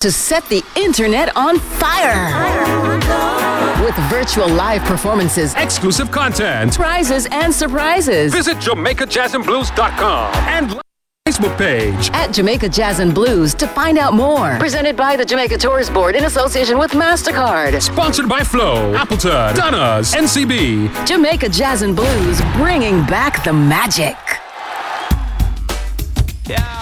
to 0.00 0.10
set 0.10 0.42
the 0.46 0.64
internet 0.76 1.36
on 1.36 1.58
fire. 1.58 2.24
With 3.84 3.94
virtual 4.08 4.48
live 4.48 4.80
performances, 4.84 5.54
exclusive 5.56 6.10
content, 6.10 6.74
prizes, 6.74 7.26
and 7.30 7.52
surprises. 7.52 8.32
Visit 8.32 8.56
JamaicaJazzandBlues.com 8.56 10.34
and 10.48 10.80
Facebook 11.28 11.58
page 11.58 12.10
at 12.14 12.32
Jamaica 12.32 12.70
Jazz 12.70 13.00
and 13.00 13.14
Blues 13.14 13.52
to 13.56 13.68
find 13.68 13.98
out 13.98 14.14
more. 14.14 14.56
Presented 14.58 14.96
by 14.96 15.16
the 15.16 15.24
Jamaica 15.24 15.58
Tourist 15.58 15.92
Board 15.92 16.16
in 16.16 16.24
association 16.24 16.78
with 16.78 16.92
MasterCard. 16.92 17.82
Sponsored 17.82 18.26
by 18.26 18.42
Flow, 18.42 18.94
Appleton, 18.94 19.54
Donna's, 19.54 20.14
NCB. 20.14 21.06
Jamaica 21.06 21.50
Jazz 21.50 21.82
and 21.82 21.94
Blues, 21.94 22.40
bringing 22.54 23.04
back 23.04 23.44
the 23.44 23.52
magic. 23.52 24.16
Yeah. 26.46 26.79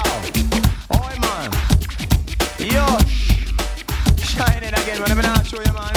Show 5.48 5.62
you 5.62 5.72
man. 5.72 5.94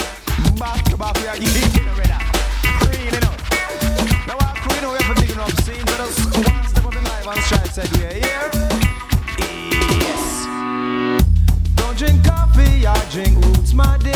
Back 0.58 0.82
to 0.86 0.96
back 0.96 1.14
we 1.18 1.28
are 1.28 1.36
it 3.14 3.26
up. 3.26 3.38
Now 4.26 4.38
I'm 4.40 4.56
clean 4.64 4.84
we 4.90 4.98
have 4.98 5.14
to 5.14 5.26
dig 5.26 5.38
up 5.38 5.52
scenes 5.64 5.92
us 5.92 6.26
one 6.38 6.64
step 6.68 6.86
up 6.86 6.96
in 6.96 7.04
life 7.04 7.28
and 7.28 7.70
said 7.70 7.90
yeah 8.00 8.14
yeah. 8.14 8.48
Yes. 10.00 10.46
Don't 11.76 11.98
drink 11.98 12.24
coffee, 12.24 12.88
I 12.88 12.96
drink 13.12 13.44
roots, 13.44 13.74
my 13.74 13.98
dear. 13.98 14.14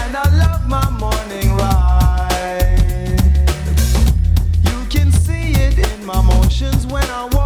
And 0.00 0.16
I 0.16 0.24
love 0.40 0.66
my 0.66 0.88
morning 0.98 1.54
ride. 1.54 3.20
You 4.64 4.86
can 4.88 5.12
see 5.12 5.52
it 5.52 5.76
in 5.78 6.06
my 6.06 6.22
motions 6.22 6.86
when 6.86 7.04
I 7.10 7.28
walk. 7.32 7.45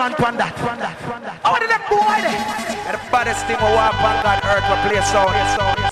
One 0.00 0.14
from 0.14 0.36
that. 0.38 0.56
How 1.44 1.58
did 1.60 1.68
that 1.68 1.84
boy 1.92 2.16
there? 2.24 2.40
And 2.88 2.96
the 2.96 3.02
baddest 3.12 3.44
thing 3.44 3.60
we 3.60 3.68
walk 3.76 3.92
on 4.00 4.40
earth 4.48 4.64
will 4.64 4.80
play 4.88 5.00
sound. 5.04 5.89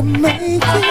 amazing. 0.00 0.89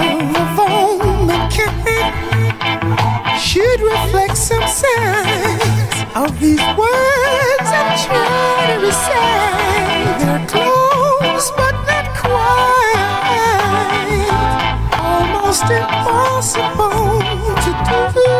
of 0.00 0.58
all 0.58 1.00
should 3.50 3.80
reflect 3.80 4.36
some 4.36 4.66
signs 4.68 6.04
of 6.14 6.38
these 6.38 6.60
words 6.78 7.68
I'm 7.78 7.98
trying 8.06 8.68
to 8.68 8.86
recite. 8.86 10.20
They're 10.20 10.46
close 10.46 11.50
but 11.52 11.74
not 11.88 12.06
quite, 12.16 13.00
almost 15.00 15.64
impossible 15.64 17.20
to 17.64 17.72
do. 18.14 18.39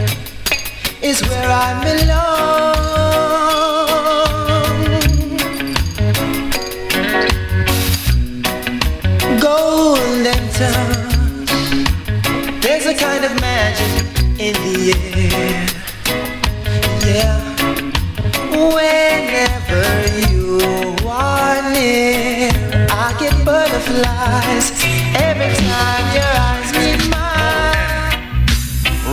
is 1.03 1.21
where 1.27 1.49
I 1.49 1.73
belong. 1.83 2.21
Golden 9.39 10.49
touch, 10.53 11.51
there's 12.61 12.85
a 12.85 12.93
kind 12.93 13.25
of 13.25 13.33
magic 13.41 13.91
in 14.39 14.53
the 14.53 14.93
air. 15.33 15.67
Yeah, 17.07 17.39
whenever 18.51 19.85
you 20.29 20.59
are 21.07 21.61
near, 21.73 22.51
I 22.91 23.15
get 23.19 23.33
butterflies 23.43 24.71
every 25.15 25.51
time 25.65 26.05
your 26.13 26.33
eyes 26.47 26.71
meet 26.77 27.01
mine. 27.09 28.45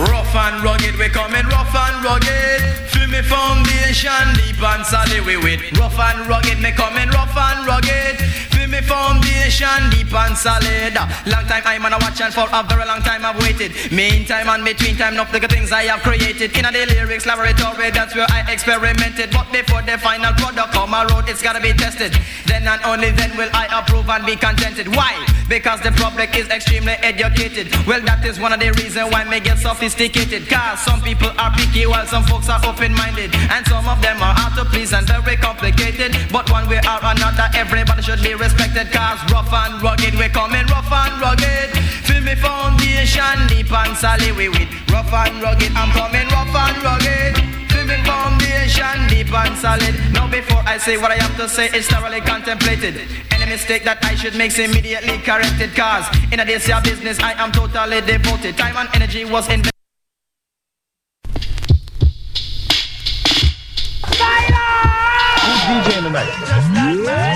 Rough 0.07 0.35
and 0.35 0.63
rugged, 0.63 0.95
we're 0.99 1.09
coming 1.09 1.45
rough 1.47 1.68
rugged. 2.09 2.61
Feel 2.89 3.07
me 3.07 3.21
foundation 3.21 4.25
deep 4.35 4.61
and 4.61 4.85
solid. 4.85 5.25
We 5.25 5.37
with 5.37 5.61
rough 5.77 5.99
and 5.99 6.27
rugged. 6.27 6.59
Me 6.59 6.71
coming 6.71 7.09
rough 7.09 7.37
and 7.37 7.65
rugged 7.65 8.48
me 8.69 8.81
foundation 8.81 9.89
deep 9.89 10.13
and 10.13 10.37
solid. 10.37 10.93
Long 11.25 11.45
time 11.49 11.63
I'm 11.65 11.85
on 11.85 11.93
a 11.93 11.97
watch 11.97 12.21
and 12.21 12.33
for 12.33 12.45
a 12.45 12.61
very 12.63 12.85
long 12.85 13.01
time 13.01 13.25
I've 13.25 13.41
waited. 13.41 13.73
Meantime 13.91 14.47
and 14.49 14.63
between 14.63 14.95
time, 14.95 15.15
not 15.15 15.31
the 15.31 15.39
things 15.47 15.71
I 15.71 15.89
have 15.89 16.01
created. 16.01 16.55
In 16.57 16.65
a 16.65 16.71
the 16.71 16.85
lyrics 16.85 17.25
laboratory, 17.25 17.89
that's 17.89 18.15
where 18.15 18.27
I 18.29 18.45
experimented. 18.51 19.31
But 19.31 19.51
before 19.51 19.81
the 19.81 19.97
final 19.97 20.33
product 20.33 20.73
come, 20.73 20.91
my 20.91 21.03
road, 21.09 21.25
it's 21.27 21.41
gotta 21.41 21.59
be 21.59 21.73
tested. 21.73 22.13
Then 22.45 22.67
and 22.67 22.81
only 22.85 23.11
then 23.11 23.35
will 23.37 23.49
I 23.53 23.65
approve 23.73 24.09
and 24.09 24.25
be 24.25 24.35
contented. 24.35 24.87
Why? 24.87 25.17
Because 25.49 25.81
the 25.81 25.91
public 25.97 26.37
is 26.37 26.47
extremely 26.49 26.93
educated. 27.01 27.73
Well, 27.87 28.01
that 28.05 28.23
is 28.25 28.39
one 28.39 28.53
of 28.53 28.59
the 28.59 28.71
reasons 28.77 29.09
why 29.11 29.25
me 29.25 29.39
get 29.39 29.57
sophisticated. 29.57 30.47
Cause 30.47 30.79
some 30.85 31.01
people 31.01 31.31
are 31.41 31.51
picky 31.57 31.87
while 31.87 32.05
some 32.05 32.23
folks 32.23 32.49
are 32.49 32.61
open-minded. 32.65 33.33
And 33.49 33.65
some 33.65 33.87
of 33.89 34.01
them 34.01 34.21
are 34.21 34.35
hard 34.37 34.53
to 34.61 34.65
please 34.69 34.93
and 34.93 35.07
very 35.07 35.37
complicated. 35.37 36.13
But 36.31 36.49
one 36.51 36.69
way 36.69 36.77
or 36.85 36.99
another, 37.01 37.49
everybody 37.55 38.03
should 38.03 38.21
be 38.21 38.35
respected. 38.35 38.58
Cause 38.59 39.31
rough 39.31 39.51
and 39.51 39.81
rugged, 39.81 40.15
we 40.15 40.27
coming 40.29 40.65
rough 40.67 40.91
and 40.91 41.21
rugged. 41.21 41.69
Feel 42.03 42.21
me 42.21 42.35
foundation 42.35 43.47
deep 43.47 43.71
and 43.71 43.95
solid 43.97 44.35
we 44.35 44.49
with. 44.49 44.67
Rough 44.91 45.11
and 45.11 45.41
rugged, 45.41 45.71
I'm 45.75 45.91
coming 45.91 46.27
rough 46.27 46.53
and 46.53 46.83
rugged. 46.83 47.35
Feel 47.71 47.85
me 47.85 47.97
foundation 48.03 49.07
deep 49.07 49.33
and 49.33 49.57
solid. 49.57 49.95
Now 50.11 50.29
before 50.29 50.61
I 50.65 50.77
say 50.77 50.97
what 50.97 51.11
I 51.11 51.15
have 51.15 51.35
to 51.37 51.47
say, 51.47 51.69
it's 51.73 51.87
thoroughly 51.87 52.21
contemplated. 52.21 53.07
Any 53.31 53.45
mistake 53.45 53.83
that 53.85 54.03
I 54.03 54.15
should 54.15 54.35
make 54.35 54.51
is 54.51 54.59
immediately 54.59 55.17
corrected. 55.19 55.75
Cause 55.75 56.07
in 56.31 56.39
a 56.39 56.45
this 56.45 56.69
business, 56.83 57.19
I 57.19 57.33
am 57.33 57.51
totally 57.51 58.01
devoted. 58.01 58.57
Time 58.57 58.75
and 58.75 58.89
energy 58.93 59.25
was 59.25 59.47
invested. 59.49 59.78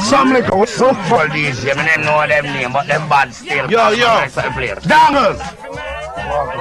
Some 0.04 0.34
little 0.34 0.66
so 0.66 0.94
full 1.06 1.30
these, 1.30 1.64
you 1.64 1.76
mean 1.76 2.02
know 2.02 2.26
them 2.28 2.46
name, 2.46 2.74
but 2.74 2.88
them 2.88 3.08
bad 3.08 3.34
still. 3.34 3.70
Yo, 3.70 3.90
yo. 3.92 4.26
Dangles! 4.88 5.40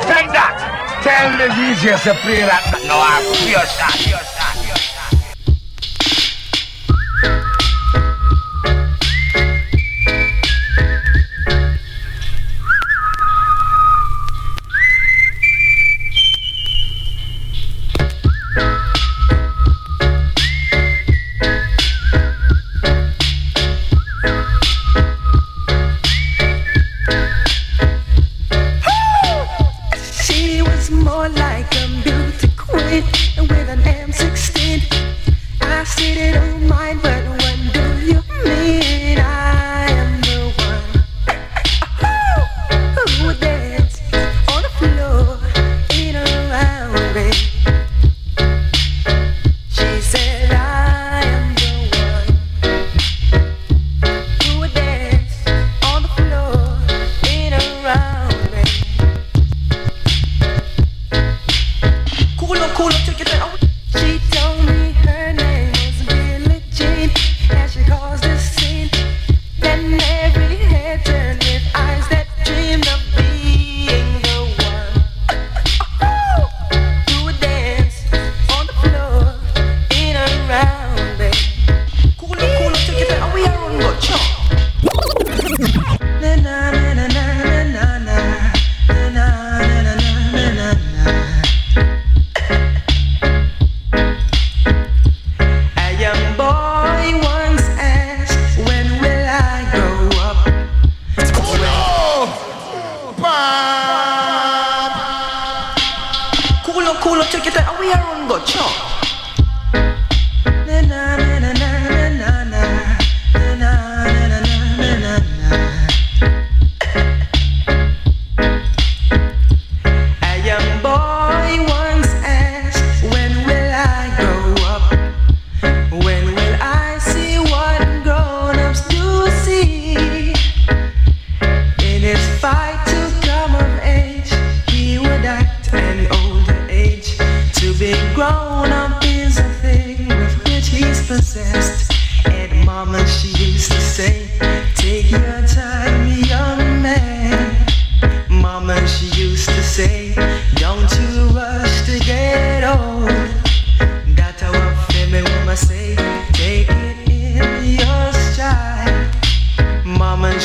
Take 0.04 0.28
that! 0.36 1.00
Tell 1.02 1.32
the 1.38 1.48
DJ 1.54 1.96
to 2.04 2.14
play 2.20 2.40
that. 2.40 2.62
No, 2.86 3.00
I'm 3.00 3.24
pure 3.42 3.58
shot, 3.66 3.92
pure 3.92 3.98
shot, 3.98 3.98
pure 3.98 4.18
shot. 4.18 4.31
culo. 62.82 63.11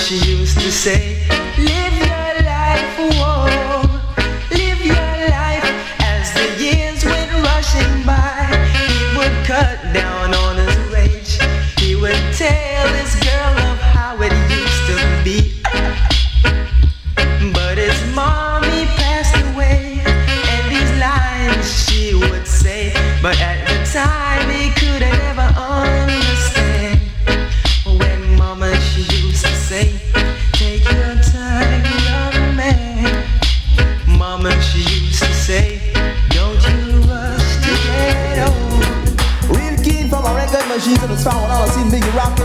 She 0.07 0.15
used 0.19 0.57
to 0.57 0.71
say, 0.71 1.17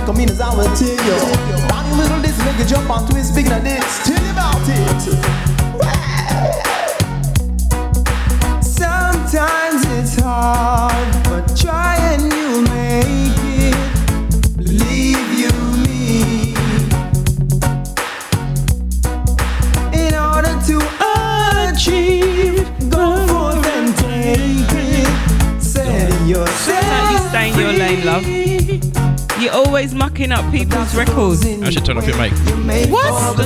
come 0.06 0.20
in 0.20 0.30
as 0.30 0.40
I 0.40 0.54
will 0.54 0.64
tell 0.76 0.88
you. 0.88 1.68
Donnie 1.68 1.96
Wiggle 1.98 2.20
this 2.20 2.38
you 2.58 2.64
jump 2.66 2.90
onto 2.90 3.16
it, 3.16 3.24
speaking 3.24 3.52
of 3.52 3.62
this, 3.62 4.04
tell 4.04 4.22
you 4.22 4.30
about 4.30 4.62
it. 4.68 5.41
Mucking 30.12 30.32
up 30.32 30.50
people's 30.52 30.94
records? 30.94 31.44
I 31.46 31.70
should 31.70 31.84
turn 31.84 31.96
off 31.96 32.06
your 32.06 32.16
mic. 32.18 32.32
What? 32.90 33.36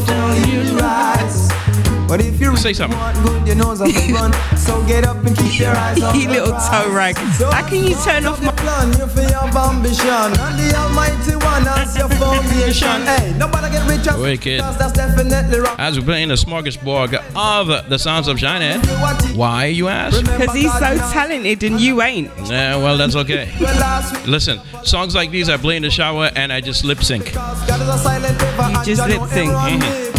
But 2.08 2.20
if 2.20 2.40
you 2.40 2.56
Say 2.56 2.72
something. 2.72 2.98
your 3.46 3.56
nose 3.56 3.80
off 3.80 4.10
run. 4.10 4.32
So 4.56 4.84
get 4.86 5.04
up 5.04 5.24
and 5.24 5.36
keep 5.36 5.60
your 5.60 5.70
eyes 5.70 6.02
on 6.02 6.18
You 6.18 6.28
little 6.28 6.52
toe 6.52 6.90
rag. 6.92 7.16
How 7.16 7.68
can 7.68 7.84
you 7.84 7.94
turn 8.02 8.24
off 8.26 8.42
my? 8.42 8.52
plan 8.52 8.88
you 8.98 9.06
for 9.06 9.20
your 9.22 9.44
ambition 9.44 10.08
and 10.08 10.58
the 10.58 10.74
Almighty 10.76 11.36
One 11.36 11.66
as 11.68 11.96
your 11.96 12.08
foundation. 12.20 13.02
Hey, 13.02 13.34
nobody 13.38 13.70
get 13.70 13.88
rich 13.88 14.06
as 14.08 14.18
Wicked. 14.18 14.58
because 14.58 14.78
that's 14.78 14.92
definitely 14.92 15.60
wrong. 15.60 15.76
As 15.78 15.98
we're 15.98 16.04
playing 16.06 16.28
the 16.28 16.36
smartest 16.36 16.80
smorgasbord 16.80 17.25
of 17.36 17.88
the 17.88 17.98
sounds 17.98 18.28
of 18.28 18.38
Shinehead. 18.38 19.36
Why, 19.36 19.66
you 19.66 19.88
ask? 19.88 20.18
Because 20.20 20.52
he's 20.54 20.72
so 20.72 20.96
talented 21.12 21.62
and 21.64 21.80
you 21.80 22.00
ain't. 22.02 22.30
Yeah, 22.46 22.76
well, 22.76 22.96
that's 22.96 23.14
okay. 23.16 23.52
Well, 23.60 23.74
last 23.78 24.14
week, 24.16 24.26
Listen, 24.26 24.60
songs 24.84 25.14
like 25.14 25.30
these 25.30 25.48
I 25.48 25.56
play 25.56 25.76
in 25.76 25.82
the 25.82 25.90
shower 25.90 26.30
and 26.34 26.52
I 26.52 26.60
just 26.60 26.84
lip 26.84 27.02
sync. 27.02 27.32
God 27.34 27.56
is 27.80 27.88
a 27.88 27.98
silent 27.98 28.40
river 28.40 28.68
You 28.70 28.84
just 28.84 29.08
lip 29.08 29.22
sync. 29.30 29.50
everyone 29.52 29.80
live. 29.80 30.12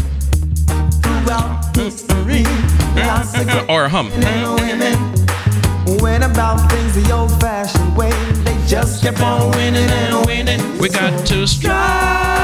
Throughout 1.02 1.76
history, 1.76 2.44
lots 2.96 3.38
of 3.40 3.48
good 3.48 3.70
Or 3.70 3.88
hum. 3.90 4.10
men 4.10 4.24
and 4.24 4.62
women 4.62 6.02
went 6.02 6.24
about 6.24 6.70
things 6.72 6.94
the 6.96 7.12
old-fashioned 7.14 7.96
way. 7.98 8.12
They 8.44 8.56
just 8.68 9.02
kept 9.04 9.22
on 9.22 9.52
winning 9.52 9.90
and 9.90 10.26
winning. 10.26 10.78
We 10.80 10.90
got 10.90 11.26
to 11.28 11.48
strive. 11.48 11.48
Strive, 11.48 12.37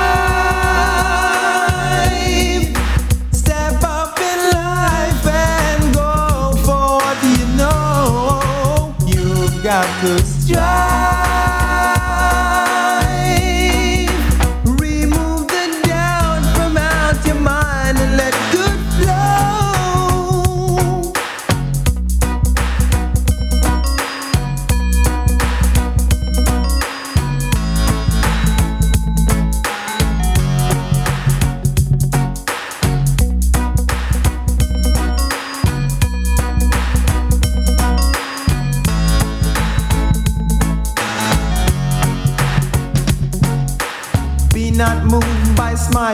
could 10.04 10.20
strike. 10.26 10.83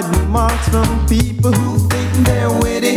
By 0.02 0.20
remarks 0.20 0.70
from 0.70 1.08
people 1.08 1.52
who 1.52 1.78
think 1.90 2.12
they're 2.26 2.52
witty. 2.60 2.96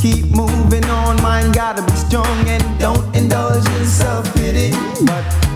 Keep 0.00 0.26
moving 0.26 0.84
on, 0.84 1.20
mind 1.22 1.54
gotta 1.54 1.82
be 1.82 1.92
strong 1.92 2.48
and 2.48 2.62
don't 2.78 3.14
indulge 3.16 3.66
yourself 3.68 3.78
in 3.78 3.86
self 3.86 4.34
pity. 4.34 4.70
But 5.04 5.47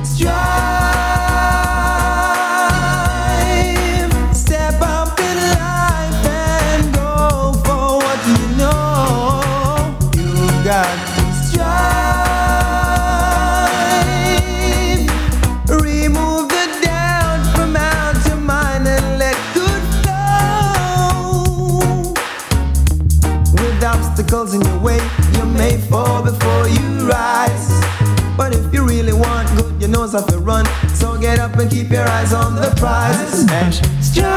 good, 30.12 30.30
you 30.30 30.36
know 30.46 30.56
have 30.56 30.64
to 30.66 30.68
run. 30.68 30.88
So 30.94 31.18
get 31.20 31.38
up 31.38 31.56
and 31.56 31.70
keep 31.70 31.90
your 31.90 32.06
eyes 32.08 32.32
on 32.32 32.54
the 32.54 32.72
prize. 32.76 33.46
And 33.50 33.74
strive. 34.04 34.28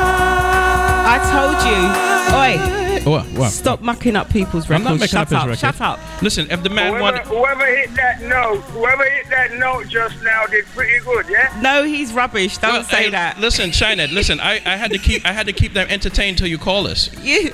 I 1.07 1.17
told 1.31 1.57
you. 1.69 2.15
Oi, 2.35 3.01
What? 3.11 3.25
What? 3.37 3.51
stop 3.51 3.81
mucking 3.81 4.15
up 4.15 4.29
people's 4.29 4.67
records. 4.69 4.87
I'm 4.87 4.97
records. 4.97 4.99
not 4.99 4.99
making 4.99 5.07
Shut 5.07 5.21
up 5.21 5.27
his 5.29 5.37
up. 5.37 5.45
record. 5.45 5.59
Shut 5.59 5.81
up. 5.81 6.21
Listen, 6.23 6.47
if 6.49 6.63
the 6.63 6.69
man 6.69 6.87
Whoever, 6.93 7.01
wanted. 7.03 7.21
whoever 7.27 7.65
hit 7.65 7.93
that 7.95 8.21
note, 8.23 8.61
whoever 8.73 9.03
hit 9.03 9.29
that 9.29 9.53
note 9.53 9.87
just 9.87 10.21
now 10.23 10.45
did 10.47 10.65
pretty 10.67 10.99
good, 11.05 11.27
yeah? 11.29 11.55
No, 11.61 11.83
he's 11.83 12.11
rubbish. 12.13 12.57
Don't 12.57 12.73
Well, 12.73 12.83
say 12.83 13.03
hey, 13.05 13.09
that. 13.11 13.39
Listen, 13.39 13.69
Shinehead, 13.69 14.11
listen. 14.11 14.39
I, 14.39 14.55
I 14.65 14.75
had 14.77 14.91
to 14.91 14.97
keep 14.97 15.23
I 15.25 15.31
had 15.33 15.45
to 15.45 15.53
keep 15.53 15.73
them 15.73 15.87
entertained 15.89 16.37
till 16.39 16.47
you 16.47 16.57
call 16.57 16.87
us. 16.87 17.09
You, 17.25 17.51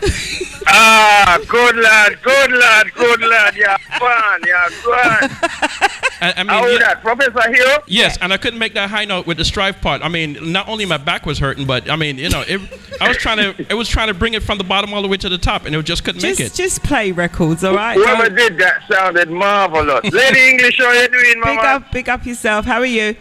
Ah, 0.67 1.39
good 1.47 1.75
lad, 1.75 2.21
good 2.21 2.51
lad, 2.51 2.93
good 2.93 3.21
lad. 3.21 3.55
Yeah, 3.57 3.77
fun, 3.97 4.41
yeah, 4.45 4.69
good. 4.85 5.89
I, 6.21 6.33
I 6.37 6.43
mean, 6.43 6.47
How 6.49 6.67
yeah- 6.67 6.77
that, 6.79 7.01
Professor 7.01 7.51
Hill? 7.53 7.79
Yes, 7.87 8.17
and 8.21 8.31
I 8.31 8.37
couldn't 8.37 8.59
make 8.59 8.73
that 8.75 8.89
high 8.89 9.05
note 9.05 9.25
with 9.25 9.37
the 9.37 9.45
strife 9.45 9.81
part. 9.81 10.03
I 10.03 10.07
mean, 10.07 10.51
not 10.51 10.69
only 10.69 10.85
my 10.85 10.97
back 10.97 11.25
was 11.25 11.39
hurting, 11.39 11.65
but 11.65 11.89
I 11.89 11.95
mean, 11.95 12.17
you 12.17 12.29
know, 12.29 12.43
it, 12.47 12.61
I 13.01 13.07
was 13.07 13.17
trying 13.17 13.37
to, 13.37 13.65
it 13.69 13.73
was 13.73 13.89
trying 13.89 14.07
to 14.07 14.13
bring 14.13 14.33
it 14.35 14.43
from 14.43 14.57
the 14.57 14.63
bottom 14.63 14.93
all 14.93 15.01
the 15.01 15.07
way 15.07 15.17
to 15.17 15.29
the 15.29 15.37
top, 15.39 15.65
and 15.65 15.75
it 15.75 15.83
just 15.83 16.03
couldn't 16.03 16.21
make 16.21 16.37
just, 16.37 16.53
it. 16.59 16.63
just 16.63 16.83
play 16.83 17.11
records, 17.11 17.63
all 17.63 17.73
right? 17.75 17.95
Whoever 17.95 18.27
Don't- 18.29 18.35
did 18.35 18.57
that 18.59 18.83
sounded 18.89 19.29
marvelous. 19.31 20.11
Lady 20.13 20.49
English, 20.49 20.77
how 20.77 20.91
you 20.91 21.07
doing, 21.09 21.23
Big 21.23 21.37
mama? 21.43 21.61
up, 21.61 21.91
big 21.91 22.07
up 22.07 22.25
yourself. 22.25 22.65
How 22.65 22.79
are 22.79 22.85
you? 22.85 23.15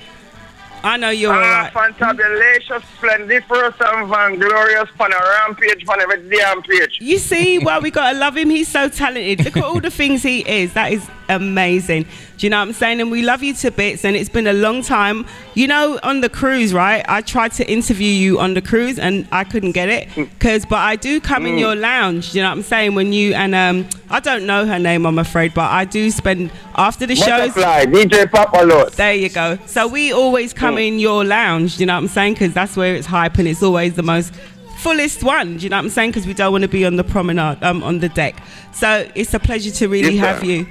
I 0.82 0.96
know 0.96 1.10
you're 1.10 1.32
all 1.32 1.38
Ah, 1.38 1.70
right. 1.74 1.94
fantabulous, 1.94 2.82
splendiferous, 2.96 3.74
and 3.80 4.08
vanglorious, 4.08 4.88
on 4.98 5.12
a 5.12 5.16
rampage, 5.16 5.84
on 5.88 6.00
every 6.00 6.28
damn 6.28 6.62
page. 6.62 6.98
You 7.00 7.18
see, 7.18 7.58
well, 7.58 7.80
we 7.80 7.90
gotta 7.90 8.18
love 8.18 8.36
him. 8.36 8.50
He's 8.50 8.68
so 8.68 8.88
talented. 8.88 9.44
Look 9.44 9.56
at 9.56 9.64
all 9.64 9.80
the 9.80 9.90
things 9.90 10.22
he 10.22 10.40
is. 10.48 10.72
That 10.74 10.92
is 10.92 11.06
amazing. 11.28 12.04
Do 12.38 12.46
you 12.46 12.50
know 12.50 12.58
what 12.58 12.68
I'm 12.68 12.72
saying? 12.72 13.00
And 13.02 13.10
we 13.10 13.22
love 13.22 13.42
you 13.42 13.52
to 13.54 13.70
bits. 13.70 14.04
And 14.04 14.16
it's 14.16 14.30
been 14.30 14.46
a 14.46 14.52
long 14.54 14.82
time. 14.82 15.26
You 15.54 15.68
know, 15.68 16.00
on 16.02 16.22
the 16.22 16.28
cruise, 16.30 16.72
right? 16.72 17.04
I 17.06 17.20
tried 17.20 17.52
to 17.52 17.70
interview 17.70 18.08
you 18.08 18.40
on 18.40 18.54
the 18.54 18.62
cruise, 18.62 18.98
and 18.98 19.28
I 19.30 19.44
couldn't 19.44 19.72
get 19.72 19.88
it. 19.90 20.08
Cause, 20.40 20.64
but 20.64 20.78
I 20.78 20.96
do 20.96 21.20
come 21.20 21.44
in 21.44 21.58
your 21.58 21.74
lounge. 21.76 22.32
Do 22.32 22.38
you 22.38 22.42
know 22.44 22.50
what 22.50 22.56
I'm 22.56 22.62
saying? 22.62 22.94
When 22.94 23.12
you 23.12 23.34
and 23.34 23.54
um, 23.54 23.86
I 24.08 24.20
don't 24.20 24.46
know 24.46 24.64
her 24.66 24.78
name, 24.78 25.04
I'm 25.06 25.18
afraid, 25.18 25.52
but 25.52 25.70
I 25.70 25.84
do 25.84 26.10
spend 26.10 26.50
after 26.76 27.04
the 27.04 27.14
shows. 27.14 27.52
Butterfly, 27.52 27.84
DJ 27.86 28.24
Papalot. 28.24 28.92
There 28.92 29.12
you 29.14 29.28
go. 29.28 29.58
So 29.66 29.86
we 29.86 30.12
always 30.12 30.54
come 30.54 30.69
in 30.78 30.98
your 30.98 31.24
lounge, 31.24 31.78
you 31.80 31.86
know 31.86 31.94
what 31.94 32.00
I'm 32.02 32.08
saying? 32.08 32.34
Because 32.34 32.52
that's 32.54 32.76
where 32.76 32.94
it's 32.94 33.06
hype 33.06 33.38
and 33.38 33.46
it's 33.48 33.62
always 33.62 33.94
the 33.94 34.02
most 34.02 34.34
fullest 34.78 35.22
one, 35.22 35.58
do 35.58 35.64
you 35.64 35.68
know 35.68 35.76
what 35.76 35.84
I'm 35.84 35.90
saying? 35.90 36.10
Because 36.10 36.26
we 36.26 36.32
don't 36.34 36.52
want 36.52 36.62
to 36.62 36.68
be 36.68 36.84
on 36.86 36.96
the 36.96 37.04
promenade, 37.04 37.62
um, 37.62 37.82
on 37.82 37.98
the 37.98 38.08
deck. 38.08 38.42
So 38.72 39.06
it's 39.14 39.34
a 39.34 39.38
pleasure 39.38 39.70
to 39.72 39.88
really 39.88 40.14
Yes, 40.14 40.24
have 40.26 40.40
sir. 40.40 40.46
you. 40.46 40.66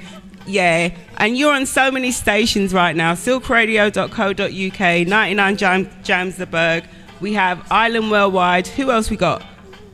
Yeah, 0.46 0.90
and 1.18 1.36
you're 1.38 1.52
on 1.52 1.64
so 1.66 1.90
many 1.92 2.10
stations 2.10 2.72
right 2.74 2.96
now 2.96 3.14
silkradio.co.uk, 3.14 5.06
99 5.06 5.56
Jam- 5.56 5.86
Jamsberg. 6.02 6.84
We 7.20 7.34
have 7.34 7.64
Island 7.70 8.10
Worldwide. 8.10 8.66
Who 8.68 8.90
else 8.90 9.10
we 9.10 9.16
got? 9.16 9.42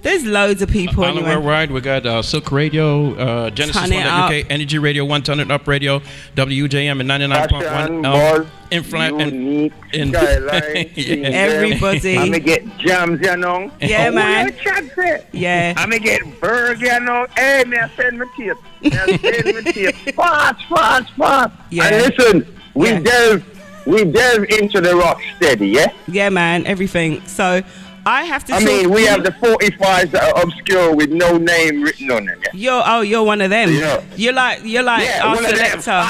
There's 0.06 0.24
loads 0.24 0.62
of 0.62 0.70
people. 0.70 1.02
Island 1.02 1.18
anyway. 1.26 1.34
Worldwide, 1.34 1.70
we 1.72 1.80
got 1.80 2.06
uh, 2.06 2.22
Silk 2.22 2.52
Radio, 2.52 3.14
uh, 3.16 3.50
Genesis 3.50 3.90
1. 3.90 3.92
UK, 3.92 4.46
Energy 4.48 4.78
Radio, 4.78 5.04
1 5.04 5.22
Turn 5.24 5.40
It 5.40 5.50
Up 5.50 5.66
Radio, 5.66 6.00
WJM 6.36 7.00
and 7.00 7.10
99.1. 7.10 7.48
Fashion, 7.64 7.96
um, 7.96 8.02
buzz, 8.02 8.46
infla- 8.70 9.20
and- 9.20 9.72
in- 9.92 10.12
skyline, 10.12 10.90
Yeah. 10.94 11.28
Everybody. 11.30 12.18
I'm 12.18 12.26
gonna 12.26 12.38
get 12.38 12.78
jams, 12.78 13.20
you 13.20 13.36
know. 13.36 13.72
Yeah, 13.80 14.06
Oh, 14.08 14.14
man. 14.14 14.44
what 14.46 14.58
chat 14.58 14.84
say? 14.94 15.26
Yeah. 15.32 15.74
I'm 15.76 15.90
gonna 15.90 15.98
get 15.98 16.40
burger, 16.40 16.86
you 16.86 17.00
know. 17.00 17.26
Hey, 17.36 17.64
me 17.66 17.76
I 17.76 17.88
send 17.96 18.20
me 18.20 18.26
tape. 18.38 18.56
Me 18.82 18.90
I 18.92 19.16
send 19.18 19.64
me 19.64 19.72
tape. 19.72 19.94
Fast, 20.14 20.64
fast, 20.68 21.12
fast. 21.14 21.52
Yeah. 21.70 21.84
And 21.88 22.16
listen, 22.16 22.56
we 22.74 22.90
Yeah. 22.90 23.00
delve, 23.00 23.44
we 23.86 24.04
delve 24.04 24.44
into 24.50 24.80
the 24.80 24.94
rock 24.94 25.20
steady, 25.36 25.66
yeah. 25.68 25.88
Yeah, 26.06 26.28
man, 26.28 26.64
everything. 26.66 27.26
So 27.26 27.62
I 28.06 28.22
have 28.22 28.44
to 28.44 28.54
I 28.54 28.60
mean, 28.64 28.90
we 28.90 29.04
have 29.06 29.24
the 29.24 29.32
45s 29.32 30.12
that 30.12 30.36
are 30.36 30.42
obscure 30.44 30.94
with 30.94 31.10
no 31.10 31.36
name 31.36 31.82
written 31.82 32.12
on 32.12 32.26
them. 32.26 32.40
Yeah. 32.40 32.50
You're 32.54 32.82
oh, 32.86 33.00
you're 33.00 33.24
one 33.24 33.40
of 33.40 33.50
them. 33.50 33.72
Yeah. 33.72 34.04
You're 34.14 34.32
like 34.32 34.60
you're 34.62 34.84
like 34.84 35.04
Yeah, 35.04 35.26
our 35.26 35.36
selector. 35.36 36.04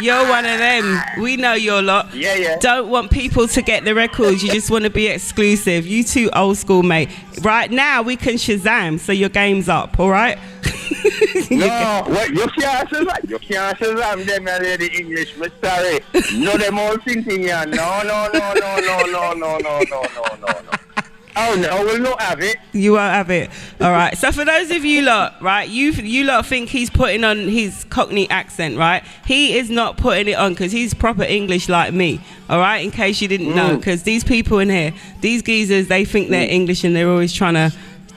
You're 0.00 0.28
one 0.28 0.46
of 0.46 0.58
them. 0.58 0.98
We 1.20 1.36
know 1.36 1.52
your 1.52 1.82
lot. 1.82 2.14
Yeah, 2.14 2.34
yeah. 2.36 2.58
Don't 2.58 2.88
want 2.88 3.10
people 3.10 3.46
to 3.48 3.62
get 3.62 3.84
the 3.84 3.94
records. 3.94 4.42
You 4.42 4.50
just 4.50 4.70
want 4.70 4.84
to 4.84 4.90
be 4.90 5.08
exclusive. 5.08 5.86
You 5.86 6.04
too 6.04 6.30
old 6.34 6.56
school, 6.56 6.82
mate. 6.82 7.10
Right 7.42 7.70
now 7.70 8.00
we 8.00 8.16
can 8.16 8.34
Shazam, 8.34 8.98
so 8.98 9.12
your 9.12 9.28
game's 9.28 9.68
up. 9.68 10.00
All 10.00 10.10
right. 10.10 10.38
No, 11.50 12.02
what 12.06 12.30
you 12.30 12.46
can't 12.58 12.88
say 12.90 13.04
that. 13.04 13.20
You 13.28 13.38
can't 13.38 13.78
say 13.78 13.94
that. 13.94 14.26
Them 14.26 14.48
are 14.48 14.58
the 14.58 14.90
English. 14.98 15.36
Me 15.36 15.48
sorry. 15.62 16.00
No, 16.34 16.56
them 16.56 16.78
all 16.78 16.96
thinking 16.98 17.40
here. 17.40 17.64
No, 17.66 18.02
no, 18.02 18.28
no, 18.32 18.52
no, 18.54 18.76
no, 18.76 19.02
no, 19.04 19.32
no, 19.34 19.58
no, 19.58 19.58
no, 19.58 19.80
no, 19.84 20.36
no, 20.40 20.60
no. 20.62 20.85
Oh 21.38 21.54
no, 21.54 21.84
we'll 21.84 22.00
not 22.00 22.20
have 22.22 22.40
it. 22.40 22.56
You 22.72 22.92
won't 22.92 23.12
have 23.12 23.30
it. 23.30 23.50
All 23.80 23.90
right. 23.92 24.16
So 24.16 24.32
for 24.32 24.44
those 24.44 24.70
of 24.70 24.84
you 24.84 25.02
lot, 25.02 25.40
right, 25.42 25.68
you 25.68 25.90
you 25.92 26.24
lot 26.24 26.46
think 26.46 26.68
he's 26.70 26.88
putting 26.90 27.24
on 27.24 27.36
his 27.48 27.84
Cockney 27.90 28.28
accent, 28.30 28.78
right? 28.78 29.04
He 29.26 29.56
is 29.58 29.68
not 29.70 29.96
putting 29.98 30.28
it 30.28 30.34
on 30.38 30.52
because 30.54 30.72
he's 30.72 30.94
proper 30.94 31.24
English 31.24 31.68
like 31.68 31.92
me. 31.92 32.20
All 32.48 32.58
right. 32.58 32.78
In 32.78 32.90
case 32.90 33.20
you 33.20 33.28
didn't 33.28 33.54
know, 33.54 33.70
Mm. 33.70 33.78
because 33.78 34.02
these 34.04 34.24
people 34.24 34.58
in 34.60 34.70
here, 34.70 34.92
these 35.20 35.42
geezers, 35.42 35.88
they 35.88 36.04
think 36.04 36.30
they're 36.30 36.48
English 36.50 36.84
and 36.84 36.94
they're 36.96 37.10
always 37.10 37.32
trying 37.32 37.54
to 37.54 37.72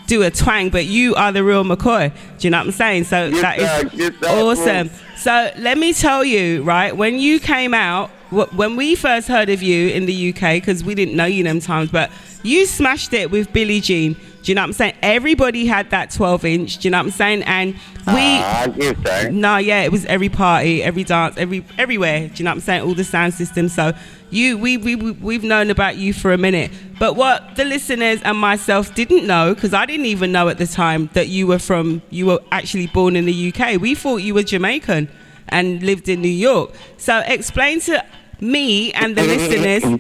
do 0.08 0.24
a 0.24 0.32
twang, 0.32 0.70
but 0.70 0.86
you 0.86 1.14
are 1.16 1.32
the 1.32 1.44
real 1.44 1.64
McCoy. 1.64 2.12
Do 2.40 2.48
you 2.48 2.50
know 2.52 2.58
what 2.60 2.66
I'm 2.68 2.72
saying? 2.72 3.04
So 3.04 3.28
Yes, 3.28 3.42
that 3.42 3.60
is 3.60 3.70
sir. 3.70 3.90
Yes, 3.94 4.14
sir. 4.22 4.28
awesome. 4.30 4.90
So 5.18 5.52
let 5.58 5.78
me 5.78 5.94
tell 5.94 6.24
you, 6.24 6.64
right, 6.64 6.96
when 6.96 7.20
you 7.20 7.40
came 7.40 7.74
out, 7.74 8.10
when 8.32 8.76
we 8.76 8.96
first 8.96 9.28
heard 9.28 9.50
of 9.50 9.64
you 9.64 9.90
in 9.90 10.06
the 10.06 10.30
UK, 10.30 10.54
because 10.54 10.84
we 10.84 10.96
didn't 10.96 11.16
know 11.16 11.26
you 11.26 11.44
them 11.44 11.60
times, 11.60 11.90
but 11.92 12.12
you 12.44 12.66
smashed 12.66 13.14
it 13.14 13.32
with 13.32 13.52
Billie 13.52 13.82
Jean. 13.82 14.14
Do 14.14 14.52
you 14.52 14.56
know 14.56 14.62
what 14.62 14.68
I'm 14.68 14.74
saying? 14.74 14.96
Everybody 15.02 15.66
had 15.66 15.90
that 15.90 16.12
12 16.12 16.46
inch. 16.46 16.78
Do 16.78 16.88
you 16.88 16.92
know 16.92 17.00
what 17.00 17.08
I'm 17.08 17.12
saying? 17.12 17.44
And 17.44 17.74
we. 17.74 17.80
Ah, 18.08 18.68
yes, 18.76 18.96
sir. 19.04 19.30
No, 19.32 19.58
yeah, 19.58 19.82
it 19.82 19.92
was 19.92 20.06
every 20.06 20.30
party, 20.30 20.82
every 20.82 21.04
dance, 21.04 21.36
every 21.38 21.66
everywhere. 21.78 22.30
Do 22.30 22.36
you 22.36 22.46
know 22.46 22.52
what 22.52 22.56
I'm 22.56 22.62
saying? 22.62 22.84
All 22.84 22.94
the 22.94 23.04
sound 23.04 23.34
systems. 23.34 23.74
So 23.74 23.92
you, 24.30 24.58
we, 24.58 24.78
we, 24.78 24.96
we 24.96 25.12
we've 25.12 25.44
known 25.44 25.70
about 25.70 25.98
you 25.98 26.14
for 26.14 26.32
a 26.32 26.38
minute. 26.38 26.72
But 27.00 27.16
what 27.16 27.56
the 27.56 27.66
listeners 27.66 28.22
and 28.24 28.38
myself 28.38 28.96
didn't 28.96 29.28
know, 29.28 29.54
because 29.54 29.74
I 29.74 29.86
didn't 29.86 30.06
even 30.06 30.32
know 30.32 30.48
at 30.48 30.58
the 30.58 30.68
time 30.68 31.10
that 31.14 31.28
you 31.28 31.48
were 31.48 31.60
from, 31.60 32.02
you 32.10 32.28
were 32.28 32.40
actually 32.52 32.88
born 32.88 33.16
in 33.16 33.26
the 33.26 33.54
UK. 33.54 33.82
We 33.82 33.96
thought 33.96 34.18
you 34.18 34.34
were 34.34 34.44
Jamaican 34.44 35.10
and 35.50 35.84
lived 35.84 36.08
in 36.08 36.22
New 36.22 36.28
York. 36.28 36.72
So 36.98 37.20
explain 37.26 37.82
to 37.82 38.06
me 38.42 38.92
and 38.94 39.16
the 39.16 39.24
listeners 39.24 40.00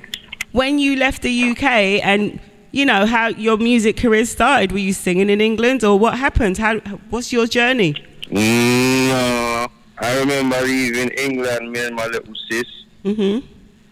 when 0.52 0.80
you 0.80 0.95
left 0.95 1.21
the 1.21 1.49
UK 1.52 1.63
and 2.04 2.39
you 2.71 2.86
know 2.86 3.06
how 3.06 3.28
your 3.28 3.58
music 3.58 3.97
career 3.97 4.25
started. 4.25 4.71
Were 4.71 4.78
you 4.80 4.93
singing 4.93 5.30
in 5.30 5.41
England 5.41 5.84
or 5.84 5.97
what 5.97 6.17
happened? 6.17 6.58
How 6.58 6.80
what's 7.10 7.32
your 7.34 7.47
journey? 7.47 7.95
No, 8.32 9.67
I 9.99 10.19
remember 10.19 10.60
leaving 10.62 11.10
England, 11.10 11.71
me 11.71 11.86
and 11.86 11.95
my 11.95 12.06
little 12.08 12.34
sis. 12.49 12.65
Mhm. 13.04 13.43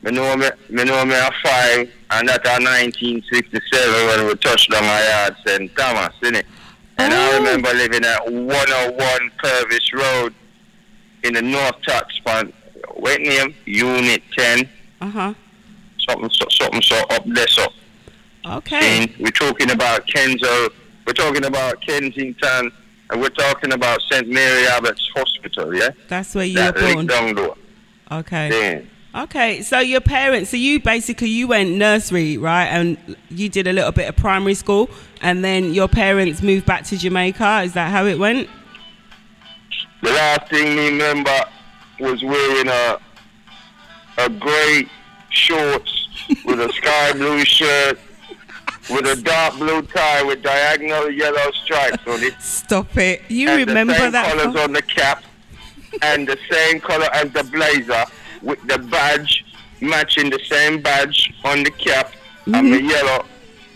Me 0.03 0.12
know 0.12 0.36
me, 0.38 0.47
me 0.69 0.83
know 0.83 1.03
me 1.05 1.15
a 1.15 1.29
five, 1.43 1.89
and 2.12 2.29
that 2.29 2.45
a 2.45 2.60
1967 2.62 4.07
when 4.07 4.27
we 4.27 4.36
touched 4.36 4.69
down 4.71 4.83
my 4.83 5.03
yard 5.10 5.36
St. 5.45 5.75
Thomas, 5.75 6.13
innit? 6.23 6.43
And 6.99 7.13
I 7.13 7.31
Oh. 7.33 7.38
remember 7.38 7.73
living 7.73 8.05
at 8.05 8.31
101 8.31 9.31
Purvis 9.39 9.91
Road 9.93 10.33
in 11.23 11.33
the 11.33 11.41
North 11.41 11.75
Tuxpan, 11.88 12.53
what 12.99 13.21
name? 13.21 13.53
Unit 13.65 14.21
10, 14.38 14.69
Uh 15.01 15.10
huh. 15.10 15.33
something 16.07 16.29
so, 16.31 16.45
something 16.51 16.81
so 16.81 16.97
up 17.10 17.23
there, 17.25 17.47
so. 17.47 17.67
Okay. 18.45 19.01
And 19.03 19.13
we're 19.19 19.31
talking 19.31 19.71
about 19.71 20.07
Kenzo, 20.07 20.69
we're 21.05 21.13
talking 21.13 21.45
about 21.45 21.81
Kensington, 21.81 22.71
and 23.10 23.21
we're 23.21 23.29
talking 23.29 23.73
about 23.73 24.01
St. 24.10 24.27
Mary 24.27 24.67
Abbots 24.67 25.10
Hospital, 25.15 25.73
yeah? 25.75 25.89
That's 26.07 26.33
where 26.36 26.45
you 26.45 26.55
that 26.55 26.75
were 26.75 26.93
born. 26.93 27.07
down. 27.07 27.53
Okay. 28.12 28.83
Yeah. 29.13 29.23
Okay. 29.23 29.62
So 29.63 29.79
your 29.79 30.01
parents, 30.01 30.49
so 30.51 30.57
you 30.57 30.79
basically 30.79 31.29
you 31.29 31.47
went 31.47 31.71
nursery, 31.71 32.38
right? 32.38 32.65
And 32.67 33.17
you 33.29 33.49
did 33.49 33.67
a 33.67 33.73
little 33.73 33.91
bit 33.91 34.07
of 34.07 34.15
primary 34.15 34.53
school, 34.53 34.89
and 35.21 35.43
then 35.43 35.73
your 35.73 35.88
parents 35.89 36.41
moved 36.41 36.65
back 36.65 36.83
to 36.86 36.97
Jamaica. 36.97 37.62
Is 37.65 37.73
that 37.73 37.91
how 37.91 38.05
it 38.05 38.17
went? 38.19 38.49
The 40.03 40.12
last 40.12 40.49
thing 40.49 40.75
me 40.75 40.88
remember 40.89 41.31
was 41.99 42.23
wearing 42.23 42.67
a 42.67 42.99
a 44.19 44.29
grey 44.29 44.88
shorts 45.29 46.07
with 46.45 46.60
a 46.60 46.71
sky 46.73 47.12
blue 47.13 47.43
shirt 47.45 47.99
with 48.89 49.05
a 49.05 49.21
dark 49.21 49.55
blue 49.57 49.81
tie 49.83 50.23
with 50.23 50.41
diagonal 50.41 51.12
yellow 51.12 51.51
stripes 51.63 52.01
on 52.07 52.23
it. 52.23 52.33
Stop 52.41 52.95
it. 52.97 53.21
You 53.29 53.49
and 53.49 53.67
remember 53.67 53.93
the 53.93 53.99
same 53.99 54.12
that? 54.13 54.31
colours 54.31 54.53
far? 54.55 54.63
on 54.63 54.73
the 54.73 54.81
cap 54.81 55.23
and 56.01 56.27
the 56.27 56.38
same 56.49 56.79
colour 56.79 57.07
as 57.13 57.31
the 57.31 57.43
blazer 57.43 58.03
with 58.41 58.62
the 58.67 58.77
badge 58.79 59.45
matching 59.81 60.29
the 60.29 60.39
same 60.49 60.81
badge 60.81 61.33
on 61.43 61.63
the 61.63 61.71
cap. 61.71 62.13
I'm 62.47 62.73
a 62.73 62.77
Mhm. 62.77 62.89
yellow. 62.89 63.25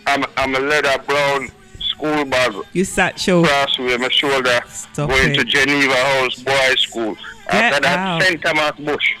I'm 0.06 0.24
I'm 0.36 0.54
a 0.56 0.60
leather 0.60 0.98
brown 1.06 1.50
school 1.80 2.24
bag 2.24 2.54
You 2.72 2.84
satchel. 2.84 3.44
cross 3.44 3.78
with 3.78 4.00
my 4.00 4.08
shoulder 4.08 4.60
Stop 4.68 5.10
going 5.10 5.30
it. 5.30 5.34
to 5.34 5.44
Geneva 5.44 5.94
House 5.94 6.36
Boys 6.42 6.80
School. 6.80 7.16
Get 7.50 7.84
out. 7.84 8.22
St. 8.22 8.42
Thomas 8.42 8.72
Bush. 8.78 9.14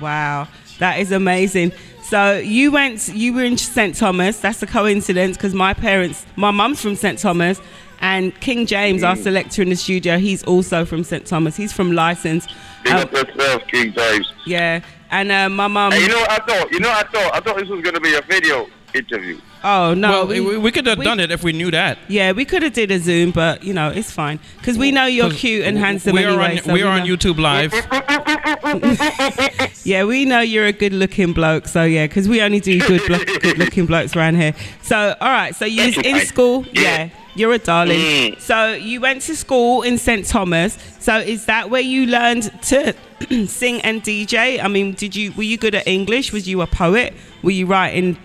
Wow, 0.00 0.48
that 0.78 0.98
is 1.00 1.12
amazing. 1.12 1.72
So 2.02 2.38
you 2.38 2.70
went, 2.72 3.08
you 3.08 3.34
were 3.34 3.44
in 3.44 3.56
St 3.58 3.94
Thomas. 3.94 4.40
That's 4.40 4.62
a 4.62 4.66
coincidence 4.66 5.36
because 5.36 5.54
my 5.54 5.74
parents, 5.74 6.24
my 6.36 6.50
mum's 6.50 6.80
from 6.80 6.94
St 6.96 7.18
Thomas, 7.18 7.60
and 8.00 8.38
King 8.40 8.64
James, 8.66 9.02
our 9.02 9.16
Mm. 9.16 9.22
selector 9.22 9.62
in 9.62 9.68
the 9.70 9.76
studio, 9.76 10.18
he's 10.18 10.42
also 10.44 10.84
from 10.84 11.04
St 11.04 11.26
Thomas. 11.26 11.56
He's 11.56 11.72
from 11.72 11.90
Lyssons. 11.92 12.46
Big 12.84 12.92
Um, 12.92 13.00
up 13.02 13.12
yourself, 13.12 13.62
King 13.70 13.92
James. 13.92 14.32
yeah, 14.46 14.80
and 15.10 15.30
uh, 15.32 15.48
my 15.48 15.66
mum. 15.66 15.92
Hey, 15.92 16.02
you 16.02 16.08
know 16.08 16.20
what 16.20 16.30
I 16.30 16.36
thought? 16.46 16.72
You 16.72 16.80
know 16.80 16.88
what 16.88 17.06
I 17.06 17.10
thought? 17.18 17.34
I 17.34 17.40
thought 17.40 17.56
this 17.58 17.68
was 17.68 17.82
gonna 17.82 18.00
be 18.00 18.14
a 18.14 18.22
video 18.22 18.68
interview. 18.94 19.40
Oh 19.64 19.92
no, 19.94 20.10
well, 20.10 20.26
we, 20.28 20.56
we 20.58 20.70
could 20.70 20.86
have 20.86 21.02
done 21.02 21.18
it 21.18 21.32
if 21.32 21.42
we 21.42 21.52
knew 21.52 21.70
that. 21.72 21.98
Yeah, 22.08 22.30
we 22.32 22.44
could 22.44 22.62
have 22.62 22.72
did 22.72 22.90
a 22.92 22.98
Zoom, 23.00 23.32
but 23.32 23.64
you 23.64 23.74
know 23.74 23.90
it's 23.90 24.10
fine 24.10 24.38
because 24.58 24.78
we 24.78 24.92
know 24.92 25.06
you're 25.06 25.30
cute 25.32 25.64
and 25.64 25.76
handsome 25.76 26.14
we 26.14 26.24
are 26.24 26.28
anyway. 26.28 26.58
on, 26.58 26.64
so 26.64 26.72
we 26.72 26.82
are 26.82 27.00
on 27.00 27.06
know- 27.06 27.16
YouTube 27.16 27.38
Live. 27.38 27.74
Yeah, 29.84 30.04
we 30.04 30.26
know 30.26 30.40
you're 30.40 30.66
a 30.66 30.72
good-looking 30.72 31.32
bloke, 31.32 31.66
so 31.66 31.84
yeah, 31.84 32.06
because 32.06 32.28
we 32.28 32.42
only 32.42 32.60
do 32.60 32.78
good, 32.80 33.00
blo- 33.06 33.24
good-looking 33.40 33.86
blokes 33.86 34.14
around 34.14 34.34
here. 34.36 34.52
So, 34.82 35.16
all 35.18 35.28
right, 35.30 35.54
so 35.56 35.64
you 35.64 35.86
was 35.86 35.96
in 35.96 36.14
right. 36.14 36.26
school, 36.26 36.66
yeah. 36.72 36.82
Yeah. 36.82 37.08
you're 37.34 37.52
a 37.54 37.58
darling. 37.58 37.98
Mm. 37.98 38.40
So 38.40 38.74
you 38.74 39.00
went 39.00 39.22
to 39.22 39.34
school 39.36 39.82
in 39.82 39.96
St 39.96 40.26
Thomas. 40.26 40.76
So 41.00 41.16
is 41.18 41.46
that 41.46 41.70
where 41.70 41.80
you 41.80 42.06
learned 42.06 42.50
to 42.64 42.94
sing 43.46 43.80
and 43.80 44.02
DJ? 44.02 44.62
I 44.62 44.68
mean, 44.68 44.92
did 44.92 45.16
you 45.16 45.32
were 45.32 45.44
you 45.44 45.56
good 45.56 45.74
at 45.74 45.88
English? 45.88 46.32
Was 46.32 46.46
you 46.46 46.60
a 46.60 46.66
poet? 46.66 47.14
Were 47.42 47.52
you 47.52 47.64
writing 47.66 48.18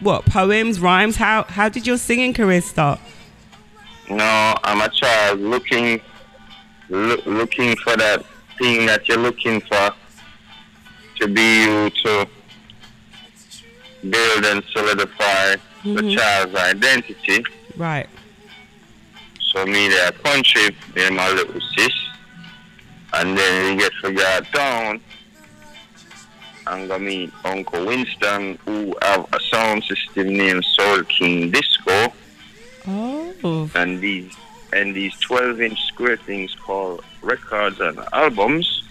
what 0.00 0.24
poems, 0.26 0.80
rhymes? 0.80 1.16
How 1.16 1.44
how 1.44 1.68
did 1.68 1.86
your 1.86 1.98
singing 1.98 2.32
career 2.34 2.60
start? 2.60 3.00
No, 4.08 4.54
I'm 4.64 4.80
a 4.80 4.88
child 4.88 5.40
looking 5.40 6.00
loo- 6.88 7.22
looking 7.26 7.76
for 7.76 7.96
that 7.96 8.24
thing 8.58 8.86
that 8.86 9.08
you're 9.08 9.18
looking 9.18 9.60
for 9.60 9.90
to 11.20 11.28
be 11.28 11.64
you 11.64 11.90
to 11.90 12.26
build 14.08 14.44
and 14.46 14.62
solidify 14.72 15.56
Mhm. 15.84 15.96
the 15.96 16.16
child's 16.16 16.54
identity. 16.54 17.44
Right. 17.76 18.08
So 19.52 19.66
me 19.66 19.88
there 19.88 20.12
country, 20.12 20.74
me 20.94 21.04
and 21.04 21.16
my 21.16 21.28
little 21.30 21.60
sis. 21.76 21.92
And 23.12 23.36
then 23.36 23.76
we 23.76 23.82
get 23.82 23.92
to 24.02 24.12
get 24.12 24.50
down 24.52 25.00
and 26.70 26.88
go 26.88 26.98
meet 26.98 27.32
Uncle 27.44 27.86
Winston 27.86 28.58
who 28.64 28.94
have 29.02 29.26
a 29.32 29.40
sound 29.40 29.84
system 29.84 30.28
named 30.28 30.64
Soul 30.64 31.02
King 31.04 31.50
Disco. 31.50 32.12
Oh. 32.86 33.70
and 33.74 34.00
these 34.00 34.34
and 34.72 34.94
these 34.94 35.14
12 35.20 35.60
inch 35.60 35.82
square 35.86 36.16
things 36.16 36.54
called 36.54 37.04
records 37.22 37.80
and 37.80 37.98
albums. 38.12 38.84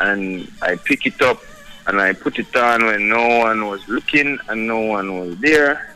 And 0.00 0.50
I 0.62 0.76
pick 0.76 1.06
it 1.06 1.20
up 1.22 1.42
and 1.86 2.00
I 2.00 2.12
put 2.12 2.38
it 2.38 2.54
on 2.56 2.86
when 2.86 3.08
no 3.08 3.38
one 3.38 3.66
was 3.66 3.86
looking 3.88 4.38
and 4.48 4.66
no 4.66 4.80
one 4.80 5.18
was 5.20 5.38
there. 5.38 5.94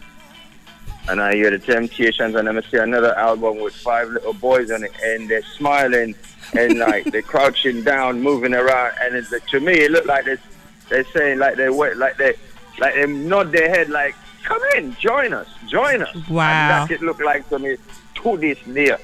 And 1.08 1.20
I 1.20 1.34
hear 1.34 1.50
the 1.50 1.58
Temptations 1.58 2.34
and 2.34 2.48
I 2.48 2.60
see 2.62 2.78
another 2.78 3.16
album 3.18 3.58
with 3.58 3.74
five 3.74 4.08
little 4.08 4.32
boys 4.34 4.70
on 4.70 4.84
it 4.84 4.92
and 5.02 5.28
they're 5.28 5.42
smiling 5.42 6.14
and 6.56 6.78
like 6.78 7.04
they're 7.04 7.22
crouching 7.22 7.82
down 7.82 8.20
moving 8.20 8.54
around 8.54 8.92
and 9.02 9.14
it's 9.14 9.30
to 9.50 9.60
me 9.60 9.72
it 9.72 9.90
looked 9.90 10.06
like 10.06 10.24
this 10.24 10.40
they're 10.88 11.04
saying 11.06 11.38
like 11.38 11.56
they 11.56 11.70
wait 11.70 11.96
like 11.96 12.16
they 12.16 12.34
like 12.78 12.94
they 12.94 13.06
nod 13.06 13.52
their 13.52 13.68
head 13.68 13.88
like 13.88 14.14
come 14.42 14.60
in 14.76 14.94
join 14.96 15.32
us 15.32 15.48
join 15.68 16.02
us. 16.02 16.14
Wow. 16.28 16.42
and 16.42 16.90
that's 16.90 16.90
it 16.90 17.02
look 17.04 17.20
like 17.20 17.48
to 17.48 17.58
me 17.58 17.76
to 18.14 18.36
this 18.36 18.58
day 18.60 18.96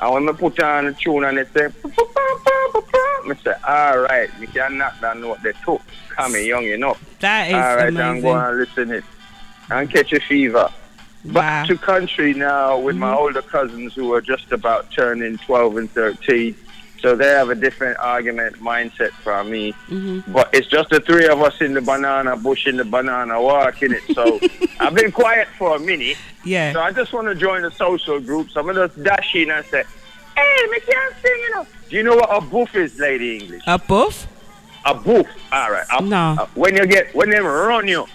and 0.00 0.12
when 0.12 0.28
I 0.28 0.32
put 0.32 0.60
on 0.60 0.86
the 0.86 0.92
tune 0.92 1.24
and 1.24 1.38
they 1.38 1.44
say 1.44 1.66
I 3.28 3.34
say 3.42 3.54
all 3.66 3.98
right 3.98 4.30
we 4.38 4.46
can 4.46 4.78
knock 4.78 5.00
down 5.00 5.26
what 5.26 5.42
they 5.42 5.52
took. 5.64 5.82
Coming 6.10 6.46
young 6.46 6.64
enough. 6.64 7.18
That 7.20 7.48
is 7.48 7.54
all 7.54 7.76
right 7.76 7.88
amazing. 7.88 8.00
I'm 8.00 8.20
going 8.22 8.42
to 8.42 8.52
listen 8.52 8.90
it 8.90 9.04
and 9.70 9.90
catch 9.90 10.12
a 10.14 10.20
fever. 10.20 10.70
Back 11.26 11.66
to 11.66 11.76
country 11.76 12.34
now 12.34 12.78
with 12.78 12.96
my 12.96 13.08
mm-hmm. 13.08 13.18
older 13.18 13.42
cousins 13.42 13.94
who 13.94 14.14
are 14.14 14.20
just 14.20 14.52
about 14.52 14.90
turning 14.92 15.36
12 15.38 15.76
and 15.76 15.90
13 15.90 16.56
so 17.00 17.14
they 17.14 17.28
have 17.28 17.50
a 17.50 17.54
different 17.54 17.96
argument 17.98 18.56
mindset 18.56 19.10
from 19.24 19.50
me 19.50 19.72
Mm-hmm. 19.88 20.32
but 20.32 20.48
it's 20.52 20.66
just 20.66 20.90
the 20.90 21.00
three 21.00 21.26
of 21.28 21.40
us 21.42 21.60
in 21.60 21.74
the 21.74 21.80
banana 21.80 22.36
bush 22.36 22.66
in 22.66 22.76
the 22.76 22.84
banana 22.84 23.40
walk 23.40 23.82
in 23.82 23.92
it 23.92 24.02
so 24.14 24.40
i've 24.80 24.94
been 24.94 25.12
quiet 25.12 25.48
for 25.58 25.76
a 25.76 25.78
minute 25.78 26.16
Yeah. 26.44 26.72
so 26.72 26.80
i 26.80 26.90
just 26.92 27.12
want 27.12 27.28
to 27.28 27.34
join 27.34 27.62
the 27.62 27.70
social 27.70 28.20
group 28.20 28.50
so 28.50 28.60
i'm 28.60 28.66
gonna 28.66 28.88
dash 28.88 29.34
in 29.34 29.50
and 29.50 29.64
say 29.66 29.84
hey 30.36 30.66
me 30.70 30.80
can't 30.80 31.14
sing 31.22 31.38
you 31.44 31.50
know 31.54 31.66
do 31.88 31.96
you 31.96 32.02
know 32.02 32.16
what 32.16 32.28
a 32.30 32.40
boof 32.40 32.74
is 32.74 32.98
lady 32.98 33.38
english 33.38 33.62
A 33.66 33.78
buff? 33.78 34.26
a 34.84 34.94
boof 34.94 35.26
all 35.52 35.70
right 35.70 35.86
a- 35.98 36.02
No. 36.02 36.36
a- 36.40 36.48
when 36.54 36.76
you 36.76 36.86
get 36.86 37.14
when 37.14 37.30
they 37.30 37.40
run 37.40 37.86
you 37.88 38.06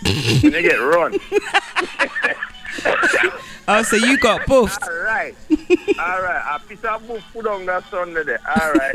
when 0.42 0.52
they 0.52 0.62
get 0.62 0.76
run. 0.76 1.18
Oh, 3.70 3.82
so 3.82 3.96
you 3.96 4.16
got 4.16 4.46
buffed. 4.46 4.82
All 4.82 4.96
right. 5.00 5.34
All 5.50 6.22
right. 6.22 6.42
I 6.42 6.58
piece 6.66 6.82
of 6.84 7.06
book 7.06 7.20
put 7.34 7.46
on 7.46 7.66
that 7.66 7.84
Sunday 7.90 8.22
there. 8.24 8.40
All 8.48 8.72
right. 8.72 8.94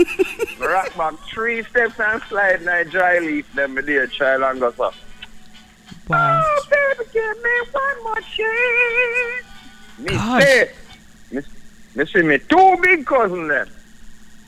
Rock 0.59 0.97
back 0.97 1.13
three 1.31 1.63
steps 1.63 1.99
and 1.99 2.21
slide 2.23 2.63
a 2.63 2.83
dry 2.83 3.19
leaf. 3.19 3.47
Then 3.53 3.75
me 3.75 3.83
dear 3.83 4.07
child 4.07 4.41
and 4.41 4.59
go 4.59 4.71
so. 4.71 4.91
Wow. 6.07 6.43
Oh, 6.43 6.67
baby, 6.71 7.09
give 7.13 7.43
me 7.43 7.51
one 7.71 8.03
more 8.03 8.15
chance. 8.15 9.45
Me 9.99 10.07
Gosh. 10.07 10.43
say, 10.43 10.71
me, 11.31 11.41
me 11.95 12.05
see 12.07 12.21
me 12.23 12.39
two 12.39 12.77
big 12.81 13.05
cousin 13.05 13.47
them. 13.47 13.69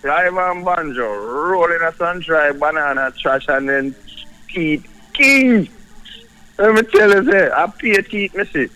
Clive 0.01 0.37
and 0.37 0.65
Banjo 0.65 1.07
rolling 1.07 1.81
a 1.81 1.93
sun 1.93 2.19
dry 2.21 2.51
banana 2.51 3.13
trash 3.21 3.45
and 3.47 3.69
then 3.69 3.95
Pete 4.47 4.85
King. 5.13 5.69
Let 6.57 6.73
me 6.73 6.81
tell 6.83 7.09
you, 7.23 7.31
say, 7.31 7.49
I 7.51 7.67
pay 7.67 8.01
teeth, 8.01 8.33
me 8.33 8.45
see. 8.45 8.67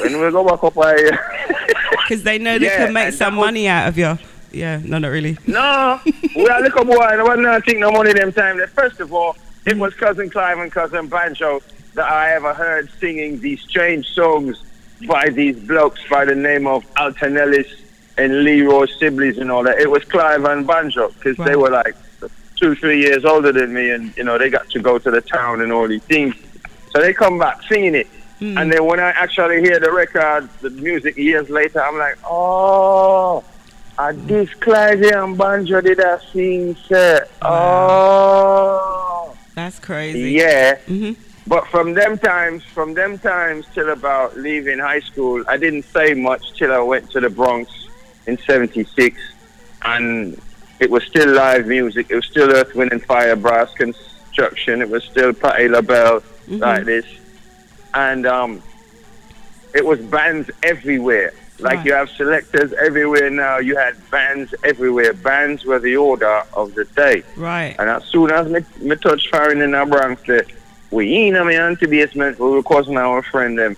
when 0.00 0.20
we 0.20 0.30
go 0.30 0.44
back 0.48 0.62
up 0.62 0.74
here. 0.98 1.18
Because 2.08 2.22
they 2.22 2.38
know 2.38 2.56
they 2.58 2.66
Yeah, 2.66 2.84
can 2.84 2.92
make 2.92 3.12
some 3.14 3.34
was- 3.36 3.46
money 3.46 3.66
out 3.66 3.88
of 3.88 3.98
you. 3.98 4.16
Yeah, 4.52 4.80
no, 4.84 4.98
not 4.98 5.08
really. 5.08 5.36
No, 5.46 6.00
we 6.36 6.48
are 6.48 6.62
little 6.62 6.84
boy. 6.84 6.92
and 7.02 7.20
I 7.20 7.22
was 7.24 7.38
not 7.38 7.64
think 7.64 7.78
no 7.80 7.90
money 7.90 8.12
them 8.12 8.32
time. 8.32 8.58
That 8.58 8.70
First 8.70 9.00
of 9.00 9.12
all, 9.12 9.36
it 9.66 9.76
was 9.76 9.92
cousin 9.94 10.30
Clive 10.30 10.58
and 10.60 10.70
cousin 10.70 11.08
Banjo 11.08 11.60
that 11.94 12.08
I 12.10 12.32
ever 12.34 12.54
heard 12.54 12.88
singing 13.00 13.40
these 13.40 13.60
strange 13.62 14.06
songs 14.10 14.62
by 15.08 15.30
these 15.30 15.58
blokes 15.58 16.00
by 16.08 16.24
the 16.24 16.34
name 16.36 16.66
of 16.68 16.86
Alton 16.96 17.36
Ellis 17.36 17.66
and 18.16 18.44
Leroy 18.44 18.86
Sibbles 18.86 19.38
and 19.40 19.50
all 19.50 19.64
that. 19.64 19.78
It 19.78 19.90
was 19.90 20.04
Clive 20.04 20.44
and 20.44 20.64
Banjo 20.66 21.08
because 21.08 21.36
they 21.44 21.56
were 21.56 21.70
like 21.70 21.96
two, 22.54 22.76
three 22.76 23.00
years 23.00 23.24
older 23.24 23.50
than 23.52 23.74
me, 23.74 23.90
and 23.90 24.16
you 24.16 24.22
know 24.24 24.38
they 24.38 24.48
got 24.48 24.70
to 24.70 24.78
go 24.80 24.98
to 24.98 25.10
the 25.10 25.20
town 25.22 25.60
and 25.60 25.72
all 25.72 25.88
these 25.88 26.04
things. 26.04 26.34
So 26.96 27.02
they 27.02 27.12
come 27.12 27.38
back 27.38 27.62
singing 27.64 27.94
it. 27.94 28.08
And 28.40 28.72
then 28.72 28.84
when 28.86 29.00
I 29.00 29.10
actually 29.10 29.60
hear 29.60 29.78
the 29.78 29.92
record, 29.92 30.48
the 30.62 30.70
music 30.70 31.18
years 31.18 31.50
later, 31.50 31.82
I'm 31.82 31.98
like, 31.98 32.16
oh, 32.24 33.44
I 33.98 34.12
this 34.12 34.52
Clive 34.54 35.02
and 35.02 35.36
Banjo 35.36 35.82
did 35.82 36.00
I 36.00 36.18
sing, 36.32 36.74
sir. 36.88 37.26
Oh, 37.42 39.36
That's 39.54 39.78
crazy. 39.78 40.30
yeah. 40.32 40.76
hmm 40.86 41.12
But 41.46 41.66
from 41.68 41.92
them 41.92 42.16
times, 42.18 42.62
from 42.64 42.94
them 42.94 43.18
times 43.18 43.66
till 43.74 43.90
about 43.90 44.38
leaving 44.38 44.78
high 44.78 45.00
school, 45.00 45.44
I 45.48 45.58
didn't 45.58 45.82
say 45.84 46.14
much 46.14 46.54
till 46.58 46.72
I 46.72 46.78
went 46.80 47.10
to 47.10 47.20
the 47.20 47.28
Bronx 47.30 47.70
in 48.26 48.38
'76, 48.38 49.20
and 49.84 50.40
it 50.80 50.90
was 50.90 51.04
still 51.04 51.28
live 51.34 51.66
music. 51.66 52.06
It 52.10 52.14
was 52.16 52.24
still 52.26 52.50
Earth, 52.54 52.74
Wind 52.74 52.92
and 52.92 53.02
Fire, 53.04 53.36
brass 53.36 53.72
construction. 53.74 54.80
It 54.80 54.88
was 54.88 55.04
still 55.04 55.32
Patti 55.34 55.68
LaBelle 55.68 56.22
like 56.48 56.84
this, 56.84 57.06
and 57.94 58.26
um, 58.26 58.62
it 59.74 59.84
was 59.84 60.00
bands 60.00 60.50
everywhere. 60.62 61.32
Like 61.58 61.78
Right. 61.78 61.86
you 61.86 61.92
have 61.94 62.10
selectors 62.10 62.72
everywhere 62.74 63.30
now. 63.30 63.58
You 63.58 63.76
had 63.76 63.94
bands 64.10 64.54
everywhere. 64.62 65.14
Bands 65.14 65.64
were 65.64 65.78
the 65.78 65.96
order 65.96 66.42
of 66.52 66.74
the 66.74 66.84
day. 66.84 67.22
Right. 67.34 67.74
And 67.78 67.88
as 67.88 68.04
soon 68.04 68.30
as 68.30 68.46
me, 68.48 68.60
me 68.80 68.96
touch 68.96 69.30
foreign 69.30 69.62
in 69.62 69.70
the 69.70 69.86
Bronx, 69.86 70.22
there, 70.26 70.44
we 70.90 71.28
in 71.28 71.36
a 71.36 71.44
me 71.44 71.56
anti 71.56 71.86
basement, 71.86 72.38
we 72.38 72.50
were 72.50 72.62
causing 72.62 72.96
our 72.98 73.22
friend 73.22 73.58
them. 73.58 73.76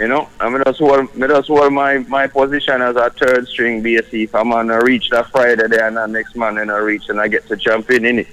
You 0.00 0.08
know, 0.08 0.28
I 0.40 0.48
mean, 0.48 0.62
that's 0.64 0.80
what, 0.80 1.14
me 1.16 1.28
that's 1.28 1.48
what 1.48 1.72
my, 1.72 1.98
my 1.98 2.26
position 2.26 2.82
as 2.82 2.96
a 2.96 3.10
third 3.10 3.46
string 3.46 3.80
bass. 3.80 4.06
If 4.12 4.34
I'm 4.34 4.52
on 4.52 4.68
a 4.70 4.80
reach 4.80 5.10
that 5.10 5.30
Friday 5.30 5.68
there 5.68 5.86
and 5.86 5.96
the 5.96 6.06
next 6.06 6.34
man 6.34 6.58
in 6.58 6.68
a 6.68 6.82
reach 6.82 7.08
and 7.08 7.20
I 7.20 7.28
get 7.28 7.46
to 7.46 7.56
jump 7.56 7.90
in, 7.92 8.04
in 8.04 8.18
it. 8.20 8.26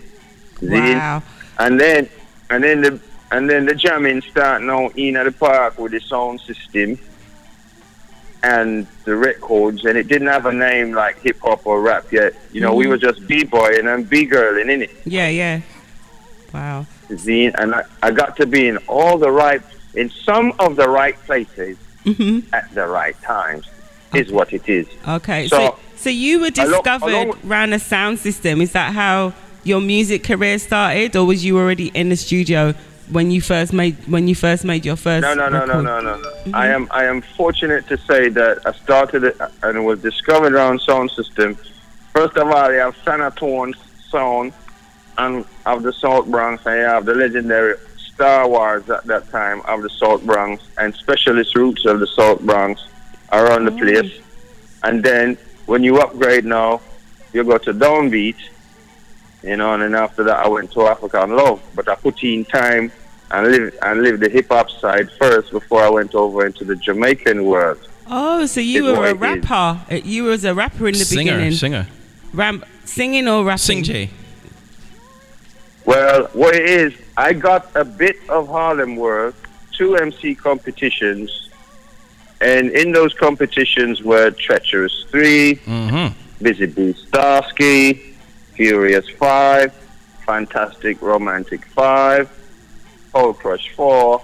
Wow. 0.63 1.21
And 1.59 1.79
then, 1.79 2.09
and 2.49 2.63
then 2.63 2.81
the, 2.81 2.99
and 3.31 3.49
then 3.49 3.65
the 3.65 3.75
jamming 3.75 4.21
start 4.21 4.61
now 4.61 4.87
in 4.89 5.15
at 5.17 5.23
the 5.25 5.31
park 5.31 5.77
with 5.79 5.91
the 5.93 5.99
sound 5.99 6.39
system 6.41 6.97
and 8.43 8.87
the 9.05 9.15
records, 9.15 9.85
and 9.85 9.97
it 9.97 10.07
didn't 10.07 10.27
have 10.27 10.45
a 10.47 10.51
name 10.53 10.93
like 10.93 11.19
hip 11.21 11.37
hop 11.41 11.65
or 11.65 11.81
rap 11.81 12.11
yet. 12.11 12.33
You 12.51 12.61
know, 12.61 12.73
we 12.73 12.85
Mhm. 12.85 12.89
were 12.89 12.97
just 12.97 13.25
b 13.27 13.43
boying 13.43 13.79
and 13.79 13.87
then 13.87 14.03
b 14.03 14.25
girling 14.27 14.69
in 14.71 14.81
it. 14.81 14.91
Yeah, 15.05 15.29
yeah. 15.29 15.61
Wow. 16.53 16.85
Zine, 17.09 17.53
and 17.57 17.75
I, 17.75 17.83
I 18.01 18.11
got 18.11 18.35
to 18.37 18.45
be 18.47 18.67
in 18.67 18.77
all 18.87 19.17
the 19.17 19.29
right, 19.31 19.61
in 19.93 20.09
some 20.09 20.53
of 20.59 20.75
the 20.75 20.87
right 20.89 21.15
places 21.25 21.77
hmm 22.03 22.39
at 22.51 22.73
the 22.73 22.87
right 22.87 23.15
times, 23.21 23.67
is 24.15 24.31
what 24.31 24.51
it 24.53 24.67
is. 24.67 24.87
Okay. 25.07 25.47
So, 25.47 25.57
So- 25.57 25.75
so, 25.97 26.09
you 26.09 26.39
were 26.39 26.47
Along- 26.57 26.69
discovered 26.81 27.11
along- 27.13 27.37
around 27.47 27.73
a 27.73 27.79
sound 27.79 28.17
system. 28.17 28.59
Is 28.59 28.71
that 28.71 28.93
how 28.93 29.33
your 29.63 29.79
music 29.81 30.23
career 30.23 30.57
started, 30.57 31.15
or 31.15 31.25
was 31.25 31.45
you 31.45 31.57
already 31.59 31.91
in 31.93 32.09
the 32.09 32.15
studio 32.15 32.73
when 33.11 33.29
you 33.29 33.41
first 33.41 33.73
made 33.73 33.95
when 34.07 34.27
you 34.27 34.35
first 34.35 34.63
made 34.63 34.85
your 34.85 34.95
first? 34.95 35.21
No, 35.21 35.33
no, 35.33 35.49
no, 35.49 35.65
no, 35.65 35.79
record? 35.79 35.83
no, 35.83 36.01
no, 36.01 36.17
no. 36.17 36.57
I 36.57 36.67
am, 36.67 36.87
I 36.91 37.05
am 37.05 37.21
fortunate 37.21 37.87
to 37.87 37.97
say 37.97 38.29
that 38.29 38.65
I 38.65 38.71
started 38.71 39.23
it 39.23 39.37
and 39.63 39.85
was 39.85 40.01
discovered 40.01 40.53
around 40.53 40.81
sound 40.81 41.11
system. 41.11 41.55
First 42.13 42.37
of 42.37 42.49
all, 42.49 42.71
you 42.71 42.79
have 42.79 42.95
Sanatone's 43.03 43.77
sound, 44.09 44.53
and 45.17 45.45
of 45.65 45.83
the 45.83 45.93
South 45.93 46.27
Bronx, 46.27 46.65
I 46.65 46.75
have 46.75 47.05
the 47.05 47.13
legendary 47.13 47.75
Star 47.97 48.47
Wars 48.47 48.89
at 48.89 49.05
that 49.05 49.29
time 49.29 49.61
of 49.61 49.81
the 49.81 49.89
South 49.89 50.23
Bronx, 50.25 50.63
and 50.77 50.93
specialist 50.95 51.55
roots 51.55 51.85
of 51.85 51.99
the 51.99 52.07
South 52.07 52.39
Bronx 52.41 52.81
around 53.31 53.65
the 53.65 53.71
mm. 53.71 53.79
place. 53.79 54.21
And 54.83 55.03
then 55.03 55.37
when 55.65 55.83
you 55.83 55.99
upgrade 55.99 56.45
now, 56.45 56.81
you 57.33 57.43
go 57.43 57.57
to 57.57 57.73
Downbeat, 57.73 58.35
you 59.43 59.55
know, 59.57 59.73
and 59.73 59.83
then 59.83 59.95
after 59.95 60.23
that 60.23 60.45
I 60.45 60.47
went 60.47 60.71
to 60.73 60.87
African 60.87 61.35
Love. 61.35 61.61
But 61.75 61.87
I 61.87 61.95
put 61.95 62.23
in 62.23 62.45
time 62.45 62.91
and 63.33 63.47
live 63.51 63.75
and 63.81 64.01
live 64.01 64.19
the 64.19 64.29
hip 64.29 64.47
hop 64.49 64.69
side 64.69 65.09
first 65.19 65.51
before 65.51 65.81
I 65.83 65.89
went 65.89 66.13
over 66.15 66.45
into 66.45 66.63
the 66.65 66.75
Jamaican 66.75 67.45
world. 67.45 67.79
Oh, 68.09 68.45
so 68.45 68.59
you 68.59 68.89
It's 68.89 68.97
were 68.97 69.07
a 69.07 69.13
what 69.15 69.31
it 69.31 69.37
is. 69.43 69.49
rapper. 69.49 69.79
Uh, 69.93 69.95
You 70.03 70.23
was 70.25 70.43
a 70.43 70.53
rapper 70.53 70.87
in 70.87 70.93
the 70.93 71.05
Singer, 71.05 71.33
beginning. 71.33 71.51
singer. 71.53 71.87
Ram- 72.33 72.65
singing 72.83 73.27
or 73.27 73.43
rapping? 73.45 73.57
Sing 73.59 73.83
Jay. 73.83 74.09
Well, 75.85 76.25
what 76.33 76.55
it 76.55 76.65
is, 76.69 76.93
I 77.17 77.33
got 77.33 77.71
a 77.75 77.83
bit 77.85 78.17
of 78.29 78.47
Harlem 78.47 78.95
work, 78.95 79.35
two 79.71 79.95
MC 79.95 80.35
competitions, 80.35 81.49
and 82.39 82.69
in 82.71 82.91
those 82.91 83.13
competitions 83.13 84.01
were 84.03 84.31
Treacherous 84.31 85.05
3, 85.09 85.55
Mm-hmm. 85.55 86.43
Busy 86.43 86.65
Bee 86.65 86.93
Starsky, 86.93 88.15
Furious 88.55 89.07
5, 89.09 89.73
Fantastic 90.25 91.01
Romantic 91.01 91.65
5, 91.65 92.29
Cold 93.13 93.37
Crush 93.39 93.69
4, 93.75 94.21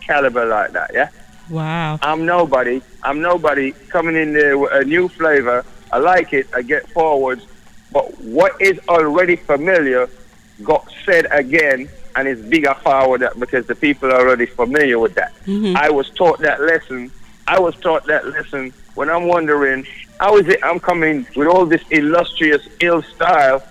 caliber 0.00 0.46
like 0.46 0.72
that, 0.72 0.90
yeah? 0.94 1.08
Wow. 1.50 1.98
I'm 2.02 2.24
nobody. 2.24 2.80
I'm 3.02 3.20
nobody 3.20 3.72
coming 3.72 4.16
in 4.16 4.32
there 4.32 4.56
with 4.56 4.72
a 4.72 4.84
new 4.84 5.08
flavor. 5.08 5.64
I 5.90 5.98
like 5.98 6.32
it. 6.32 6.46
I 6.54 6.62
get 6.62 6.88
forwards. 6.90 7.46
But 7.92 8.18
what 8.20 8.60
is 8.60 8.78
already 8.88 9.36
familiar 9.36 10.08
got 10.64 10.90
said 11.04 11.26
again 11.30 11.88
and 12.16 12.28
is 12.28 12.40
bigger 12.40 12.74
forward 12.74 13.22
because 13.38 13.66
the 13.66 13.74
people 13.74 14.10
are 14.10 14.20
already 14.20 14.46
familiar 14.46 14.98
with 14.98 15.14
that. 15.14 15.32
Mhm. 15.46 15.76
I 15.76 15.90
was 15.90 16.08
taught 16.10 16.38
that 16.40 16.60
lesson. 16.62 17.10
I 17.46 17.58
was 17.58 17.74
taught 17.76 18.06
that 18.06 18.26
lesson 18.28 18.72
when 18.94 19.10
I'm 19.10 19.24
wondering 19.26 19.86
how 20.20 20.36
is 20.36 20.46
it 20.48 20.60
I'm 20.62 20.78
coming 20.78 21.26
with 21.34 21.48
all 21.48 21.66
this 21.66 21.82
illustrious 21.90 22.66
ill 22.80 23.02
style 23.02 23.62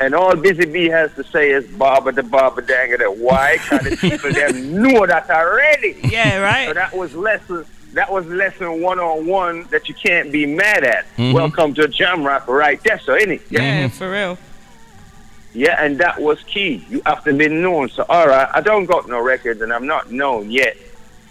and 0.00 0.14
all 0.14 0.34
Busy 0.36 0.64
Bee 0.66 0.88
has 0.88 1.12
to 1.14 1.24
say 1.24 1.50
is 1.50 1.66
Baba 1.66 2.12
the 2.12 2.22
Baba 2.22 2.62
Danga 2.62 2.98
that 2.98 3.16
why? 3.16 3.56
kind 3.58 3.86
of 3.86 3.98
people 3.98 4.32
them 4.32 4.82
know 4.82 5.06
that 5.06 5.30
already. 5.30 5.96
Yeah, 6.04 6.38
right. 6.38 6.68
So 6.68 6.74
that 6.74 6.92
was 6.94 7.14
lesson. 7.14 7.64
That 7.94 8.10
was 8.10 8.26
lesson 8.26 8.80
one 8.80 8.98
on 8.98 9.26
one 9.26 9.64
that 9.70 9.88
you 9.88 9.94
can't 9.94 10.32
be 10.32 10.46
mad 10.46 10.82
at. 10.82 11.04
Mhm. 11.16 11.34
Welcome 11.34 11.74
to 11.74 11.82
a 11.84 11.88
Jam 11.88 12.26
Rap 12.26 12.48
right 12.48 12.82
there. 12.84 12.98
So 12.98 13.14
any 13.14 13.38
Yeah, 13.50 13.88
for 13.88 14.10
real. 14.10 14.38
yeah, 15.52 15.84
and 15.84 15.98
that 15.98 16.18
was 16.20 16.42
key. 16.44 16.84
You 16.88 17.02
have 17.04 17.22
to 17.24 17.32
be 17.34 17.48
known. 17.48 17.90
So 17.90 18.04
all 18.08 18.26
right, 18.26 18.48
I 18.52 18.60
don't 18.62 18.86
got 18.86 19.08
no 19.08 19.20
records 19.20 19.60
and 19.60 19.72
I'm 19.72 19.86
not 19.86 20.10
known 20.10 20.50
yet. 20.50 20.76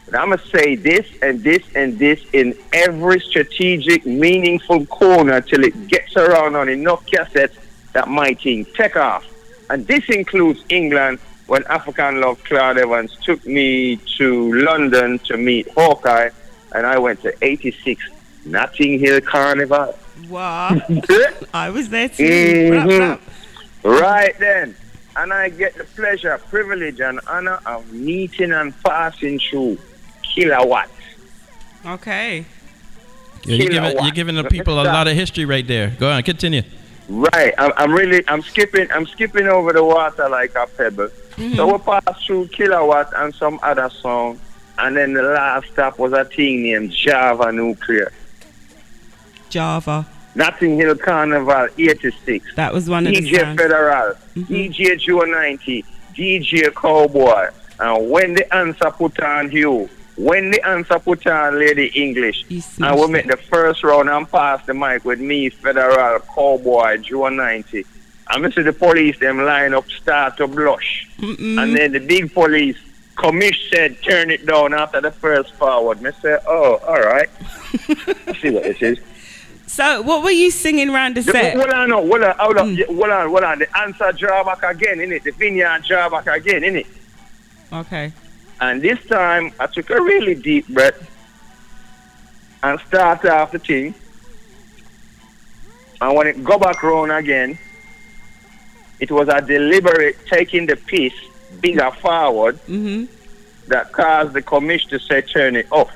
But 0.06 0.20
I'm 0.20 0.30
gonna 0.30 0.42
say 0.54 0.76
this 0.76 1.08
and 1.24 1.44
this 1.44 1.64
and 1.74 1.98
this 1.98 2.20
in 2.34 2.56
every 2.74 3.20
strategic, 3.22 4.06
meaningful 4.06 4.86
corner 4.86 5.42
till 5.42 5.64
it 5.64 5.88
gets 5.88 6.16
around 6.16 6.56
on 6.56 6.70
enough 6.70 7.04
cassettes 7.08 7.56
that 7.94 8.08
my 8.08 8.34
team 8.34 8.66
take 8.76 8.96
off. 8.96 9.26
And 9.70 9.86
this 9.88 10.08
includes 10.10 10.64
England 10.70 11.20
when 11.48 11.64
African 11.68 12.22
Love 12.22 12.44
Cloud 12.44 12.78
Evans 12.78 13.16
took 13.24 13.46
me 13.46 13.98
to 14.18 14.54
London 14.54 15.20
to 15.20 15.38
meet 15.38 15.68
Hawkeye 15.76 16.30
and 16.74 16.86
I 16.86 16.98
went 17.00 17.22
to 17.24 17.34
86 17.42 18.02
Notting 18.46 19.00
Hill 19.00 19.20
Carnival. 19.22 19.98
Wow. 20.30 20.80
I 21.54 21.70
was 21.70 21.90
there 21.90 22.10
too. 22.10 22.72
Rap, 22.72 22.88
Mhm. 22.88 23.00
rap. 23.00 23.22
Right 23.84 24.40
then. 24.40 24.76
And 25.18 25.34
I 25.34 25.50
get 25.50 25.76
the 25.76 25.84
pleasure, 25.84 26.38
privilege, 26.50 27.02
and 27.02 27.20
honor 27.28 27.60
of 27.66 27.92
meeting 27.92 28.52
and 28.54 28.74
passing 28.84 29.40
through 29.40 29.78
kilowatts. 30.34 30.92
Okay. 31.86 32.46
Yeah, 33.44 33.56
you're, 33.56 33.70
giving, 33.70 33.92
you're 34.04 34.12
giving 34.12 34.36
the 34.36 34.44
people 34.46 34.76
a 34.82 34.86
lot 34.86 35.08
of 35.08 35.16
history 35.16 35.46
right 35.46 35.68
there. 35.68 35.90
Go 36.00 36.10
on, 36.10 36.24
continue. 36.24 36.62
Right. 37.10 37.54
I'm, 37.58 37.74
I'm 37.76 37.92
really, 37.92 38.24
I'm 38.28 38.42
skipping, 38.42 38.92
I'm 38.92 39.06
skipping 39.06 39.48
over 39.48 39.74
the 39.74 39.84
water 39.84 40.30
like 40.30 40.56
a 40.56 40.68
pebble. 40.68 41.08
Mm-hmm. 41.08 41.56
So 41.56 41.72
we 41.72 41.78
passed 41.80 42.26
through 42.26 42.48
Kilowatt 42.48 43.12
and 43.16 43.34
some 43.36 43.60
other 43.64 43.90
song. 43.90 44.40
And 44.78 44.96
then 44.98 45.14
the 45.14 45.24
last 45.24 45.68
stop 45.72 46.00
was 46.00 46.14
a 46.14 46.26
thing 46.26 46.64
named 46.64 46.92
Java 46.92 47.52
Nuclear. 47.52 48.12
Java. 49.50 50.08
Notting 50.34 50.78
Hill 50.78 50.96
Carnival 50.96 51.68
86. 51.78 52.56
That 52.56 52.74
was 52.74 52.90
one 52.90 53.06
of 53.06 53.14
the 53.14 53.22
DJ. 53.22 53.58
Federal, 53.58 54.14
mm-hmm. 54.14 54.42
DJ 54.54 54.98
Joe 54.98 55.20
90, 55.20 55.84
DJ 56.16 56.74
Cowboy. 56.74 57.50
And 57.80 58.10
when 58.10 58.34
the 58.36 58.54
answer 58.54 58.92
put 58.92 59.20
on 59.20 59.52
you, 59.52 59.90
when 60.22 60.52
the 60.52 60.66
answer 60.68 61.00
put 61.00 61.26
on 61.26 61.58
Lady 61.58 61.88
English, 61.96 62.46
and 62.80 63.00
we 63.00 63.08
make 63.08 63.28
the 63.28 63.38
first 63.38 63.84
round 63.84 64.08
and 64.08 64.30
pass 64.30 64.64
the 64.68 64.74
mic 64.74 65.04
with 65.04 65.20
me, 65.20 65.50
Federal, 65.50 66.20
Cowboy, 66.20 66.98
Joe 66.98 67.30
90. 67.30 67.84
And 68.30 68.44
me 68.44 68.52
see 68.52 68.62
the 68.62 68.72
police, 68.72 69.18
them 69.18 69.44
line 69.44 69.74
up, 69.74 69.90
start 69.90 70.38
to 70.38 70.48
blush. 70.48 71.10
And 71.20 71.76
then 71.76 71.92
the 71.94 72.00
big 72.00 72.32
police, 72.34 72.78
commish 73.16 73.70
said, 73.72 74.02
turn 74.04 74.30
it 74.30 74.46
down 74.46 74.74
after 74.74 75.02
the 75.02 75.12
first 75.12 75.54
forward. 75.56 76.02
Me 76.02 76.12
say, 76.22 76.38
oh, 76.46 76.76
all 76.88 77.02
right. 77.02 77.30
see 78.42 78.52
what 78.52 78.64
this 78.64 78.82
is. 78.82 79.00
So, 79.66 80.02
what 80.02 80.24
were 80.24 80.32
you 80.32 80.52
singing 80.52 80.92
round 80.92 81.16
the 81.16 81.24
set? 81.24 81.56
Hold 81.56 81.70
on, 81.70 81.90
no, 81.90 82.06
hold 82.06 82.22
on, 82.22 82.36
hold 82.38 82.58
on, 82.58 82.76
mm. 82.76 82.78
yeah, 82.78 82.86
hold 82.88 83.10
on, 83.10 83.30
hold 83.30 83.44
on. 83.44 83.60
The 83.60 83.78
answer 83.78 84.12
draw 84.12 84.44
back 84.44 84.64
again, 84.64 84.98
innit? 84.98 85.24
The 85.24 85.32
vineyard 85.32 85.84
draw 85.88 86.10
back 86.10 86.28
again, 86.28 86.62
innit? 86.62 86.88
Okay. 87.72 88.12
And 88.62 88.82
this 88.82 89.04
time, 89.08 89.52
I 89.60 89.66
took 89.68 89.90
a 89.90 90.00
really 90.02 90.36
deep 90.36 90.68
breath 90.68 91.10
and 92.64 92.80
started 92.82 93.32
off 93.34 93.52
the 93.52 93.60
thing. 93.60 93.96
And 96.00 96.16
when 96.16 96.28
it 96.28 96.44
go 96.44 96.58
back 96.60 96.82
round 96.84 97.12
again, 97.12 97.58
it 99.00 99.12
was 99.12 99.28
a 99.30 99.42
deliberate 99.42 100.16
taking 100.28 100.68
the 100.68 100.76
piece 100.76 101.14
bigger 101.60 101.92
forward 101.92 102.56
Mm-hmm. 102.68 103.06
that 103.70 103.92
caused 103.92 104.34
the 104.34 104.42
commission 104.42 104.90
to 104.92 105.00
say 105.00 105.22
turn 105.22 105.56
it 105.56 105.68
off. 105.72 105.92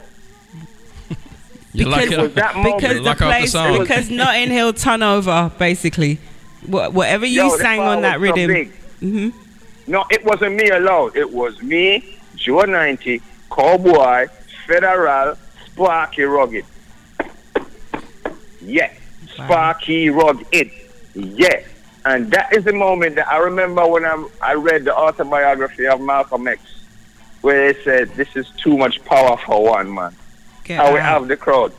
You 1.73 1.86
lock 1.88 2.01
it 2.04 2.13
it 2.13 2.17
was 2.17 2.28
up. 2.30 2.34
that 2.36 2.56
moment. 2.56 2.75
Because 2.82 2.97
the 2.97 3.04
Lock 3.04 3.21
out 3.21 3.41
the 3.41 3.80
because 3.80 4.10
Notting 4.10 4.49
Hill 4.49 4.73
turnover, 4.73 5.51
basically. 5.60 6.15
Whatever 6.65 7.25
you 7.25 7.43
Yo, 7.43 7.58
sang 7.58 7.80
on 7.82 8.01
that 8.01 8.19
was 8.19 8.30
so 8.30 8.36
rhythm. 8.36 8.54
big. 8.54 8.71
hmm 9.01 9.30
No, 9.86 10.06
it 10.10 10.23
wasn't 10.25 10.56
me 10.56 10.69
alone. 10.69 11.12
It 11.15 11.32
was 11.32 11.62
me, 11.62 12.14
Joe 12.46 12.62
90, 12.62 13.22
Cowboy, 13.52 14.28
Federal, 14.68 15.36
Sparky 15.66 16.22
Rugged. 16.22 16.64
Yeah, 18.62 18.94
Sparky 19.34 20.12
Rugged. 20.12 20.70
Yeah. 21.16 21.64
And 22.06 22.30
that 22.30 22.54
is 22.56 22.64
the 22.66 22.74
moment 22.74 23.16
that 23.16 23.28
I 23.28 23.38
remember 23.40 23.88
when 23.88 24.06
I'm, 24.06 24.28
I 24.44 24.54
read 24.54 24.86
the 24.86 24.96
autobiography 24.96 25.88
of 25.88 26.00
Malcolm 26.02 26.48
X, 26.48 26.62
where 27.42 27.74
they 27.74 27.84
said, 27.84 28.10
This 28.10 28.36
is 28.36 28.48
too 28.62 28.78
much 28.78 29.04
power 29.06 29.38
for 29.38 29.64
one 29.64 29.92
man. 29.92 30.16
Get 30.66 30.86
and 30.86 30.94
we 30.94 31.00
out. 31.00 31.06
have 31.22 31.28
the 31.28 31.38
crowd. 31.38 31.74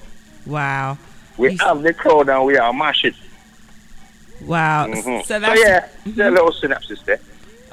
Wow. 0.47 0.99
We 1.37 1.57
have 1.59 1.85
the 1.85 1.95
crowd 1.95 2.29
and 2.29 2.45
we 2.45 2.57
are 2.59 2.73
mash 2.73 3.05
it. 3.05 3.15
Wow. 4.41 4.89
Mhm. 4.89 5.25
So 5.25 5.39
that's 5.39 5.61
yeah, 5.61 5.87
there's 6.05 6.29
a 6.29 6.31
little 6.33 6.51
synopsis 6.53 7.03
there. 7.03 7.21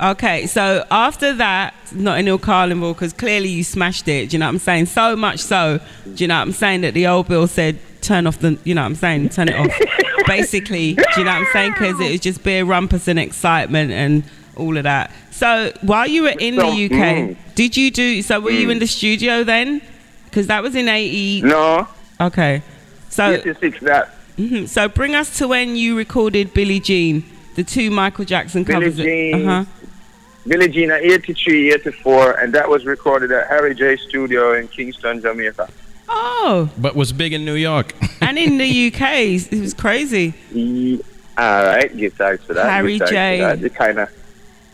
Okay, 0.04 0.48
so 0.48 0.86
after 0.92 1.34
that, 1.36 1.74
not 1.94 2.02
Notting 2.02 2.26
Hill 2.26 2.38
Carnival, 2.38 2.94
because 2.94 3.14
clearly 3.14 3.48
you 3.48 3.64
smashed 3.64 4.06
it, 4.10 4.30
do 4.30 4.36
you 4.36 4.40
know 4.40 4.48
what 4.48 4.56
I'm 4.56 4.60
saying? 4.60 4.88
So 4.88 5.16
much 5.16 5.40
so, 5.40 5.80
do 6.04 6.12
you 6.16 6.28
know 6.28 6.36
what 6.36 6.42
I'm 6.42 6.52
saying, 6.52 6.82
that 6.82 6.94
the 6.94 7.08
old 7.08 7.30
Bill 7.30 7.48
said, 7.48 7.80
turn 8.02 8.28
off 8.28 8.40
the, 8.40 8.60
you 8.66 8.76
know 8.76 8.82
what 8.82 8.88
I'm 8.88 8.96
saying, 8.96 9.30
turn 9.30 9.48
it 9.48 9.56
off. 9.56 9.72
Basically, 10.28 10.96
do 10.96 11.04
you 11.16 11.24
know 11.24 11.32
what 11.32 11.48
I'm 11.48 11.48
saying? 11.54 11.72
Because 11.72 12.00
it 12.02 12.12
was 12.12 12.20
just 12.20 12.44
beer 12.44 12.66
rumpus 12.66 13.08
and 13.08 13.18
excitement 13.18 13.92
and 13.92 14.26
all 14.58 14.76
of 14.76 14.84
that. 14.84 15.10
So 15.32 15.72
while 15.82 16.08
you 16.08 16.24
were 16.24 16.36
in 16.38 16.58
the 16.58 16.66
UK, 16.66 16.92
mm. 16.92 17.38
did 17.56 17.78
you 17.78 17.90
do, 17.90 18.22
so 18.22 18.42
were 18.42 18.52
you 18.52 18.70
in 18.70 18.80
the 18.80 18.88
studio 18.88 19.46
then? 19.46 19.82
Because 20.26 20.48
that 20.48 20.64
was 20.64 20.76
in 20.76 20.90
80. 20.90 21.44
No. 21.44 21.88
Okay. 22.20 22.62
So, 23.08 23.32
86 23.32 23.80
that. 23.82 24.10
mhm. 24.38 24.68
so 24.68 24.90
bring 24.90 25.16
us 25.16 25.38
to 25.38 25.48
when 25.48 25.78
you 25.78 25.96
recorded 25.96 26.54
Billie 26.54 26.82
Jean, 26.82 27.24
the 27.56 27.64
two 27.64 27.90
Michael 27.90 28.26
Jackson 28.26 28.64
Billie 28.66 28.88
covers. 28.88 28.98
Jean. 28.98 29.48
Uh-huh. 29.48 29.83
Billie 30.48 30.68
Jean 30.68 30.92
at 30.92 31.02
83, 31.04 31.74
84, 31.74 32.32
and 32.40 32.54
that 32.54 32.68
was 32.68 32.86
recorded 32.86 33.32
at 33.32 33.48
Harry 33.48 33.74
J 33.74 33.96
Studio 33.98 34.54
in 34.54 34.68
Kingston, 34.68 35.22
Jamaica. 35.22 35.70
Oh. 36.10 36.70
But 36.78 36.96
was 36.96 37.14
big 37.14 37.34
in 37.34 37.46
New 37.46 37.54
York. 37.56 37.94
and 38.22 38.38
in 38.38 38.58
the 38.58 38.88
UK, 38.88 39.52
it 39.52 39.60
was 39.62 39.74
crazy. 39.74 40.34
Ye- 40.52 41.02
All 41.38 41.64
right, 41.66 41.96
give 41.96 42.14
thanks 42.14 42.44
for 42.44 42.54
that. 42.56 42.70
Harry 42.70 43.00
J. 43.00 43.40
For 43.40 43.56
that. 43.56 43.74
Kind 43.76 44.00
of. 44.00 44.10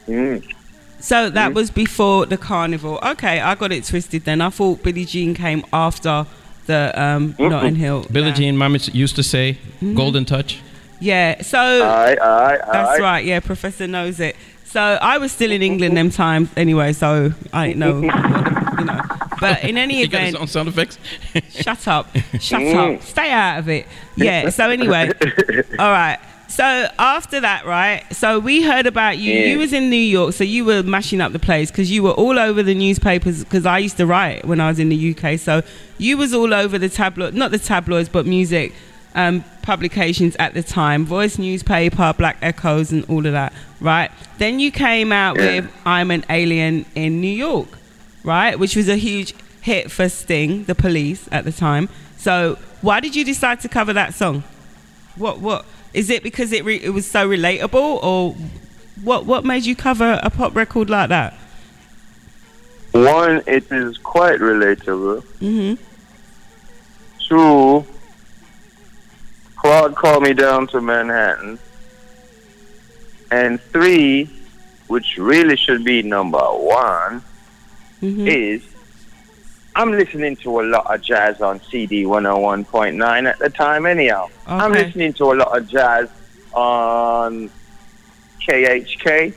Mm. 0.08 0.54
So 1.00 1.30
that 1.30 1.52
Mhm. 1.52 1.56
was 1.56 1.72
before 1.72 2.26
the 2.26 2.36
carnival. 2.38 3.00
Okay, 3.04 3.40
I 3.40 3.56
got 3.56 3.72
it 3.72 3.86
twisted 3.86 4.26
then. 4.26 4.42
I 4.42 4.50
thought 4.50 4.84
Billie 4.84 5.06
Jean 5.06 5.34
came 5.34 5.64
after 5.72 6.26
the 6.66 6.92
um, 7.02 7.36
Notting 7.40 7.76
Hill. 7.76 8.06
Billie 8.12 8.32
Jean, 8.34 8.58
Mama 8.58 8.80
used 8.92 9.16
to 9.16 9.24
say, 9.24 9.58
Mhm. 9.82 9.96
"Golden 9.96 10.26
touch." 10.26 10.60
Yeah, 11.00 11.42
so 11.42 11.58
Aye, 11.58 12.18
aye, 12.22 12.58
that's 12.74 13.00
right. 13.00 13.24
Yeah, 13.24 13.40
Professor 13.40 13.88
knows 13.88 14.20
it. 14.20 14.36
So 14.70 14.80
I 14.82 15.18
was 15.18 15.32
still 15.32 15.52
in 15.52 15.62
England 15.64 15.98
them 15.98 16.10
times 16.12 16.50
anyway, 16.56 16.94
so 16.94 17.34
I 17.52 17.68
didn't 17.68 17.80
know, 17.80 18.02
you 18.80 18.86
know. 18.86 19.02
But 19.40 19.64
in 19.64 19.78
any 19.78 19.96
He 19.96 20.08
got 20.08 20.22
his 20.22 20.30
event, 20.36 20.42
own 20.42 20.48
sound 20.48 20.68
effects. 20.70 21.00
shut 21.50 21.88
up, 21.88 22.08
shut 22.40 22.62
Mm. 22.62 22.96
up, 22.98 23.02
stay 23.02 23.32
out 23.32 23.60
of 23.60 23.70
it. 23.70 23.88
Yeah. 24.16 24.50
So 24.50 24.70
anyway, 24.70 25.12
all 25.80 25.92
right. 25.92 26.20
So 26.50 26.88
after 27.00 27.40
that, 27.40 27.66
right? 27.66 28.04
So 28.14 28.40
we 28.40 28.62
heard 28.64 28.86
about 28.86 29.18
you. 29.18 29.34
Yeah. 29.34 29.46
You 29.48 29.60
was 29.60 29.72
in 29.74 29.90
New 29.90 29.96
York, 29.96 30.34
so 30.34 30.44
you 30.44 30.66
were 30.66 30.84
mashing 30.84 31.22
up 31.22 31.32
the 31.32 31.40
place 31.40 31.72
because 31.72 31.90
you 31.92 32.04
were 32.04 32.12
all 32.12 32.38
over 32.38 32.62
the 32.64 32.76
newspapers. 32.76 33.44
Because 33.44 33.66
I 33.66 33.78
used 33.80 33.98
to 33.98 34.06
write 34.06 34.46
when 34.46 34.60
I 34.60 34.68
was 34.68 34.78
in 34.80 34.90
the 34.90 35.16
UK, 35.16 35.40
so 35.40 35.62
you 35.98 36.18
was 36.18 36.34
all 36.34 36.54
over 36.54 36.78
the 36.78 36.90
tabloid, 36.90 37.34
not 37.34 37.52
the 37.52 37.60
tabloids, 37.60 38.10
but 38.10 38.26
music 38.26 38.74
um, 39.16 39.44
publications 39.62 40.36
at 40.38 40.54
the 40.54 40.64
time. 40.64 41.06
Voice 41.06 41.38
newspaper, 41.38 42.14
Black 42.18 42.38
Echoes, 42.42 42.92
and 42.92 43.06
all 43.10 43.26
of 43.26 43.32
that, 43.34 43.54
right? 43.80 44.12
Then 44.38 44.60
you 44.60 44.72
came 44.72 45.12
out 45.12 45.38
Yeah. 45.38 45.46
with 45.62 45.72
"I'm 45.86 46.12
an 46.12 46.24
Alien" 46.30 46.86
in 46.96 47.22
New 47.22 47.28
York, 47.34 47.68
right? 48.24 48.58
Which 48.58 48.76
was 48.76 48.88
a 48.90 48.96
huge 48.98 49.34
hit 49.62 49.92
for 49.92 50.08
Sting, 50.10 50.64
the 50.66 50.76
Police, 50.76 51.28
at 51.32 51.44
the 51.46 51.52
time. 51.52 51.90
So 52.18 52.58
why 52.82 53.00
did 53.00 53.16
you 53.16 53.24
decide 53.26 53.60
to 53.62 53.70
cover 53.70 53.94
that 53.94 54.14
song? 54.14 54.44
What 55.16 55.40
what 55.40 55.66
is 55.94 56.10
it 56.10 56.24
because 56.24 56.52
it 56.52 56.64
re- 56.64 56.82
it 56.82 56.90
was 56.92 57.06
so 57.10 57.28
relatable 57.28 58.04
or 58.04 58.36
what 59.04 59.26
what 59.26 59.44
made 59.44 59.66
you 59.66 59.76
cover 59.76 60.20
a 60.24 60.30
pop 60.30 60.56
record 60.56 60.90
like 60.90 61.10
that? 61.10 61.34
One, 62.92 63.42
it 63.48 63.72
is 63.72 63.98
quite 63.98 64.40
relatable. 64.40 65.24
Mm-hmm. 65.42 65.76
Two, 67.28 67.86
Claude 69.62 69.96
called 69.96 70.24
me 70.24 70.34
down 70.34 70.68
to 70.68 70.82
Manhattan. 70.82 71.60
And 73.32 73.62
three, 73.62 74.30
which 74.88 75.18
really 75.18 75.56
should 75.58 75.84
be 75.84 76.02
number 76.02 76.40
one, 76.40 77.22
Mhm. 78.02 78.28
is 78.28 78.62
I'm 79.76 79.92
listening 79.92 80.36
to 80.38 80.60
a 80.62 80.64
lot 80.64 80.94
of 80.94 81.02
jazz 81.02 81.40
on 81.42 81.62
CD 81.70 82.06
101.9 82.06 83.28
at 83.28 83.38
the 83.40 83.50
time, 83.50 83.86
anyhow. 83.86 84.28
I'm 84.48 84.72
listening 84.74 85.14
to 85.14 85.26
a 85.32 85.36
lot 85.36 85.58
of 85.58 85.68
jazz 85.70 86.10
on 86.54 87.50
KHK 88.46 89.32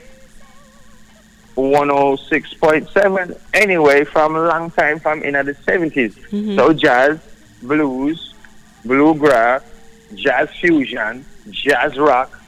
106.7 1.55 3.35
anyway 3.53 4.03
from 4.03 4.35
a 4.35 4.41
long 4.41 4.71
time 4.71 4.99
from 4.99 5.21
in 5.23 5.33
the 5.33 5.55
70s. 5.65 6.15
Mhm. 6.31 6.55
So 6.55 6.73
jazz, 6.73 7.19
blues, 7.61 8.33
bluegrass, 8.83 9.61
jazz 10.15 10.49
fusion, 10.59 11.25
jazz 11.49 11.97
rock. 11.97 12.39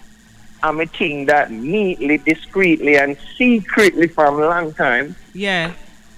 I'm 0.63 0.79
a 0.81 0.85
thing 0.85 1.25
that 1.27 1.51
neatly, 1.51 2.17
discreetly, 2.17 2.97
and 2.97 3.17
secretly 3.37 4.07
from 4.07 4.41
a 4.41 4.47
long 4.47 4.73
time 4.73 5.15
Yeah. 5.33 5.71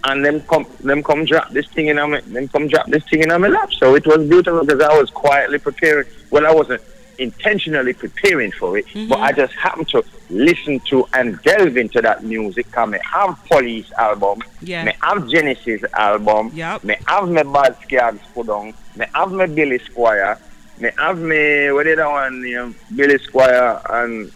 and 0.05 0.23
them 0.23 0.39
come 0.41 0.65
them 0.79 1.03
come 1.03 1.25
drop 1.25 1.49
this 1.49 1.67
thing 1.67 1.87
in 1.87 1.97
my 1.97 2.21
them 2.21 2.47
come 2.47 2.67
drop 2.67 2.87
this 2.87 3.03
thing 3.09 3.23
in 3.23 3.29
my 3.29 3.47
lap. 3.47 3.73
So 3.73 3.95
it 3.95 4.05
was 4.07 4.27
beautiful 4.29 4.63
because 4.63 4.81
I 4.81 4.97
was 4.97 5.09
quietly 5.09 5.57
preparing. 5.59 6.07
Well, 6.29 6.45
I 6.45 6.51
wasn't 6.53 6.81
intentionally 7.19 7.93
preparing 7.93 8.51
for 8.51 8.77
it, 8.77 8.85
but 8.93 8.99
mm-hmm. 8.99 9.13
I 9.23 9.31
just 9.31 9.53
happened 9.55 9.89
to 9.89 10.03
listen 10.29 10.79
to 10.81 11.05
and 11.13 11.41
delve 11.41 11.75
into 11.75 11.99
that 12.01 12.23
music. 12.23 12.71
Cause 12.71 12.89
me 12.89 12.99
have 13.03 13.43
Police 13.49 13.91
album, 13.93 14.39
Yeah. 14.61 14.83
me 14.85 14.93
have 15.01 15.27
Genesis 15.27 15.83
album, 15.93 16.51
Yep. 16.53 16.83
me 16.83 16.95
have 17.07 17.27
me 17.27 17.41
Boz 17.43 17.73
Scaggs 17.83 18.21
put 18.35 18.49
on, 18.49 18.73
me 18.95 19.05
have 19.15 19.31
me 19.31 19.47
Billy 19.47 19.79
Squier, 19.79 20.37
me 20.79 20.89
have 20.97 21.17
me 21.19 21.71
what 21.71 21.85
the 21.85 21.93
other 21.93 22.09
one, 22.09 22.41
you 22.41 22.55
know, 22.55 22.73
Billy 22.95 23.17
Squier, 23.17 23.81
and 23.89 24.31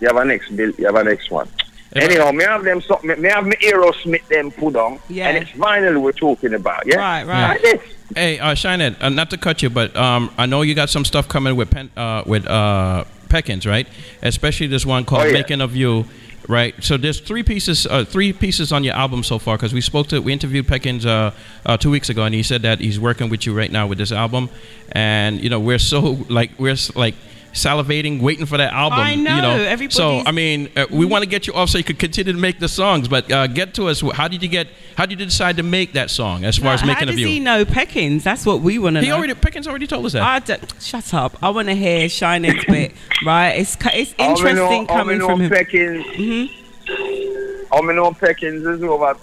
you 0.00 0.06
have 0.08 0.16
a 0.16 0.24
next 0.24 0.54
Bill, 0.56 0.70
you 0.78 0.86
have 0.86 0.94
a 0.96 1.04
next 1.04 1.30
one. 1.30 1.48
Anyhow, 1.96 2.30
me 2.30 2.44
have 2.44 2.62
them 2.62 2.80
something. 2.80 3.20
Me 3.20 3.28
have 3.28 3.44
me 3.44 3.56
Aerosmith 3.62 4.26
them 4.28 4.52
put 4.52 4.76
on, 4.76 5.00
Yeah. 5.08 5.28
and 5.28 5.38
it's 5.38 5.50
vinyl 5.52 6.00
we're 6.00 6.12
talking 6.12 6.54
about. 6.54 6.86
Yeah, 6.86 6.98
Right, 6.98 7.26
right. 7.26 7.64
Like. 7.64 7.82
Hey, 8.14 8.38
uh, 8.38 8.54
Shinehead, 8.54 8.96
uh, 9.00 9.08
not 9.08 9.30
to 9.30 9.36
cut 9.36 9.60
you, 9.62 9.70
but 9.70 9.94
um, 9.96 10.30
I 10.38 10.46
know 10.46 10.62
you 10.62 10.74
got 10.74 10.88
some 10.90 11.04
stuff 11.04 11.26
coming 11.28 11.56
with 11.56 11.70
Pen, 11.70 11.90
uh, 11.96 12.22
with 12.26 12.46
uh, 12.46 13.04
Peckings, 13.28 13.66
right? 13.66 13.88
Especially 14.22 14.66
this 14.68 14.86
one 14.86 15.04
called 15.04 15.22
Oh, 15.22 15.26
yeah. 15.26 15.32
"Making 15.32 15.60
of 15.60 15.74
You." 15.76 16.04
Right? 16.50 16.74
So 16.82 16.96
there's 16.96 17.20
three 17.20 17.44
pieces, 17.44 17.86
uh, 17.86 18.04
three 18.04 18.32
pieces 18.32 18.72
on 18.72 18.82
your 18.82 18.94
album 18.94 19.22
so 19.22 19.38
far. 19.38 19.56
Because 19.56 19.72
we 19.72 19.80
spoke 19.80 20.08
to, 20.08 20.20
we 20.20 20.32
interviewed 20.32 20.66
Peckings 20.66 21.06
uh, 21.06 21.30
uh, 21.64 21.76
two 21.76 21.90
weeks 21.90 22.08
ago, 22.08 22.24
and 22.24 22.34
he 22.34 22.42
said 22.42 22.62
that 22.62 22.80
he's 22.80 22.98
working 22.98 23.30
with 23.30 23.46
you 23.46 23.56
right 23.56 23.70
now 23.70 23.86
with 23.86 23.98
this 23.98 24.10
album, 24.10 24.50
and 24.90 25.40
you 25.40 25.48
know 25.48 25.60
we're 25.60 25.78
so 25.78 26.18
like 26.28 26.50
we're 26.58 26.76
like 26.96 27.14
salivating, 27.52 28.20
waiting 28.20 28.46
for 28.46 28.56
that 28.56 28.72
album. 28.72 28.98
I 29.00 29.14
know, 29.14 29.36
You 29.36 29.42
know? 29.76 29.88
So 29.88 30.22
I 30.26 30.32
mean, 30.32 30.70
uh, 30.76 30.86
we 30.90 31.04
want 31.04 31.24
to 31.24 31.28
get 31.28 31.46
you 31.46 31.54
off 31.54 31.68
so 31.70 31.78
you 31.78 31.84
could 31.84 31.98
continue 31.98 32.32
to 32.32 32.38
make 32.38 32.58
the 32.58 32.68
songs, 32.68 33.08
but 33.08 33.30
uh, 33.30 33.46
get 33.46 33.74
to 33.74 33.88
us. 33.88 34.00
How 34.00 34.28
did 34.28 34.42
you 34.42 34.48
get? 34.48 34.68
How 34.96 35.06
did 35.06 35.18
you 35.18 35.26
decide 35.26 35.56
to 35.56 35.62
make 35.62 35.92
that 35.94 36.10
song? 36.10 36.44
As 36.44 36.56
far 36.58 36.74
as 36.74 36.80
How 36.82 36.86
making 36.86 37.04
a 37.04 37.06
does 37.12 37.16
view. 37.16 37.26
he 37.26 37.40
know 37.40 37.64
Peckings? 37.64 38.22
That's 38.22 38.44
what 38.46 38.60
we 38.60 38.78
want 38.78 38.96
to 38.96 39.00
know. 39.00 39.06
He 39.06 39.12
already 39.12 39.34
Peckings 39.34 39.66
already 39.66 39.86
told 39.86 40.06
us 40.06 40.12
that. 40.12 40.22
I 40.22 40.38
don't- 40.40 40.74
shut 40.80 41.12
up. 41.14 41.36
I 41.42 41.50
want 41.50 41.68
to 41.68 41.74
hear 41.74 42.08
Shining's 42.08 42.64
bit. 42.66 42.92
Right? 43.24 43.50
It's 43.52 43.76
it's 43.94 44.14
All 44.18 44.34
me 44.36 44.52
know- 44.52 44.72
interesting 44.72 44.76
all 44.76 44.80
me 44.80 44.86
coming 44.86 45.18
know 45.18 45.26
from 45.28 45.40
him. 45.40 45.50
Peckings, 45.50 46.04
Mm-hmm. 46.04 47.72
all 47.72 47.82
me 47.82 47.94
know 47.94 48.10
Peckings 48.12 48.66
is 48.74 48.82
over 48.82 49.16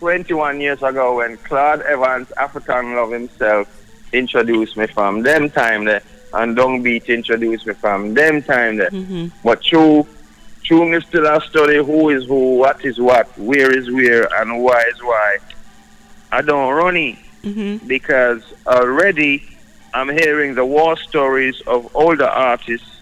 21 0.00 0.60
years 0.60 0.82
ago 0.82 1.16
when 1.16 1.36
Claude 1.38 1.80
Evans, 1.82 2.30
African 2.36 2.94
Love 2.96 3.10
himself, 3.12 3.68
introduced 4.12 4.76
me 4.76 4.86
from 4.86 5.22
them 5.22 5.50
time 5.50 5.84
there, 5.84 6.02
and 6.32 6.56
Dung 6.56 6.82
Beat 6.82 7.08
introduced 7.08 7.66
me 7.66 7.74
from 7.74 8.14
them 8.14 8.42
time 8.42 8.76
there. 8.76 8.90
Mm-hmm. 8.90 9.28
But 9.44 9.62
true, 9.62 10.06
true, 10.62 10.88
me 10.88 11.00
still 11.00 11.26
a 11.26 11.40
study 11.40 11.76
who 11.76 12.10
is 12.10 12.26
who, 12.26 12.56
what 12.56 12.84
is 12.84 12.98
what, 13.00 13.26
where 13.38 13.76
is 13.76 13.90
where, 13.90 14.28
and 14.40 14.62
why 14.62 14.82
is 14.92 15.02
why. 15.02 15.38
I 16.32 16.42
don't 16.42 16.72
run 16.74 16.96
it 16.96 17.18
Mm-hmm. 17.44 17.86
because 17.86 18.42
already 18.66 19.44
I'm 19.94 20.08
hearing 20.08 20.56
the 20.56 20.64
war 20.64 20.96
stories 20.96 21.60
of 21.60 21.94
older 21.94 22.24
artists, 22.26 23.00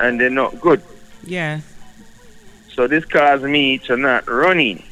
and 0.00 0.18
they're 0.18 0.30
not 0.30 0.58
good. 0.62 0.80
Yeah. 1.24 1.60
So 2.72 2.86
this 2.88 3.04
caused 3.04 3.44
me 3.44 3.78
to 3.78 3.96
not 3.98 4.26
running 4.28 4.82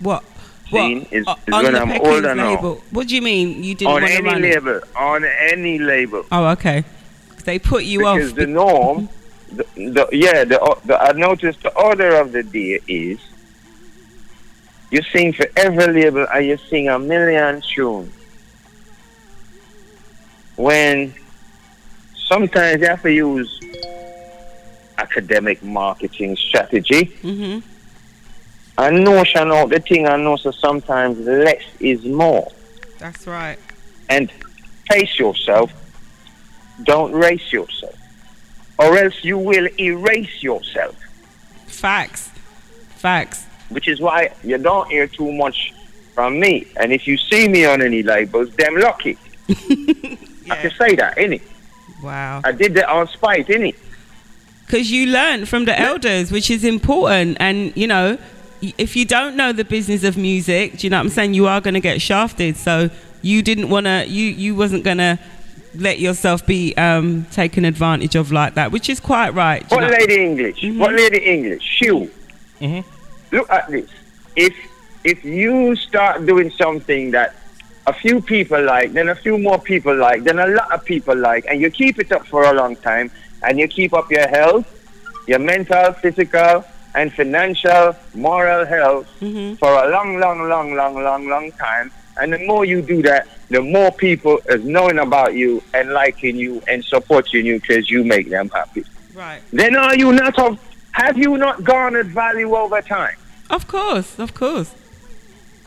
What? 0.00 0.24
Seen 0.70 1.00
What? 1.00 1.12
is- 1.12 1.24
O- 1.26 1.36
is 1.46 1.54
on 1.54 1.64
when 1.64 1.76
I'm 1.76 1.92
older 2.00 2.34
now. 2.34 2.54
label. 2.54 2.82
What 2.90 3.08
do 3.08 3.14
you 3.14 3.22
mean 3.22 3.62
you 3.62 3.74
didn't 3.74 3.88
on 3.94 4.02
want 4.02 4.06
to 4.06 4.12
any 4.18 4.28
run 4.28 4.44
it? 4.44 4.54
label. 4.64 4.80
On 4.96 5.24
any 5.24 5.78
label. 5.78 6.24
Oh, 6.32 6.46
okay. 6.52 6.84
They 7.44 7.58
put 7.58 7.84
you 7.84 7.98
because 8.00 8.30
off. 8.30 8.36
the 8.36 8.46
norm, 8.46 9.08
the, 9.52 9.64
the, 9.76 10.08
yeah, 10.12 10.44
the, 10.44 10.76
the 10.86 10.98
I 11.00 11.12
noticed 11.12 11.62
the 11.62 11.72
order 11.76 12.16
of 12.16 12.32
the 12.32 12.42
day 12.42 12.80
is 12.88 13.18
you 14.90 15.02
sing 15.12 15.32
for 15.34 15.46
every 15.56 15.88
label 16.02 16.26
and 16.32 16.46
you 16.46 16.56
sing 16.56 16.88
a 16.88 16.98
million 16.98 17.60
tunes. 17.60 18.12
When 20.56 21.12
sometimes 22.28 22.80
you 22.80 22.86
have 22.88 23.02
to 23.02 23.12
use 23.12 23.60
academic 24.98 25.62
marketing 25.62 26.36
strategy. 26.36 27.06
Mm-hmm. 27.22 27.58
I 28.76 28.90
notion 28.90 29.52
out 29.52 29.70
the 29.70 29.80
thing 29.80 30.06
I 30.08 30.16
know 30.16 30.36
so 30.36 30.50
sometimes 30.50 31.18
less 31.20 31.62
is 31.80 32.04
more. 32.04 32.50
That's 32.98 33.26
right. 33.26 33.58
and 34.08 34.30
face 34.90 35.18
yourself. 35.18 35.72
Don't 36.82 37.12
race 37.12 37.52
yourself, 37.52 37.94
or 38.78 38.96
else 38.98 39.22
you 39.22 39.38
will 39.38 39.68
erase 39.78 40.42
yourself. 40.42 40.96
Facts. 41.66 42.30
Facts. 42.96 43.46
Which 43.68 43.86
is 43.86 44.00
why 44.00 44.32
you 44.42 44.58
don't 44.58 44.90
hear 44.90 45.06
too 45.06 45.30
much 45.32 45.72
from 46.14 46.40
me. 46.40 46.66
And 46.76 46.92
if 46.92 47.06
you 47.06 47.16
see 47.16 47.46
me 47.48 47.64
on 47.64 47.80
any 47.82 48.02
labels, 48.02 48.50
them 48.56 48.76
lucky. 48.76 49.16
I 49.48 50.56
can 50.56 50.70
say 50.72 50.96
that, 50.96 51.16
innit? 51.16 51.42
Wow. 52.02 52.40
I 52.44 52.52
did 52.52 52.74
that 52.74 52.88
on 52.88 53.06
spite, 53.08 53.46
innit? 53.48 53.76
Because 54.66 54.90
you 54.90 55.06
learn 55.06 55.46
from 55.46 55.64
the 55.66 55.78
elders, 55.78 56.32
which 56.32 56.50
is 56.50 56.64
important. 56.64 57.36
And, 57.38 57.76
you 57.76 57.86
know, 57.86 58.18
if 58.78 58.96
you 58.96 59.04
don't 59.04 59.36
know 59.36 59.52
the 59.52 59.64
business 59.64 60.04
of 60.04 60.16
music, 60.16 60.78
do 60.78 60.86
you 60.86 60.90
know 60.90 60.98
what 60.98 61.04
I'm 61.04 61.08
saying? 61.10 61.34
You 61.34 61.46
are 61.46 61.60
going 61.60 61.74
to 61.74 61.80
get 61.80 62.00
shafted. 62.00 62.56
So 62.56 62.90
you 63.22 63.42
didn't 63.42 63.68
want 63.68 63.86
to, 63.86 64.06
you, 64.06 64.26
you 64.26 64.54
wasn't 64.54 64.84
going 64.84 64.98
to 64.98 65.18
let 65.76 65.98
yourself 65.98 66.46
be 66.46 66.74
um, 66.76 67.26
taken 67.32 67.64
advantage 67.64 68.14
of 68.14 68.30
like 68.30 68.54
that, 68.54 68.70
which 68.70 68.88
is 68.88 69.00
quite 69.00 69.30
right. 69.34 69.68
do 69.68 69.74
you 69.74 69.80
What 69.80 69.90
know? 69.90 69.96
lady 69.98 70.22
English? 70.22 70.64
What 70.78 70.92
lady 70.94 71.18
English? 71.18 71.80
You. 71.82 72.10
Look 73.32 73.50
at 73.50 73.68
this. 73.68 73.90
If 74.36 74.54
if 75.02 75.24
you 75.24 75.76
start 75.76 76.24
doing 76.24 76.50
something 76.50 77.10
that 77.10 77.34
a 77.86 77.92
few 77.92 78.22
people 78.22 78.62
like, 78.62 78.92
then 78.92 79.08
a 79.08 79.14
few 79.14 79.36
more 79.36 79.58
people 79.58 79.94
like, 79.94 80.24
then 80.24 80.38
a 80.38 80.46
lot 80.46 80.72
of 80.72 80.84
people 80.84 81.14
like, 81.16 81.44
and 81.46 81.60
you 81.60 81.70
keep 81.70 81.98
it 81.98 82.10
up 82.12 82.26
for 82.26 82.44
a 82.44 82.52
long 82.54 82.76
time, 82.76 83.10
and 83.42 83.58
you 83.58 83.68
keep 83.68 83.92
up 83.92 84.10
your 84.10 84.26
health, 84.28 84.66
your 85.26 85.40
mental, 85.40 85.92
physical, 85.92 86.64
and 86.94 87.12
financial, 87.12 87.96
moral 88.14 88.64
health 88.64 89.08
mm-hmm. 89.20 89.54
for 89.54 89.68
a 89.68 89.88
long, 89.90 90.18
long, 90.18 90.48
long, 90.48 90.74
long, 90.74 90.94
long, 91.02 91.28
long 91.28 91.52
time. 91.52 91.90
And 92.20 92.32
the 92.32 92.38
more 92.38 92.64
you 92.64 92.80
do 92.80 93.02
that, 93.02 93.26
the 93.48 93.60
more 93.60 93.90
people 93.90 94.40
is 94.48 94.64
knowing 94.64 94.98
about 94.98 95.34
you 95.34 95.62
and 95.74 95.90
liking 95.90 96.36
you 96.36 96.62
and 96.68 96.84
supporting 96.84 97.44
you 97.44 97.60
because 97.60 97.90
you 97.90 98.04
make 98.04 98.30
them 98.30 98.48
happy. 98.50 98.84
Right. 99.12 99.40
Then 99.52 99.76
are 99.76 99.96
you 99.96 100.12
not 100.12 100.38
of, 100.38 100.58
have 100.92 101.18
you 101.18 101.36
not 101.36 101.64
garnered 101.64 102.08
value 102.08 102.54
over 102.54 102.80
time? 102.80 103.16
Of 103.50 103.66
course, 103.66 104.18
of 104.18 104.34
course. 104.34 104.72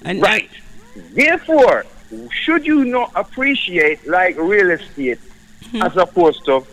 And 0.03 0.21
right. 0.21 0.49
Therefore, 0.95 1.85
should 2.31 2.65
you 2.65 2.85
not 2.85 3.11
appreciate 3.15 4.07
like 4.07 4.37
real 4.37 4.71
estate 4.71 5.19
mm-hmm. 5.63 5.81
as 5.81 5.97
opposed 5.97 6.45
to 6.45 6.65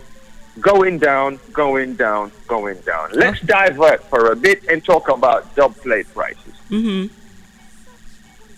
going 0.61 0.99
down, 0.99 1.39
going 1.53 1.95
down, 1.95 2.31
going 2.47 2.79
down? 2.81 3.11
Let's 3.13 3.41
divert 3.41 4.03
for 4.05 4.31
a 4.33 4.37
bit 4.37 4.65
and 4.71 4.85
talk 4.85 5.09
about 5.09 5.55
dub 5.55 5.77
plate 5.77 6.07
prices. 6.15 6.55
hmm 6.69 7.07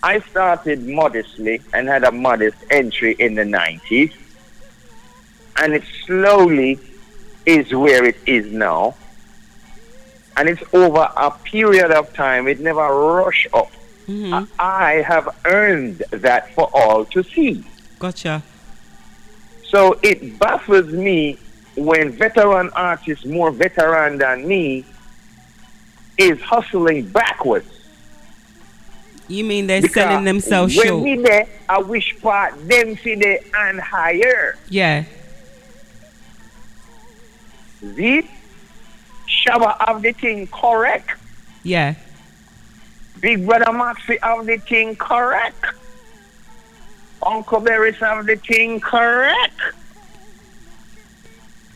I 0.03 0.19
started 0.19 0.87
modestly 0.87 1.59
and 1.73 1.87
had 1.87 2.03
a 2.03 2.11
modest 2.11 2.57
entry 2.69 3.15
in 3.17 3.33
the 3.33 3.41
90s, 3.41 4.13
and 5.57 5.73
it 5.73 5.83
slowly 6.05 6.79
is 7.47 7.73
where 7.73 8.05
it 8.05 8.17
is 8.27 8.51
now. 8.51 8.95
And 10.37 10.47
it's 10.47 10.61
over 10.71 11.09
a 11.17 11.31
period 11.31 11.89
of 11.89 12.13
time, 12.13 12.47
it 12.47 12.59
never 12.59 12.87
rush 12.87 13.47
up. 13.53 13.71
Mm-hmm. 14.07 14.45
I 14.59 15.01
have 15.01 15.35
earned 15.45 16.03
that 16.11 16.53
for 16.53 16.69
all 16.73 17.03
to 17.05 17.23
see. 17.23 17.65
Gotcha. 17.97 18.43
So 19.67 19.99
it 20.03 20.37
baffles 20.39 20.93
me 20.93 21.39
when 21.77 22.11
veteran 22.11 22.69
artists, 22.75 23.23
more 23.25 23.51
veteran 23.51 24.17
than 24.17 24.47
me, 24.47 24.83
is 26.17 26.41
hustling 26.41 27.07
backwards. 27.09 27.71
You 29.27 29.43
mean 29.43 29.67
they're 29.67 29.81
Because 29.81 29.93
selling 30.03 30.23
themselves 30.25 30.75
when 30.75 30.87
short? 30.87 31.03
me 31.03 31.17
there, 31.17 31.47
I 31.69 31.79
wish 31.79 32.19
part 32.21 32.67
them 32.67 32.97
see 32.97 33.15
there 33.15 33.39
and 33.55 33.79
higher. 33.79 34.57
yeah. 34.69 35.03
See? 37.95 38.27
Shabba 39.27 39.77
have 39.85 40.01
the 40.01 40.13
thing 40.13 40.47
correct. 40.47 41.11
Yeah. 41.63 41.93
Big 43.19 43.45
Brother 43.45 43.65
Maxi 43.65 44.17
have 44.23 44.45
the 44.45 44.57
thing 44.57 44.95
correct. 44.95 45.63
Uncle 47.21 47.61
Beres 47.61 47.95
have 47.95 48.25
the 48.25 48.35
thing 48.37 48.79
correct. 48.79 49.59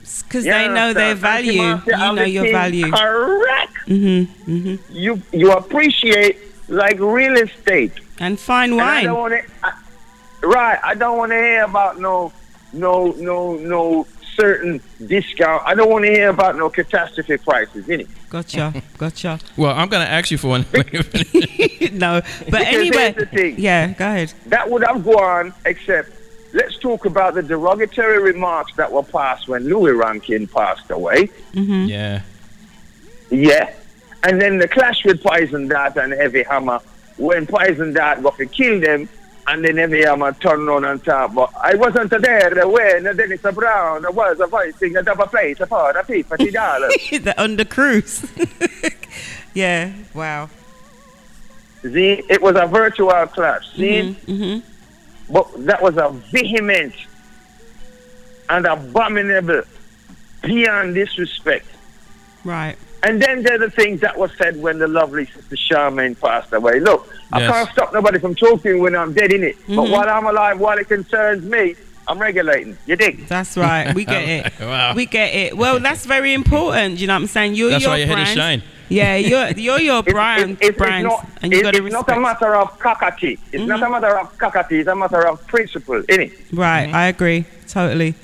Because 0.02 0.46
You 0.46 0.52
they 0.52 0.68
know 0.68 0.94
their 0.94 1.16
value. 1.16 1.62
Auntie 1.62 1.84
Marcia 1.92 2.08
You 2.08 2.14
know 2.16 2.24
your 2.24 2.52
value. 2.52 2.92
Correct. 2.92 3.74
Mm-hmm. 3.88 4.52
Mm-hmm. 4.52 4.94
You 4.96 5.22
you 5.32 5.52
appreciate 5.52 6.38
like 6.68 7.00
real 7.00 7.38
estate. 7.38 7.94
And 8.20 8.40
fine 8.40 8.72
And 8.74 8.82
I 8.82 8.86
wine. 8.86 9.04
don't 9.06 9.20
want 9.20 9.34
to. 9.34 10.48
Right, 10.48 10.80
I 10.84 10.96
don't 10.96 11.18
want 11.18 11.32
to 11.32 11.38
hear 11.38 11.64
about 11.66 12.00
no, 12.00 12.34
no, 12.74 13.12
no, 13.12 13.56
no 13.58 14.08
certain 14.36 14.82
discount. 15.06 15.62
I 15.68 15.76
don't 15.76 15.90
want 15.92 16.06
to 16.06 16.12
hear 16.12 16.30
about 16.30 16.56
no 16.56 16.68
catastrophe 16.70 17.38
prices, 17.38 17.86
innit? 17.86 18.08
Gotcha. 18.30 18.74
Gotcha. 18.98 19.40
Well, 19.56 19.76
I'm 19.76 19.88
going 19.90 20.04
to 20.04 20.12
ask 20.12 20.32
you 20.32 20.38
for 20.40 20.48
one. 20.48 20.62
no, 20.74 22.22
but 22.22 22.46
Because 22.46 22.66
anyway. 22.74 23.12
the 23.12 23.28
thing. 23.32 23.56
Yeah, 23.60 23.90
go 23.94 24.08
ahead. 24.08 24.34
That 24.48 24.68
would 24.70 24.84
have 24.84 25.04
gone, 25.04 25.54
except 25.66 26.10
let's 26.54 26.78
talk 26.78 27.06
about 27.06 27.34
the 27.36 27.42
derogatory 27.44 28.22
remarks 28.22 28.74
that 28.76 28.92
were 28.92 29.04
passed 29.04 29.48
when 29.48 29.66
Louie 29.66 29.92
Rankin 29.92 30.48
passed 30.48 30.90
away. 30.92 31.28
Mm-hmm. 31.54 31.86
yeah. 31.86 32.22
Yeah. 33.30 33.74
And 34.24 34.40
then 34.40 34.58
the 34.58 34.68
clash 34.68 35.04
with 35.06 35.24
Poison 35.24 35.68
Dart 35.68 35.96
and 35.98 36.14
Heavy 36.14 36.44
Hammer 36.44 36.80
when 37.18 37.48
Poison 37.48 37.94
Dart 37.94 38.22
got 38.22 38.38
to 38.38 38.46
kill 38.46 38.80
them 38.80 39.10
and 39.48 39.66
then 39.66 39.78
Heavy 39.78 40.04
Hammer 40.04 40.34
turned 40.34 40.70
on 40.70 40.86
and 40.86 41.04
talk. 41.04 41.34
But 41.34 41.52
I 41.60 41.76
wasn't 41.76 42.12
there 42.12 42.50
the 42.52 42.68
when 42.68 43.04
Dennis 43.16 43.42
Brown 43.42 44.04
was 44.14 44.40
a 44.40 44.48
voicing 44.48 44.96
a 44.98 45.04
double 45.04 45.28
plate 45.28 45.58
for 45.58 45.94
the 45.94 46.04
fifty 46.06 46.52
dollars. 46.52 46.94
the 47.12 47.34
under 47.38 47.66
cruise. 47.66 48.30
yeah. 49.54 49.94
Wow. 50.14 50.50
See, 51.82 52.22
it 52.30 52.42
was 52.42 52.56
a 52.58 52.68
virtual 52.68 53.10
clash. 53.28 53.76
See, 53.76 54.16
Mm-hmm. 54.28 54.71
But 55.32 55.66
that 55.66 55.82
was 55.82 55.98
a 55.98 56.10
vehement 56.32 56.94
and 58.50 58.66
abominable 58.66 59.64
beyond 60.44 60.96
disrespect. 60.96 61.66
Right. 62.44 62.76
And 63.04 63.22
then 63.22 63.42
there 63.44 63.56
are 63.56 63.60
the 63.60 63.70
things 63.72 64.02
that 64.02 64.18
were 64.18 64.30
said 64.38 64.62
when 64.62 64.78
the 64.78 64.88
lovely 64.88 65.26
sister 65.26 65.56
Charmaine 65.56 66.20
passed 66.20 66.54
away. 66.54 66.80
Look, 66.80 67.08
I 67.32 67.40
can't 67.40 67.70
stop 67.72 67.94
nobody 67.94 68.20
from 68.20 68.36
talking 68.36 68.80
when 68.80 68.96
I'm 68.96 69.14
dead 69.14 69.32
in 69.34 69.44
it. 69.44 69.56
But 69.68 69.74
Mhm. 69.76 69.92
while 69.92 70.08
I'm 70.10 70.26
alive, 70.28 70.60
while 70.60 70.78
it 70.78 70.88
concerns 70.88 71.44
me, 71.44 71.76
I'm 72.08 72.20
regulating. 72.20 72.78
You 72.86 72.96
dig? 72.96 73.28
That's 73.28 73.56
right. 73.58 73.94
We 73.96 74.06
get 74.16 74.24
it. 74.28 74.54
Wow. 74.60 74.94
We 74.96 75.06
get 75.06 75.34
it. 75.34 75.58
Well, 75.58 75.80
that's 75.80 76.06
very 76.06 76.34
important. 76.34 77.00
You 77.00 77.08
know 77.08 77.14
what 77.14 77.22
I'm 77.22 77.28
saying? 77.28 77.56
You're 77.56 77.72
That's 77.72 77.84
your 77.84 77.92
why 77.92 77.98
your 77.98 78.08
head 78.08 78.20
is 78.20 78.34
brand. 78.36 78.62
shine. 78.62 78.64
Yeah, 78.92 79.16
you're 79.16 79.50
you're 79.66 79.80
your 79.80 80.04
brand, 80.04 80.58
It's, 80.62 80.78
brand, 80.78 81.06
not, 81.06 81.28
and 81.42 81.52
you 81.52 81.60
it- 81.60 81.64
got 81.64 81.74
to 81.74 81.86
it's 81.86 81.94
not 81.94 82.10
a 82.10 82.20
matter 82.20 82.56
of 82.56 82.78
cockatoo. 82.78 83.38
It's 83.52 83.66
not 83.66 83.80
a 83.80 83.84
mm-hmm. 83.84 83.92
matter 83.92 84.20
of 84.20 84.38
cockatoo. 84.38 84.80
It's 84.80 84.88
a 84.88 84.96
matter 84.96 85.28
of 85.28 85.46
principle, 85.48 86.02
innit? 86.04 86.34
Right, 86.52 86.88
mm-hmm. 86.88 86.96
I 86.96 87.08
agree 87.08 87.46
totally. 87.68 88.16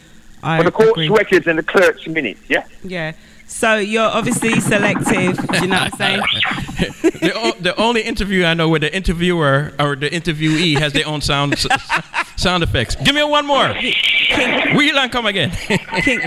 I 0.44 0.58
For 0.60 0.66
the 0.66 0.72
court's 0.72 0.92
agree. 0.92 1.10
records 1.10 1.48
and 1.48 1.58
the 1.58 1.64
clerk's 1.64 2.08
minutes, 2.08 2.42
yeah? 2.48 2.66
Yeah. 2.84 3.14
So 3.50 3.76
you're 3.78 4.04
obviously 4.04 4.60
selective. 4.60 5.38
do 5.38 5.60
you 5.62 5.68
know 5.68 5.80
what 5.80 5.94
I'm 5.94 5.98
saying? 5.98 6.22
the, 7.22 7.32
o- 7.36 7.56
the 7.60 7.76
only 7.78 8.02
interview 8.02 8.44
I 8.46 8.54
know 8.54 8.70
where 8.70 8.80
the 8.80 8.94
interviewer 8.96 9.74
or 9.80 9.96
the 9.96 10.10
interviewee 10.10 10.78
has 10.78 10.94
their 10.94 11.08
own 11.08 11.22
sound 11.22 11.54
s- 11.54 11.66
sound 12.36 12.62
effects. 12.64 12.96
Give 12.98 13.16
me 13.16 13.24
one 13.24 13.46
more. 13.48 13.70
Wheel 14.76 14.98
and 15.00 15.12
come 15.12 15.26
again. 15.26 15.52
King, 16.04 16.20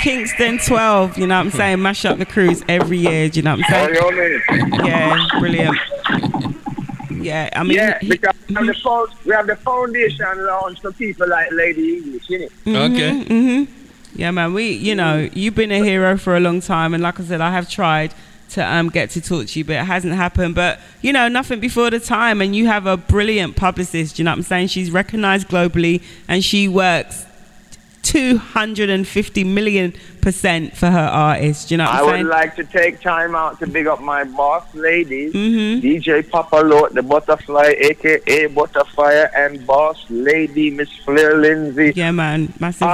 Kingston 0.00 0.58
12. 0.58 1.18
You 1.18 1.26
know 1.26 1.36
what 1.36 1.44
I'm 1.46 1.50
saying? 1.52 1.82
Mash 1.82 2.04
up 2.06 2.18
the 2.18 2.26
crews 2.26 2.62
every 2.68 2.98
year. 2.98 3.28
Do 3.28 3.38
you 3.38 3.42
know 3.44 3.56
what 3.56 3.70
I'm 3.70 3.94
saying? 3.94 4.86
Yeah, 4.86 5.26
brilliant. 5.38 5.76
Yeah, 7.10 7.48
I 7.54 7.62
mean, 7.62 7.72
yeah, 7.76 7.98
he- 8.00 8.08
because 8.08 8.34
we 8.48 8.54
have, 8.54 8.66
the 8.66 9.08
we 9.24 9.32
have 9.34 9.46
the 9.46 9.56
foundation 9.56 10.26
launch 10.46 10.80
for 10.80 10.92
people 10.92 11.28
like 11.28 11.50
Lady 11.52 11.96
English, 11.98 12.26
innit? 12.28 12.50
Mhm, 12.66 13.24
mhm. 13.26 13.68
Yeah, 14.14 14.30
man. 14.30 14.54
We, 14.54 14.70
you 14.72 14.94
know, 14.94 15.28
you've 15.32 15.54
been 15.54 15.72
a 15.72 15.82
hero 15.82 16.16
for 16.16 16.36
a 16.36 16.40
long 16.40 16.60
time, 16.60 16.94
and 16.94 17.02
like 17.02 17.18
I 17.18 17.24
said, 17.24 17.40
I 17.40 17.50
have 17.50 17.68
tried 17.68 18.14
to 18.50 18.64
um, 18.64 18.88
get 18.88 19.10
to 19.10 19.20
talk 19.20 19.46
to 19.46 19.58
you, 19.58 19.64
but 19.64 19.74
it 19.74 19.84
hasn't 19.84 20.14
happened. 20.14 20.54
But 20.54 20.80
you 21.02 21.12
know, 21.12 21.28
nothing 21.28 21.60
before 21.60 21.90
the 21.90 22.00
time, 22.00 22.40
and 22.40 22.54
you 22.54 22.66
have 22.66 22.86
a 22.86 22.96
brilliant 22.96 23.56
publicist. 23.56 24.18
You 24.18 24.24
know 24.24 24.30
what 24.30 24.38
I'm 24.38 24.42
saying? 24.42 24.68
She's 24.68 24.90
recognized 24.90 25.48
globally, 25.48 26.02
and 26.28 26.44
she 26.44 26.68
works 26.68 27.26
250 28.02 29.44
million 29.44 29.94
percent 30.20 30.76
for 30.76 30.86
her 30.90 30.98
artists. 30.98 31.66
Do 31.66 31.74
you 31.74 31.78
know 31.78 31.84
what 31.84 31.94
I 31.94 31.98
I'm 32.00 32.24
would 32.24 32.30
like 32.30 32.54
to 32.56 32.64
take 32.64 33.00
time 33.00 33.34
out 33.34 33.58
to 33.58 33.66
big 33.66 33.86
up 33.86 34.00
my 34.00 34.24
boss 34.24 34.72
ladies, 34.74 35.32
DJ 35.34 36.28
Papa 36.30 36.56
Lot, 36.56 36.94
the 36.94 37.02
Butterfly, 37.02 37.74
aka 37.78 38.46
Butterfire, 38.48 39.30
and 39.36 39.66
boss 39.66 40.04
lady 40.08 40.70
Miss 40.70 40.90
Flair 41.04 41.36
Lindsay. 41.36 41.92
Yeah, 41.96 42.12
man, 42.12 42.52
massive 42.60 42.88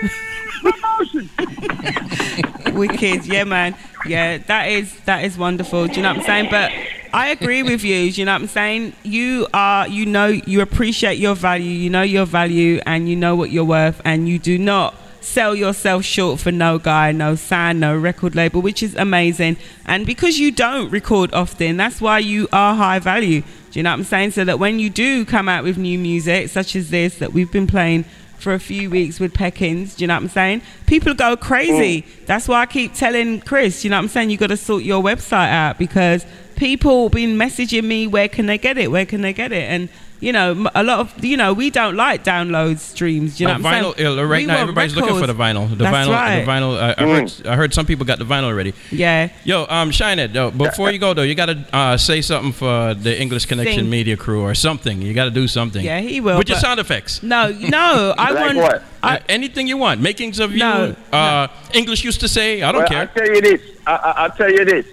Wicked, 2.72 3.26
yeah, 3.26 3.44
man. 3.44 3.76
Yeah, 4.06 4.38
that 4.38 4.68
is 4.68 4.98
that 5.00 5.24
is 5.24 5.36
wonderful. 5.36 5.86
Do 5.86 5.94
you 5.94 6.02
know 6.02 6.10
what 6.10 6.18
I'm 6.18 6.24
saying? 6.24 6.50
But 6.50 6.72
I 7.12 7.28
agree 7.28 7.62
with 7.62 7.84
you. 7.84 8.12
Do 8.12 8.20
you 8.20 8.24
know 8.24 8.32
what 8.32 8.42
I'm 8.42 8.48
saying? 8.48 8.92
You 9.02 9.46
are, 9.52 9.86
you 9.88 10.06
know, 10.06 10.26
you 10.26 10.60
appreciate 10.60 11.18
your 11.18 11.34
value. 11.34 11.70
You 11.70 11.90
know 11.90 12.02
your 12.02 12.26
value, 12.26 12.80
and 12.86 13.08
you 13.08 13.16
know 13.16 13.36
what 13.36 13.50
you're 13.50 13.64
worth, 13.64 14.00
and 14.04 14.28
you 14.28 14.38
do 14.38 14.58
not 14.58 14.94
sell 15.20 15.54
yourself 15.54 16.04
short 16.04 16.40
for 16.40 16.50
no 16.50 16.78
guy, 16.78 17.12
no 17.12 17.34
sound, 17.34 17.80
no 17.80 17.96
record 17.96 18.34
label, 18.34 18.62
which 18.62 18.82
is 18.82 18.94
amazing. 18.94 19.56
And 19.86 20.06
because 20.06 20.38
you 20.38 20.50
don't 20.50 20.90
record 20.90 21.32
often, 21.34 21.76
that's 21.76 22.00
why 22.00 22.20
you 22.20 22.48
are 22.52 22.74
high 22.74 22.98
value. 22.98 23.42
Do 23.70 23.78
you 23.78 23.82
know 23.82 23.90
what 23.90 24.00
I'm 24.00 24.04
saying? 24.04 24.32
So 24.32 24.44
that 24.44 24.58
when 24.58 24.78
you 24.78 24.90
do 24.90 25.24
come 25.24 25.48
out 25.48 25.62
with 25.62 25.78
new 25.78 25.98
music, 25.98 26.48
such 26.48 26.74
as 26.74 26.90
this 26.90 27.18
that 27.18 27.32
we've 27.32 27.52
been 27.52 27.66
playing 27.66 28.04
for 28.40 28.54
a 28.54 28.58
few 28.60 28.90
weeks 28.90 29.20
with 29.20 29.32
Peckings, 29.34 29.96
do 29.96 30.04
you 30.04 30.08
know 30.08 30.14
what 30.14 30.22
I'm 30.22 30.28
saying? 30.28 30.62
People 30.86 31.14
go 31.14 31.36
crazy. 31.36 32.02
Mm. 32.02 32.26
That's 32.26 32.48
why 32.48 32.62
I 32.62 32.66
keep 32.66 32.94
telling 32.94 33.40
Chris, 33.40 33.84
you 33.84 33.90
know 33.90 33.96
what 33.96 34.02
I'm 34.02 34.08
saying? 34.08 34.30
You 34.30 34.36
got 34.36 34.48
to 34.48 34.56
sort 34.56 34.82
your 34.82 35.02
website 35.02 35.50
out 35.50 35.78
because 35.78 36.24
people 36.56 37.08
been 37.08 37.36
messaging 37.36 37.84
me, 37.84 38.06
where 38.06 38.28
can 38.28 38.46
they 38.46 38.58
get 38.58 38.78
it? 38.78 38.90
Where 38.90 39.06
can 39.06 39.22
they 39.22 39.32
get 39.32 39.52
it? 39.52 39.64
And 39.70 39.88
you 40.20 40.32
know, 40.32 40.68
a 40.74 40.82
lot 40.82 40.98
of 41.00 41.24
you 41.24 41.36
know, 41.36 41.52
we 41.52 41.70
don't 41.70 41.96
like 41.96 42.24
download 42.24 42.78
streams. 42.78 43.40
You 43.40 43.46
know 43.48 43.54
Uh, 43.54 43.58
what 43.58 43.66
I'm 43.74 43.84
vinyl, 43.84 43.96
saying? 43.96 44.18
uh, 44.18 44.22
right 44.24 44.40
We 44.42 44.46
now, 44.46 44.52
want 44.54 44.60
everybody's 44.62 44.94
looking 44.96 45.18
for 45.18 45.26
the 45.26 45.34
records. 45.34 45.58
vinyl. 45.58 45.70
The 45.70 45.76
That's 45.84 45.96
vinyl, 46.08 46.12
right. 46.12 46.44
the 46.44 46.50
vinyl. 46.50 46.78
I, 46.80 46.94
I, 47.02 47.06
heard, 47.08 47.46
I 47.46 47.56
heard 47.56 47.74
some 47.74 47.86
people 47.86 48.04
got 48.04 48.18
the 48.18 48.24
vinyl 48.26 48.44
already. 48.44 48.74
Yeah. 48.90 49.30
Yo, 49.44 49.66
um, 49.68 49.90
shine 49.90 50.18
it 50.18 50.32
though. 50.32 50.50
Before 50.50 50.90
you 50.90 50.98
go 50.98 51.14
though, 51.14 51.22
you 51.22 51.34
gotta 51.34 51.64
uh, 51.72 51.96
say 51.96 52.20
something 52.20 52.52
for 52.52 52.94
the 52.94 53.18
English 53.20 53.46
Connection 53.46 53.80
Sing. 53.80 53.90
Media 53.90 54.16
crew 54.16 54.42
or 54.42 54.54
something. 54.54 55.00
You 55.02 55.14
gotta 55.14 55.30
do 55.30 55.48
something. 55.48 55.84
Yeah, 55.84 56.00
he 56.00 56.20
will, 56.20 56.38
With 56.38 56.48
your 56.48 56.56
but- 56.56 56.62
sound 56.62 56.80
effects. 56.80 57.22
No, 57.22 57.48
no, 57.50 58.14
I 58.18 58.30
Like 58.30 58.44
want. 58.44 58.56
what? 58.58 58.82
I, 59.02 59.16
Uh, 59.16 59.18
anything 59.30 59.66
you 59.66 59.78
want. 59.78 60.00
Makings 60.02 60.38
of 60.40 60.52
No, 60.54 60.88
you. 60.88 60.96
Uh, 61.16 61.48
English 61.72 62.04
used 62.04 62.20
to 62.20 62.28
say. 62.28 62.60
I 62.62 62.70
don't 62.72 62.82
well, 62.82 62.88
care. 62.88 63.00
I'll 63.00 63.06
tell 63.08 63.34
you 63.34 63.40
this. 63.40 63.62
I, 63.86 63.92
I, 63.94 64.10
I'll 64.24 64.30
tell 64.30 64.50
you 64.50 64.64
this. 64.66 64.86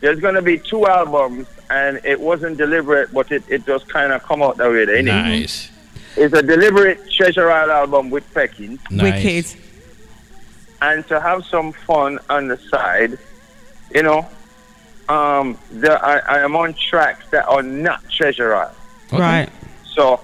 There's 0.00 0.20
going 0.20 0.34
to 0.34 0.42
be 0.42 0.58
two 0.58 0.86
albums, 0.86 1.46
and 1.70 2.00
it 2.04 2.20
wasn't 2.20 2.56
deliberate, 2.56 3.12
but 3.12 3.30
it, 3.30 3.42
it 3.48 3.66
just 3.66 3.88
kind 3.88 4.12
of 4.12 4.22
come 4.22 4.42
out 4.42 4.56
that 4.56 4.70
way. 4.70 4.86
Innit? 4.86 5.04
Nice. 5.04 5.70
It's 6.16 6.34
a 6.34 6.42
deliberate 6.42 7.10
Treasure 7.10 7.50
Isle 7.50 7.70
album 7.70 8.10
with 8.10 8.24
Peckin. 8.34 8.78
Wicked. 8.90 9.46
And 10.80 11.06
to 11.08 11.20
have 11.20 11.44
some 11.44 11.72
fun 11.72 12.18
on 12.30 12.48
the 12.48 12.56
side, 12.56 13.18
you 13.94 14.02
know, 14.02 14.26
um, 15.08 15.58
there, 15.70 16.04
I, 16.04 16.18
I 16.18 16.38
am 16.40 16.56
on 16.56 16.74
tracks 16.74 17.28
that 17.30 17.46
are 17.48 17.62
not 17.62 18.08
Treasure 18.10 18.54
Isle. 18.54 18.74
Right. 19.12 19.48
So 19.84 20.20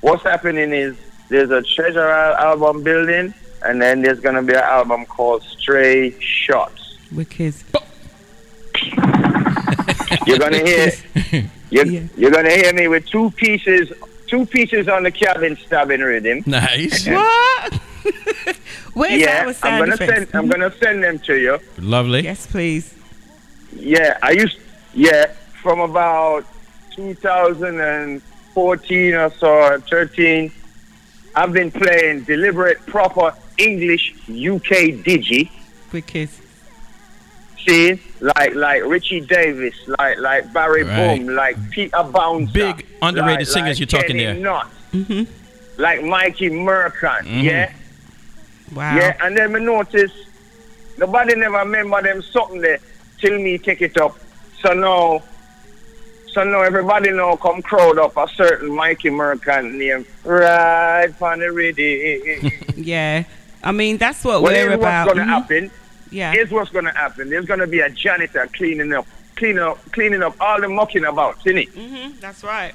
what's 0.00 0.22
happening 0.22 0.72
is 0.72 0.96
there's 1.28 1.50
a 1.50 1.62
Treasure 1.62 2.08
Isle 2.08 2.34
album 2.36 2.82
building, 2.82 3.34
and 3.62 3.80
then 3.80 4.02
there's 4.02 4.20
going 4.20 4.34
to 4.34 4.42
be 4.42 4.54
an 4.54 4.60
album 4.60 5.06
called 5.06 5.42
Stray 5.42 6.18
Shots. 6.20 6.98
Wicked. 7.12 7.54
You're 10.26 10.38
gonna 10.38 10.58
hear 10.64 10.90
you're, 11.70 11.86
you're 11.86 12.30
gonna 12.30 12.50
hear 12.50 12.72
me 12.72 12.88
with 12.88 13.04
two 13.06 13.30
pieces 13.32 13.92
two 14.26 14.46
pieces 14.46 14.88
on 14.88 15.02
the 15.02 15.10
cabin 15.10 15.56
stabbing 15.56 16.00
rhythm. 16.00 16.42
Nice. 16.46 17.06
What? 17.06 17.74
Where's 18.94 19.20
yeah, 19.20 19.44
our 19.46 19.54
I'm 19.62 19.78
gonna 19.80 19.94
effects? 19.94 20.12
send 20.12 20.28
I'm 20.34 20.48
gonna 20.48 20.72
send 20.78 21.04
them 21.04 21.18
to 21.20 21.36
you. 21.36 21.58
Lovely. 21.78 22.22
Yes, 22.24 22.46
please. 22.46 22.94
Yeah, 23.74 24.18
I 24.22 24.30
used 24.32 24.58
yeah, 24.94 25.32
from 25.62 25.80
about 25.80 26.44
2014 26.94 29.14
or 29.14 29.30
so 29.30 29.78
13 29.88 30.50
I've 31.34 31.52
been 31.52 31.70
playing 31.70 32.22
deliberate 32.24 32.84
proper 32.86 33.34
English 33.58 34.14
UK 34.28 34.94
digi. 35.04 35.50
Wicked. 35.92 36.28
See, 37.64 38.00
like 38.20 38.54
like 38.54 38.84
Richie 38.84 39.20
Davis, 39.20 39.74
like 39.98 40.18
like 40.18 40.52
Barry 40.52 40.82
Right. 40.84 41.18
Boom, 41.18 41.34
like 41.34 41.56
Peter 41.70 42.02
Bouncer, 42.02 42.52
Big 42.52 42.86
underrated 43.02 43.40
like, 43.40 43.46
singers 43.46 43.68
like 43.70 43.78
you're 43.80 43.86
talking 43.86 44.16
Kenny 44.18 44.24
there. 44.24 44.34
Knott, 44.34 44.70
Mm-hmm. 44.92 45.80
like 45.82 46.02
Mikey 46.04 46.50
Merkan, 46.50 47.20
Mhm. 47.22 47.42
yeah, 47.44 47.72
Wow. 48.74 48.96
yeah. 48.96 49.16
And 49.22 49.36
then 49.36 49.52
me 49.52 49.60
notice 49.60 50.12
nobody 50.96 51.34
never 51.36 51.58
remember 51.58 52.02
them 52.02 52.22
something 52.22 52.60
there 52.60 52.78
till 53.20 53.38
me 53.38 53.58
take 53.58 53.82
it 53.82 53.96
up. 53.98 54.18
So 54.62 54.72
now, 54.72 55.22
so 56.32 56.42
now 56.42 56.62
everybody 56.62 57.10
now 57.12 57.36
come 57.36 57.62
crowd 57.62 57.98
up 57.98 58.16
a 58.16 58.26
certain 58.34 58.74
Mikey 58.74 59.10
Merkan 59.10 59.74
name 59.74 60.04
right 60.24 61.08
on 61.22 61.38
the 61.38 61.52
rhythm. 61.52 62.50
Yeah. 62.76 63.24
I 63.62 63.72
mean, 63.72 63.96
that's 63.98 64.24
what 64.24 64.40
well, 64.42 64.52
we're 64.52 64.72
about. 64.72 65.06
what's 65.06 65.18
gonna 65.18 65.30
Mhm. 65.30 65.34
happen. 65.40 65.70
Yeah. 66.10 66.32
Here's 66.32 66.50
what's 66.50 66.70
gonna 66.70 66.94
happen. 66.94 67.30
There's 67.30 67.46
gonna 67.46 67.66
be 67.66 67.80
a 67.80 67.90
janitor 67.90 68.48
cleaning 68.52 68.92
up, 68.92 69.06
cleaning 69.36 69.62
up, 69.62 69.78
cleaning 69.92 70.22
up 70.22 70.36
all 70.40 70.60
the 70.60 70.68
mucking 70.68 71.04
about, 71.04 71.38
innit? 71.40 71.70
Mm-hmm. 71.72 72.20
That's 72.20 72.44
right. 72.44 72.74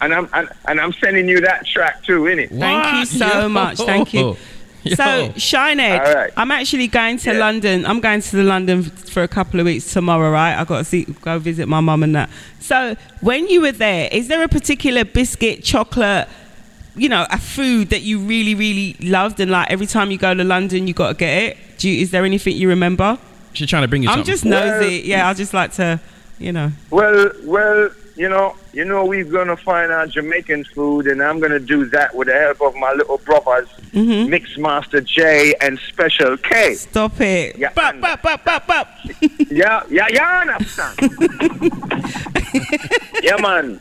And 0.00 0.12
I'm 0.14 0.28
and, 0.32 0.48
and 0.66 0.80
I'm 0.80 0.92
sending 0.92 1.28
you 1.28 1.40
that 1.40 1.66
track 1.66 2.02
too, 2.04 2.22
innit? 2.22 2.56
Thank 2.58 2.98
you 2.98 3.04
so 3.06 3.48
much. 3.48 3.78
Thank 3.78 4.14
you. 4.14 4.36
So, 4.96 5.32
Shine 5.38 5.80
All 5.80 5.98
right. 5.98 6.30
I'm 6.36 6.50
actually 6.50 6.88
going 6.88 7.16
to 7.18 7.32
London. 7.32 7.86
I'm 7.86 8.00
going 8.00 8.20
to 8.20 8.36
the 8.36 8.42
London 8.42 8.82
for 8.82 9.22
a 9.22 9.28
couple 9.28 9.58
of 9.60 9.64
weeks 9.64 9.90
tomorrow, 9.90 10.30
right? 10.30 10.54
I 10.54 10.64
got 10.64 10.78
to 10.78 10.84
see, 10.84 11.04
go 11.22 11.38
visit 11.38 11.66
my 11.68 11.80
mum 11.80 12.02
and 12.02 12.14
that. 12.14 12.28
So, 12.60 12.94
when 13.22 13.48
you 13.48 13.62
were 13.62 13.72
there, 13.72 14.10
is 14.12 14.28
there 14.28 14.42
a 14.42 14.48
particular 14.48 15.06
biscuit, 15.06 15.64
chocolate, 15.64 16.28
you 16.96 17.08
know, 17.08 17.26
a 17.30 17.38
food 17.38 17.90
that 17.90 18.02
you 18.02 18.18
really, 18.18 18.54
really 18.54 18.96
loved, 19.00 19.40
and 19.40 19.50
like 19.50 19.70
every 19.70 19.86
time 19.86 20.10
you 20.10 20.18
go 20.18 20.34
to 20.34 20.44
London, 20.44 20.86
you 20.86 20.94
got 20.94 21.08
to 21.08 21.14
get 21.14 21.42
it? 21.42 21.56
Do 21.78 21.88
you, 21.90 22.02
is 22.02 22.10
there 22.10 22.24
anything 22.24 22.56
you 22.56 22.68
remember? 22.68 23.18
She's 23.52 23.68
trying 23.68 23.82
to 23.82 23.88
bring 23.88 24.02
you 24.02 24.08
I'm 24.08 24.18
something. 24.24 24.32
just 24.32 24.44
nosy. 24.44 25.02
yeah, 25.04 25.28
I 25.28 25.34
just 25.34 25.54
like 25.54 25.72
to, 25.74 26.00
you 26.38 26.52
know. 26.52 26.70
Well, 26.90 27.30
well, 27.44 27.90
you 28.16 28.28
know, 28.28 28.56
you 28.72 28.84
know, 28.84 29.04
we're 29.04 29.24
gonna 29.24 29.56
find 29.56 29.90
our 29.90 30.06
Jamaican 30.06 30.64
food, 30.64 31.06
and 31.08 31.20
I'm 31.22 31.40
gonna 31.40 31.58
do 31.60 31.84
that 31.86 32.14
with 32.14 32.28
the 32.28 32.34
help 32.34 32.60
of 32.62 32.74
my 32.76 32.92
little 32.92 33.18
brothers, 33.18 33.68
Mm-hmm. 33.92 34.32
Mixmaster 34.34 35.04
J 35.04 35.54
and 35.60 35.78
Special 35.88 36.36
K. 36.36 36.74
Stop 36.74 37.20
it. 37.20 37.56
Yeah, 37.56 37.72
Bop, 37.72 38.00
bop, 38.00 38.22
bop, 38.22 38.44
bop, 38.44 38.66
bop. 38.66 38.88
yeah, 39.50 39.82
yeah, 39.88 40.08
yeah, 40.10 40.40
understand? 40.40 40.98
yeah, 43.22 43.36
man. 43.36 43.80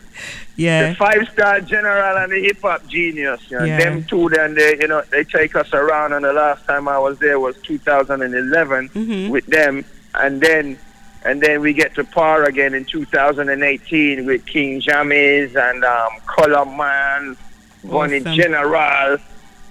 Yeah. 0.56 0.89
The 0.89 0.95
five 0.95 1.28
star 1.34 1.62
general 1.62 2.18
and 2.18 2.32
the 2.32 2.39
hip 2.39 2.62
hop 2.62 2.86
genius. 2.88 3.41
You 3.49 3.60
know, 3.60 3.66
Yeah. 3.66 3.78
Them 3.80 4.04
two 4.04 4.30
then 4.30 4.54
they 4.54 4.78
you 4.80 4.88
know 4.88 5.01
they 5.10 5.24
take 5.24 5.56
us 5.56 5.74
around 5.74 6.14
and 6.14 6.24
the 6.24 6.34
last 6.34 6.66
time 6.66 6.88
I 6.88 6.99
was 6.99 7.18
there 7.20 7.39
was 7.39 7.56
2011 7.64 8.89
Mhm. 8.89 9.30
with 9.30 9.45
them 9.47 9.84
and 10.14 10.39
then 10.41 10.78
and 11.26 11.41
then 11.41 11.62
we 11.62 11.74
get 11.74 11.95
to 11.95 12.04
par 12.04 12.43
again 12.43 12.74
in 12.74 12.86
2018 12.86 14.26
with 14.26 14.45
King 14.45 14.82
Jammies 14.82 15.56
and 15.56 15.84
um 15.84 16.10
Color 16.28 16.66
Man, 16.66 17.36
Bunny 17.84 18.20
Awesome. 18.20 18.36
General, 18.36 19.14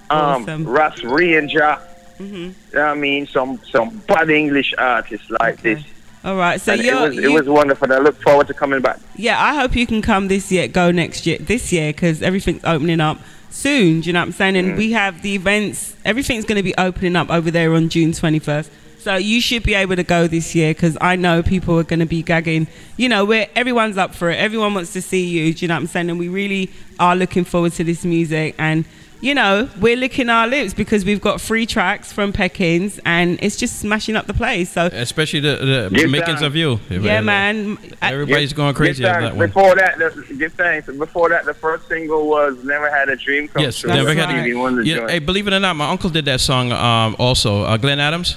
um 0.09 0.43
Awesome. 0.43 0.65
Russ 0.65 1.03
Ranger. 1.03 1.77
hmm 2.17 2.49
I 2.77 2.93
mean 2.95 3.25
some 3.27 3.59
some 3.71 3.89
bad 4.07 4.29
English 4.29 4.73
artists 4.77 5.29
like 5.39 5.61
this. 5.61 5.81
All 6.23 6.35
right. 6.35 6.59
So 6.61 6.73
it 6.73 6.93
was 6.93 7.17
it 7.17 7.31
was 7.31 7.47
wonderful. 7.47 7.91
I 7.91 7.97
look 7.99 8.21
forward 8.21 8.47
to 8.47 8.53
coming 8.53 8.81
back. 8.81 8.99
yeah, 9.15 9.41
I 9.41 9.55
hope 9.55 9.75
you 9.75 9.85
can 9.85 10.01
come 10.01 10.27
this 10.29 10.51
year, 10.51 10.67
go 10.67 10.91
next 10.91 11.25
year, 11.25 11.37
this 11.39 11.71
year, 11.73 11.91
because 11.91 12.21
everything's 12.21 12.63
opening 12.63 13.01
up 13.01 13.17
soon. 13.49 14.01
Do 14.01 14.07
you 14.07 14.13
know 14.13 14.19
what 14.21 14.25
I'm 14.27 14.31
saying? 14.31 14.55
And 14.55 14.71
Mm. 14.73 14.77
we 14.77 14.91
have 14.93 15.21
the 15.21 15.35
events, 15.35 15.95
everything's 16.05 16.45
going 16.45 16.55
to 16.57 16.63
be 16.63 16.73
opening 16.77 17.15
up 17.15 17.29
over 17.29 17.51
there 17.51 17.73
on 17.73 17.89
June 17.89 18.11
21st. 18.11 18.69
So 18.99 19.15
you 19.17 19.41
should 19.41 19.63
be 19.63 19.73
able 19.73 19.97
to 19.97 20.03
go 20.03 20.27
this 20.27 20.55
year 20.55 20.73
because 20.73 20.97
I 21.01 21.17
know 21.17 21.43
people 21.43 21.77
are 21.77 21.83
going 21.83 21.99
to 21.99 22.05
be 22.05 22.23
gagging. 22.23 22.67
You 22.95 23.09
know, 23.09 23.25
where 23.25 23.47
everyone's 23.53 23.97
up 23.97 24.15
for 24.15 24.29
it. 24.29 24.35
Everyone 24.37 24.73
wants 24.73 24.93
to 24.93 25.01
see 25.01 25.25
you. 25.27 25.53
Do 25.53 25.65
you 25.65 25.67
know 25.67 25.75
what 25.75 25.81
I'm 25.81 25.87
saying? 25.87 26.09
And 26.09 26.17
we 26.17 26.29
really 26.29 26.69
are 26.99 27.13
looking 27.15 27.43
forward 27.43 27.73
to 27.73 27.83
this 27.83 28.05
music. 28.05 28.55
And 28.57 28.85
you 29.23 29.33
know, 29.33 29.69
we're 29.79 29.95
licking 29.95 30.27
our 30.27 30.47
lips 30.47 30.73
because 30.73 31.05
we've 31.05 31.21
got 31.21 31.39
free 31.39 31.65
tracks 31.65 32.11
from 32.11 32.33
Peckings, 32.33 32.99
and 33.05 33.39
it's 33.41 33.55
just 33.55 33.79
smashing 33.79 34.17
up 34.17 34.27
the 34.27 34.33
place. 34.33 34.69
So 34.69 34.87
Especially 34.87 35.39
the, 35.39 35.87
the 35.89 35.95
Give 35.95 36.09
makings 36.11 36.41
of 36.41 36.57
you. 36.57 36.77
yeah, 36.89 37.21
man. 37.21 37.77
Everybody's 38.01 38.49
Give- 38.51 38.57
going 38.57 38.75
crazy 38.75 39.01
give 39.01 39.13
that 39.13 39.33
one. 39.37 39.47
Before 39.47 39.75
that, 39.75 39.97
the, 39.97 40.35
give 40.37 40.51
thanks. 40.55 40.87
Before 40.91 41.29
that, 41.29 41.45
the 41.45 41.53
first 41.53 41.87
single 41.87 42.27
was 42.27 42.61
"Never 42.65 42.91
Had 42.91 43.07
a 43.07 43.15
Dream 43.15 43.47
Come 43.47 43.63
Yes, 43.63 43.77
True." 43.79 43.91
never 43.91 44.13
That's 44.13 44.29
had. 44.29 44.41
Stevie 44.41 44.55
Wonder 44.55 44.81
Yeah, 44.81 45.07
hey, 45.07 45.19
believe 45.19 45.47
it 45.47 45.53
or 45.53 45.59
not, 45.61 45.77
my 45.77 45.89
uncle 45.89 46.09
did 46.09 46.25
that 46.25 46.41
song 46.41 46.73
um, 46.73 47.15
also. 47.17 47.61
Uh, 47.61 47.77
Glenn 47.77 48.01
Adams. 48.01 48.35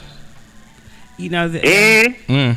You 1.17 1.31
know 1.31 1.49
that. 1.49 1.65
Eh? 1.65 2.15
Mm. 2.29 2.57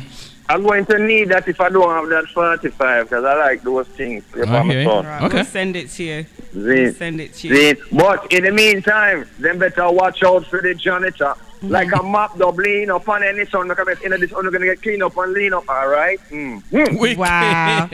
I'm 0.50 0.64
going 0.64 0.84
to 0.86 0.98
need 0.98 1.28
that 1.28 1.46
if 1.46 1.60
I 1.60 1.68
don't 1.68 1.88
have 1.88 2.08
that 2.08 2.26
45 2.32 3.04
because 3.04 3.24
I 3.24 3.34
like 3.34 3.62
those 3.62 3.86
things. 3.88 4.24
If 4.34 4.48
I 4.48 4.58
I'm 4.58 4.70
a 4.70 4.84
son. 4.84 5.06
Right, 5.06 5.22
Okay. 5.22 5.36
We'll 5.36 5.44
send 5.44 5.76
it 5.76 5.90
to 5.90 6.02
you. 6.02 6.26
We'll 6.52 6.92
send 6.92 7.20
it 7.20 7.34
to 7.34 7.48
you. 7.48 7.74
See? 7.74 7.82
But 7.92 8.32
in 8.32 8.42
the 8.42 8.50
meantime, 8.50 9.28
them 9.38 9.60
better 9.60 9.88
watch 9.92 10.24
out 10.24 10.44
for 10.46 10.60
the 10.60 10.74
janitor. 10.74 11.34
Mm-hmm. 11.34 11.68
Like 11.68 11.92
a 11.92 12.02
mop 12.02 12.36
dub 12.36 12.58
lean 12.58 12.90
up 12.90 13.08
on 13.08 13.22
any 13.22 13.46
sun, 13.46 13.68
look 13.68 13.78
at 13.78 13.86
it, 13.86 14.02
in 14.02 14.10
this 14.18 14.32
one, 14.32 14.50
gonna 14.50 14.64
get 14.64 14.82
clean 14.82 15.02
up 15.02 15.16
and 15.16 15.32
lean 15.32 15.52
up, 15.52 15.68
all 15.68 15.88
right? 15.88 16.18
Mm. 16.30 17.16
Wow. 17.16 17.88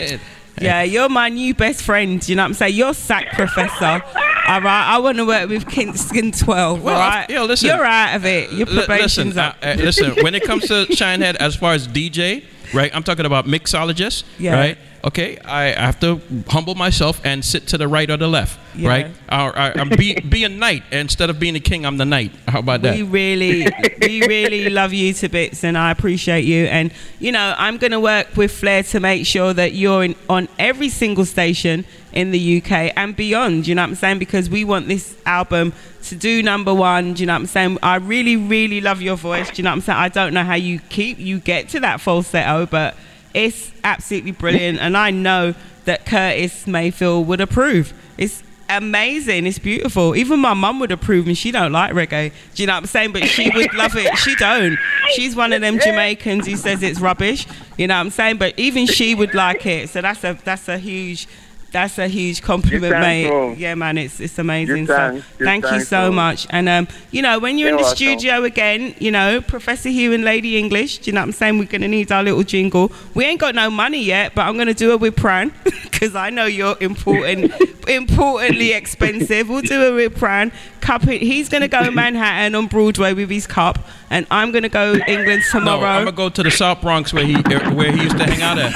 Yeah, 0.58 0.82
you're 0.82 1.10
my 1.10 1.28
new 1.28 1.52
best 1.52 1.82
friend. 1.82 2.26
You 2.26 2.36
know 2.36 2.44
what 2.44 2.46
I'm 2.46 2.54
saying? 2.54 2.74
You're 2.74 2.94
SAC 2.94 3.32
professor. 3.32 4.02
All 4.48 4.60
right, 4.60 4.94
I 4.94 4.98
want 4.98 5.16
to 5.18 5.24
work 5.26 5.48
with 5.48 5.68
Kingston 5.68 6.30
12. 6.30 6.80
Well, 6.82 6.94
all 6.94 7.00
right, 7.00 7.28
yo, 7.28 7.44
listen. 7.46 7.66
you're 7.68 7.84
out 7.84 8.14
of 8.14 8.24
it. 8.24 8.52
Your 8.52 8.66
probation's 8.66 9.34
listen, 9.34 9.38
up. 9.38 9.56
uh, 9.60 9.66
uh, 9.70 9.74
listen. 9.74 10.14
When 10.22 10.36
it 10.36 10.44
comes 10.44 10.68
to 10.68 10.86
Shinehead, 10.88 11.34
as 11.36 11.56
far 11.56 11.72
as 11.72 11.88
DJ, 11.88 12.44
right? 12.72 12.94
I'm 12.94 13.02
talking 13.02 13.26
about 13.26 13.46
mixologist, 13.46 14.22
Yeah. 14.38 14.54
right? 14.54 14.78
Okay, 15.04 15.38
I 15.44 15.64
have 15.70 15.98
to 16.00 16.20
humble 16.48 16.74
myself 16.76 17.20
and 17.24 17.44
sit 17.44 17.68
to 17.68 17.78
the 17.78 17.86
right 17.88 18.08
or 18.10 18.16
the 18.16 18.26
left, 18.28 18.58
Yeah. 18.76 18.88
right? 18.88 19.06
Or, 19.30 19.56
or, 19.56 19.80
or 19.80 19.84
be 19.96 20.14
be 20.20 20.44
a 20.44 20.48
knight 20.48 20.82
instead 20.92 21.28
of 21.30 21.38
being 21.40 21.54
a 21.56 21.60
king. 21.60 21.84
I'm 21.84 21.96
the 21.96 22.04
knight. 22.04 22.32
How 22.46 22.60
about 22.60 22.82
that? 22.82 22.94
We 22.94 23.02
really, 23.02 23.66
we 24.00 24.20
really 24.26 24.68
love 24.70 24.92
you 24.92 25.12
to 25.12 25.28
bits, 25.28 25.64
and 25.64 25.76
I 25.76 25.90
appreciate 25.90 26.44
you. 26.44 26.66
And 26.66 26.92
you 27.18 27.32
know, 27.32 27.54
I'm 27.58 27.78
going 27.78 27.92
to 27.92 28.00
work 28.00 28.36
with 28.36 28.52
Flair 28.52 28.82
to 28.84 29.00
make 29.00 29.26
sure 29.26 29.52
that 29.52 29.72
you're 29.74 30.04
in, 30.04 30.14
on 30.28 30.48
every 30.58 30.88
single 30.88 31.24
station 31.24 31.84
in 32.16 32.30
the 32.30 32.56
UK 32.62 32.92
and 32.96 33.14
beyond. 33.14 33.68
You 33.68 33.74
know 33.74 33.82
what 33.82 33.90
I'm 33.90 33.94
saying? 33.94 34.18
Because 34.18 34.48
we 34.48 34.64
want 34.64 34.88
this 34.88 35.16
album 35.26 35.74
to 36.04 36.16
do 36.16 36.42
number 36.42 36.72
one. 36.72 37.12
Do 37.12 37.22
you 37.22 37.26
know 37.26 37.34
what 37.34 37.40
I'm 37.40 37.46
saying? 37.46 37.78
I 37.82 37.96
really, 37.96 38.36
really 38.36 38.80
love 38.80 39.02
your 39.02 39.16
voice. 39.16 39.50
Do 39.50 39.56
you 39.56 39.64
know 39.64 39.70
what 39.70 39.74
I'm 39.74 39.80
saying? 39.82 39.98
I 39.98 40.08
don't 40.08 40.32
know 40.32 40.42
how 40.42 40.54
you 40.54 40.80
keep 40.88 41.18
you 41.18 41.38
get 41.38 41.68
to 41.70 41.80
that 41.80 42.00
falsetto, 42.00 42.66
but 42.66 42.96
it's 43.34 43.70
absolutely 43.84 44.32
brilliant, 44.32 44.80
and 44.80 44.96
I 44.96 45.10
know 45.10 45.54
that 45.84 46.06
Curtis 46.06 46.66
Mayfield 46.66 47.28
would 47.28 47.42
approve. 47.42 47.92
It's 48.16 48.42
amazing. 48.70 49.46
It's 49.46 49.58
beautiful. 49.58 50.16
Even 50.16 50.40
my 50.40 50.54
mum 50.54 50.80
would 50.80 50.90
approve, 50.90 51.26
and 51.26 51.36
she 51.36 51.50
don't 51.50 51.72
like 51.72 51.92
reggae. 51.92 52.32
Do 52.54 52.62
you 52.62 52.66
know 52.66 52.72
what 52.72 52.84
I'm 52.84 52.86
saying? 52.86 53.12
But 53.12 53.26
she 53.26 53.50
would 53.50 53.74
love 53.74 53.94
it. 53.94 54.16
She 54.16 54.34
don't. 54.36 54.78
She's 55.14 55.36
one 55.36 55.52
of 55.52 55.60
them 55.60 55.78
Jamaicans 55.78 56.46
who 56.46 56.56
says 56.56 56.82
it's 56.82 56.98
rubbish. 56.98 57.46
You 57.76 57.86
know 57.88 57.94
what 57.94 58.00
I'm 58.00 58.10
saying? 58.10 58.38
But 58.38 58.58
even 58.58 58.86
she 58.86 59.14
would 59.14 59.34
like 59.34 59.66
it. 59.66 59.90
So 59.90 60.00
that's 60.00 60.24
a 60.24 60.38
that's 60.42 60.68
a 60.68 60.78
huge. 60.78 61.28
That's 61.72 61.98
a 61.98 62.08
huge 62.08 62.42
compliment, 62.42 62.92
mate. 63.00 63.28
bro. 63.28 63.52
Yeah, 63.52 63.74
man, 63.74 63.98
it's 63.98 64.18
it's 64.20 64.38
amazing. 64.38 64.86
So 64.86 65.20
thank 65.38 65.64
you 65.70 65.80
so 65.80 66.06
bro. 66.08 66.12
much. 66.12 66.46
And 66.50 66.68
um, 66.68 66.88
you 67.10 67.20
know, 67.22 67.38
when 67.38 67.58
you're 67.58 67.68
in 67.68 67.74
You're 67.74 67.78
the 67.78 67.82
welcome. 67.84 67.96
studio 67.96 68.44
again, 68.44 68.94
you 68.98 69.10
know, 69.10 69.40
Professor 69.40 69.88
Hugh 69.90 70.12
and 70.12 70.24
Lady 70.24 70.56
English. 70.58 70.98
Do 70.98 71.10
you 71.10 71.14
know 71.14 71.20
what 71.20 71.26
I'm 71.26 71.32
saying? 71.32 71.58
We're 71.58 71.64
gonna 71.66 71.88
need 71.88 72.10
our 72.12 72.22
little 72.22 72.44
jingle. 72.44 72.90
We 73.14 73.24
ain't 73.24 73.40
got 73.40 73.54
no 73.54 73.68
money 73.68 74.02
yet, 74.02 74.34
but 74.34 74.42
I'm 74.46 74.56
gonna 74.56 74.74
do 74.74 74.92
it 74.92 75.00
with 75.00 75.16
Pran 75.16 75.52
because 75.82 76.14
I 76.14 76.30
know 76.30 76.46
you're 76.46 76.76
important, 76.80 77.52
importantly 77.88 78.72
expensive. 78.72 79.48
We'll 79.48 79.62
do 79.62 79.88
it 79.88 79.94
with 80.10 80.18
Pran. 80.20 80.52
Cup. 80.80 81.02
He's 81.02 81.48
gonna 81.48 81.66
go 81.68 81.90
Manhattan 81.90 82.54
on 82.54 82.68
Broadway 82.68 83.12
with 83.12 83.28
his 83.28 83.46
cup, 83.48 83.78
and 84.10 84.26
I'm 84.30 84.52
gonna 84.52 84.68
go 84.68 84.94
England 85.06 85.42
no, 85.52 85.60
tomorrow. 85.60 85.86
I'm 85.86 86.04
gonna 86.04 86.16
go 86.16 86.28
to 86.28 86.42
the 86.42 86.50
South 86.50 86.80
Bronx 86.80 87.12
where 87.12 87.24
he 87.24 87.36
er, 87.36 87.70
where 87.74 87.92
he 87.92 88.02
used 88.02 88.18
to 88.18 88.24
hang 88.24 88.42
out 88.42 88.58
at. 88.58 88.72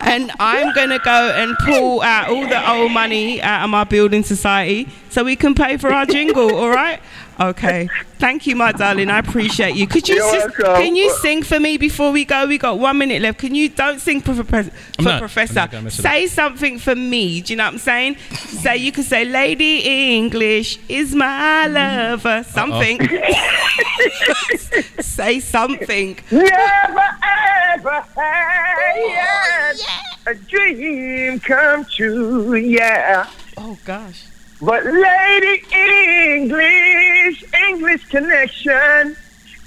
and 0.00 0.30
I'm 0.38 0.74
gonna 0.74 0.98
go 0.98 1.32
and 1.34 1.56
pull 1.58 2.02
out 2.02 2.28
all 2.28 2.46
the 2.46 2.70
old 2.70 2.92
money 2.92 3.40
out 3.42 3.64
of 3.64 3.70
my 3.70 3.84
building 3.84 4.22
society 4.22 4.88
so 5.10 5.24
we 5.24 5.36
can 5.36 5.54
pay 5.54 5.76
for 5.76 5.92
our 5.92 6.06
jingle. 6.06 6.54
All 6.54 6.70
right? 6.70 7.00
Okay. 7.40 7.88
Thank 8.18 8.48
you, 8.48 8.56
my 8.56 8.72
darling. 8.72 9.10
I 9.10 9.18
appreciate 9.18 9.76
you. 9.76 9.86
Could 9.86 10.08
you 10.08 10.16
You're 10.16 10.48
just, 10.48 10.56
can 10.56 10.96
you 10.96 11.10
sing 11.18 11.44
for 11.44 11.60
me 11.60 11.76
before 11.78 12.10
we 12.10 12.24
go? 12.24 12.46
We 12.46 12.58
got 12.58 12.80
one 12.80 12.98
minute 12.98 13.22
left. 13.22 13.38
Can 13.38 13.54
you 13.54 13.68
don't 13.68 14.00
sing 14.00 14.20
for, 14.20 14.34
for, 14.34 14.64
for 14.64 15.02
not- 15.02 15.20
Professor? 15.20 15.54
not 15.54 15.70
gonna 15.70 15.84
mess 15.84 16.00
it 16.00 16.02
say 16.02 16.26
something 16.26 16.80
for 16.80 16.96
me. 16.96 17.40
Do 17.40 17.52
you 17.52 17.56
know 17.56 17.64
what 17.64 17.74
I'm 17.74 17.78
saying? 17.78 18.16
Say 18.16 18.78
you 18.78 18.90
could 18.90 19.04
say, 19.04 19.24
Lady 19.24 20.16
English 20.16 20.80
is 20.88 21.14
my 21.14 21.68
lover. 21.68 22.42
Something. 22.42 22.98
say 25.00 25.38
something. 25.38 26.18
Never 26.32 27.08
ever 27.74 28.00
had 28.16 29.76
oh, 29.76 30.22
a 30.26 30.34
dream 30.34 31.38
come 31.38 31.84
true, 31.84 32.54
yeah. 32.56 33.30
Oh 33.56 33.78
gosh. 33.84 34.24
But 34.60 34.84
Lady 34.84 35.62
English, 35.72 37.44
English 37.68 38.04
connection, 38.08 39.16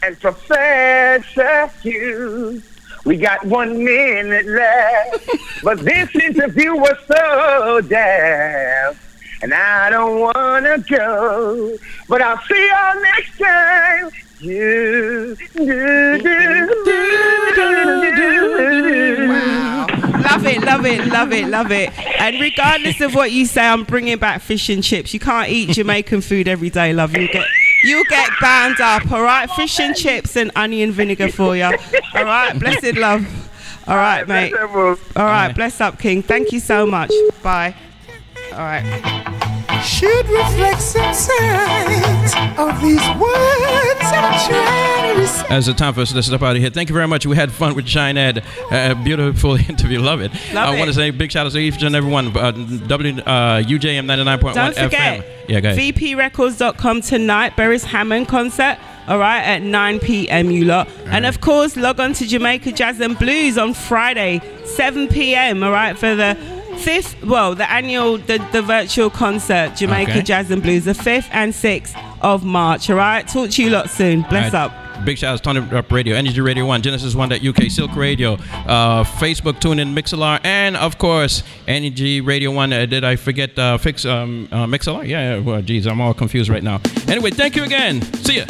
and 0.03 0.19
Professor 0.19 1.67
Hugh. 1.81 2.61
We 3.05 3.17
got 3.17 3.45
one 3.45 3.83
minute 3.83 4.45
left, 4.45 5.29
but 5.63 5.79
this 5.79 6.13
interview 6.15 6.75
was 6.75 6.97
so 7.07 7.81
damn, 7.81 8.95
and 9.41 9.53
I 9.53 9.89
don't 9.89 10.19
wanna 10.19 10.77
go. 10.79 11.77
But 12.09 12.21
I'll 12.21 12.41
see 12.43 12.67
y'all 12.67 13.01
next 13.01 13.37
time. 13.39 14.11
You 14.39 15.37
do, 15.53 15.65
do, 15.65 16.17
do, 16.17 16.67
do, 17.55 18.15
do, 18.15 18.15
do. 18.15 19.29
Wow. 19.29 19.60
Love 20.31 20.45
it, 20.45 20.63
love 20.63 20.85
it, 20.85 21.07
love 21.07 21.33
it, 21.33 21.47
love 21.49 21.71
it. 21.73 22.21
And 22.21 22.39
regardless 22.39 23.01
of 23.01 23.13
what 23.13 23.33
you 23.33 23.45
say, 23.45 23.67
I'm 23.67 23.83
bringing 23.83 24.17
back 24.17 24.41
fish 24.41 24.69
and 24.69 24.81
chips. 24.81 25.13
You 25.13 25.19
can't 25.19 25.49
eat 25.49 25.71
Jamaican 25.71 26.21
food 26.21 26.47
every 26.47 26.69
day, 26.69 26.93
love. 26.93 27.17
You 27.17 27.27
get 27.27 27.45
you 27.83 28.01
get 28.07 28.29
bound 28.39 28.79
up, 28.79 29.11
all 29.11 29.21
right? 29.23 29.51
Fish 29.51 29.77
and 29.81 29.93
chips 29.93 30.37
and 30.37 30.49
onion 30.55 30.93
vinegar 30.93 31.27
for 31.27 31.57
you. 31.57 31.65
All 31.65 32.23
right, 32.23 32.57
blessed 32.57 32.95
love. 32.95 33.27
All 33.87 33.97
right, 33.97 34.25
mate. 34.25 34.53
All 34.55 34.95
right, 35.17 35.51
bless 35.53 35.81
up, 35.81 35.99
King. 35.99 36.23
Thank 36.23 36.53
you 36.53 36.61
so 36.61 36.85
much. 36.85 37.11
Bye. 37.43 37.75
All 38.53 38.59
right. 38.59 39.49
Should 39.83 40.29
reflect 40.29 40.81
some 40.81 41.13
signs 41.13 42.33
of 42.57 42.81
these 42.81 42.99
words 43.19 44.01
I'm 44.01 44.49
trying 44.49 45.15
to 45.15 45.21
recite. 45.21 45.51
As 45.51 45.65
the 45.65 45.73
time 45.73 45.93
for 45.93 46.01
us 46.01 46.11
to 46.13 46.21
step 46.23 46.41
out 46.41 46.55
of 46.55 46.61
here. 46.61 46.69
Thank 46.69 46.89
you 46.89 46.93
very 46.95 47.07
much. 47.07 47.25
We 47.25 47.35
had 47.35 47.51
fun 47.51 47.73
with 47.75 47.85
Shinehead. 47.85 48.43
Uh, 48.71 48.93
beautiful 49.03 49.55
interview. 49.69 49.99
Love 49.99 50.21
it. 50.21 50.31
Love 50.53 50.69
I 50.69 50.77
want 50.77 50.87
to 50.89 50.93
say 50.93 51.09
big 51.11 51.31
shout 51.31 51.45
out 51.45 51.51
to 51.53 51.57
each 51.59 51.81
and 51.81 51.95
everyone. 51.95 52.35
Uh, 52.37 52.51
w, 52.51 53.19
uh, 53.21 53.61
UJM 53.63 54.05
99.1 54.05 54.53
Don't 54.53 54.75
FM. 54.75 54.83
forget, 54.83 55.25
Yeah, 55.49 55.59
go 55.59 55.69
ahead. 55.71 55.95
VPRecords.com 55.95 57.01
tonight, 57.01 57.55
Beres 57.57 57.83
Hammond 57.83 58.27
concert. 58.27 58.77
All 59.07 59.17
right, 59.17 59.41
at 59.41 59.61
9 59.63 59.99
p.m. 59.99 60.51
You 60.51 60.63
lot, 60.65 60.87
and 61.05 61.25
of 61.25 61.41
course, 61.41 61.75
log 61.75 61.99
on 61.99 62.13
to 62.13 62.25
Jamaica 62.27 62.71
Jazz 62.71 62.99
and 63.01 63.17
Blues 63.17 63.57
on 63.57 63.73
Friday, 63.73 64.41
7 64.63 65.07
p.m. 65.07 65.63
All 65.63 65.71
right, 65.71 65.97
for 65.97 66.15
the 66.15 66.35
fifth, 66.81 67.23
well, 67.23 67.55
the 67.55 67.69
annual, 67.71 68.17
the, 68.17 68.37
the 68.51 68.61
virtual 68.61 69.09
concert, 69.09 69.75
Jamaica 69.75 70.11
Okay. 70.11 70.21
Jazz 70.23 70.51
and 70.51 70.61
Blues, 70.61 70.85
the 70.85 70.93
fifth 70.93 71.29
and 71.31 71.53
sixth 71.53 71.95
of 72.21 72.43
March. 72.43 72.89
All 72.89 72.95
right, 72.97 73.27
talk 73.27 73.49
to 73.51 73.63
you 73.63 73.69
lot 73.69 73.89
soon. 73.89 74.21
Bless 74.23 74.53
All 74.53 74.67
right. 74.67 74.71
up. 74.75 75.05
Big 75.05 75.17
shout 75.17 75.33
out 75.33 75.43
to 75.43 75.61
Turn 75.61 75.75
Up 75.75 75.91
Radio, 75.91 76.15
Energy 76.15 76.41
Radio 76.41 76.63
1, 76.65 76.83
Genesis 76.83 77.15
1 77.15 77.33
UK, 77.33 77.71
Silk 77.71 77.95
Radio, 77.95 78.33
uh, 78.33 79.03
Facebook, 79.03 79.53
TuneIn, 79.59 79.95
Mixlr, 79.95 80.39
and 80.43 80.77
of 80.77 80.99
course, 80.99 81.41
Energy 81.67 82.21
Radio 82.21 82.51
1. 82.51 82.71
Uh, 82.71 82.85
did 82.85 83.03
I 83.03 83.15
forget 83.15 83.57
uh, 83.57 83.79
fix 83.79 84.05
um, 84.05 84.47
uh, 84.51 84.65
Mixlr? 84.67 85.07
Yeah, 85.07 85.35
yeah, 85.35 85.39
well, 85.39 85.61
geez, 85.63 85.87
I'm 85.87 86.01
all 86.01 86.13
confused 86.13 86.49
right 86.51 86.61
now. 86.63 86.81
Anyway, 87.07 87.31
thank 87.31 87.55
you 87.55 87.63
again. 87.63 88.01
See 88.23 88.37
ya. 88.37 88.45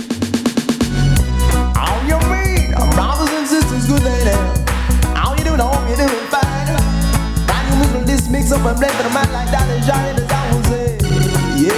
How 1.73 1.95
you 2.05 2.19
mean? 2.29 2.71
Brothers 2.95 3.29
and 3.31 3.47
sisters, 3.47 3.87
good 3.87 4.03
lady. 4.03 4.31
How 5.15 5.33
you 5.37 5.43
doing? 5.45 5.61
I 5.61 5.87
you're 5.87 5.97
doing 6.07 6.40
mix 8.31 8.51
up 8.51 8.65
and 8.65 8.77
blend 8.79 8.93
for 8.95 9.03
the 9.03 9.09
man 9.09 9.27
like 9.33 9.51
that 9.51 9.67
is 9.75 9.85
Johnny, 9.85 10.15
the 10.15 10.23
say. 10.71 10.95
Yeah. 11.59 11.75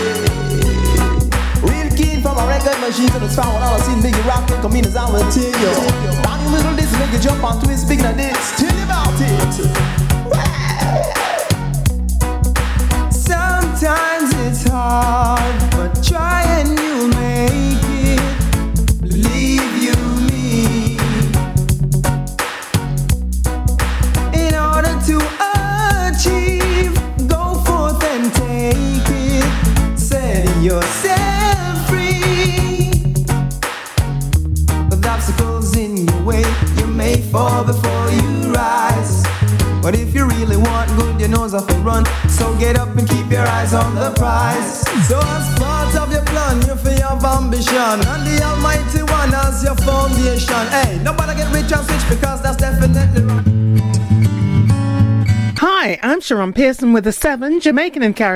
Real 1.66 1.90
keen 1.98 2.22
from 2.22 2.38
a 2.38 2.46
record 2.48 2.80
machine 2.80 3.10
to 3.10 3.20
the 3.20 3.28
spot 3.28 3.54
when 3.54 3.64
all 3.64 3.74
I 3.74 3.80
see 3.82 3.98
Biggie 3.98 4.26
rockin' 4.28 4.62
come 4.62 4.76
in 4.76 4.86
as 4.86 4.96
I 4.96 5.10
will 5.10 5.26
tell 5.34 5.44
you. 5.44 5.74
New 6.44 6.50
music, 6.52 6.76
this 6.78 6.94
make 7.00 7.12
you 7.12 7.20
jump 7.20 7.44
on 7.44 7.60
twist, 7.62 7.86
speaking 7.88 8.06
of 8.06 8.16
this, 8.16 8.38
tell 8.58 8.76
you 8.76 8.84
about 8.84 9.20
it. 9.20 9.54
Sometimes 13.12 14.30
it's 14.46 14.70
hard, 14.70 15.72
but 15.72 16.04
try 16.04 16.44
and 16.44 16.78
you'll 16.78 17.08
make 17.08 17.82
it. 17.84 17.93
Yourself 30.74 31.88
free. 31.88 32.90
With 34.90 35.06
obstacles 35.06 35.78
in 35.78 36.08
your 36.08 36.22
way, 36.24 36.44
you 36.78 36.88
may 36.88 37.22
fall 37.32 37.64
before 37.64 38.08
you 38.10 38.52
rise. 38.52 39.22
But 39.84 39.94
if 39.94 40.16
you 40.16 40.26
really 40.26 40.58
want 40.58 40.90
good, 40.98 41.22
you 41.22 41.28
know 41.28 41.44
off 41.44 41.70
a 41.70 41.78
run. 41.90 42.04
So 42.28 42.58
get 42.58 42.76
up 42.76 42.96
and 42.98 43.08
keep 43.08 43.30
your 43.30 43.46
eyes 43.58 43.74
on 43.76 43.94
the 43.94 44.10
prize. 44.22 44.82
So 45.10 45.20
as 45.38 45.46
part 45.60 45.96
of 45.96 46.12
your 46.12 46.26
plan, 46.26 46.56
you 46.68 46.76
feel 46.76 47.04
have 47.08 47.24
ambition. 47.24 47.98
And 48.12 48.24
the 48.26 48.42
Almighty 48.44 49.04
One 49.04 49.32
as 49.46 49.64
your 49.64 49.76
foundation. 49.76 50.66
Hey, 50.76 51.00
nobody 51.04 51.36
get 51.36 51.54
rich 51.54 51.72
and 51.72 51.86
switch 51.86 52.06
because 52.10 52.42
that's 52.42 52.58
definitely 52.58 53.22
wrong. 53.28 53.44
Hi, 55.58 56.00
I'm 56.02 56.20
Sharon 56.20 56.52
Pearson 56.52 56.94
with 56.94 57.04
the 57.04 57.12
7 57.12 57.60
Jamaican 57.60 58.04
and 58.04 58.16
Caribbean. 58.16 58.32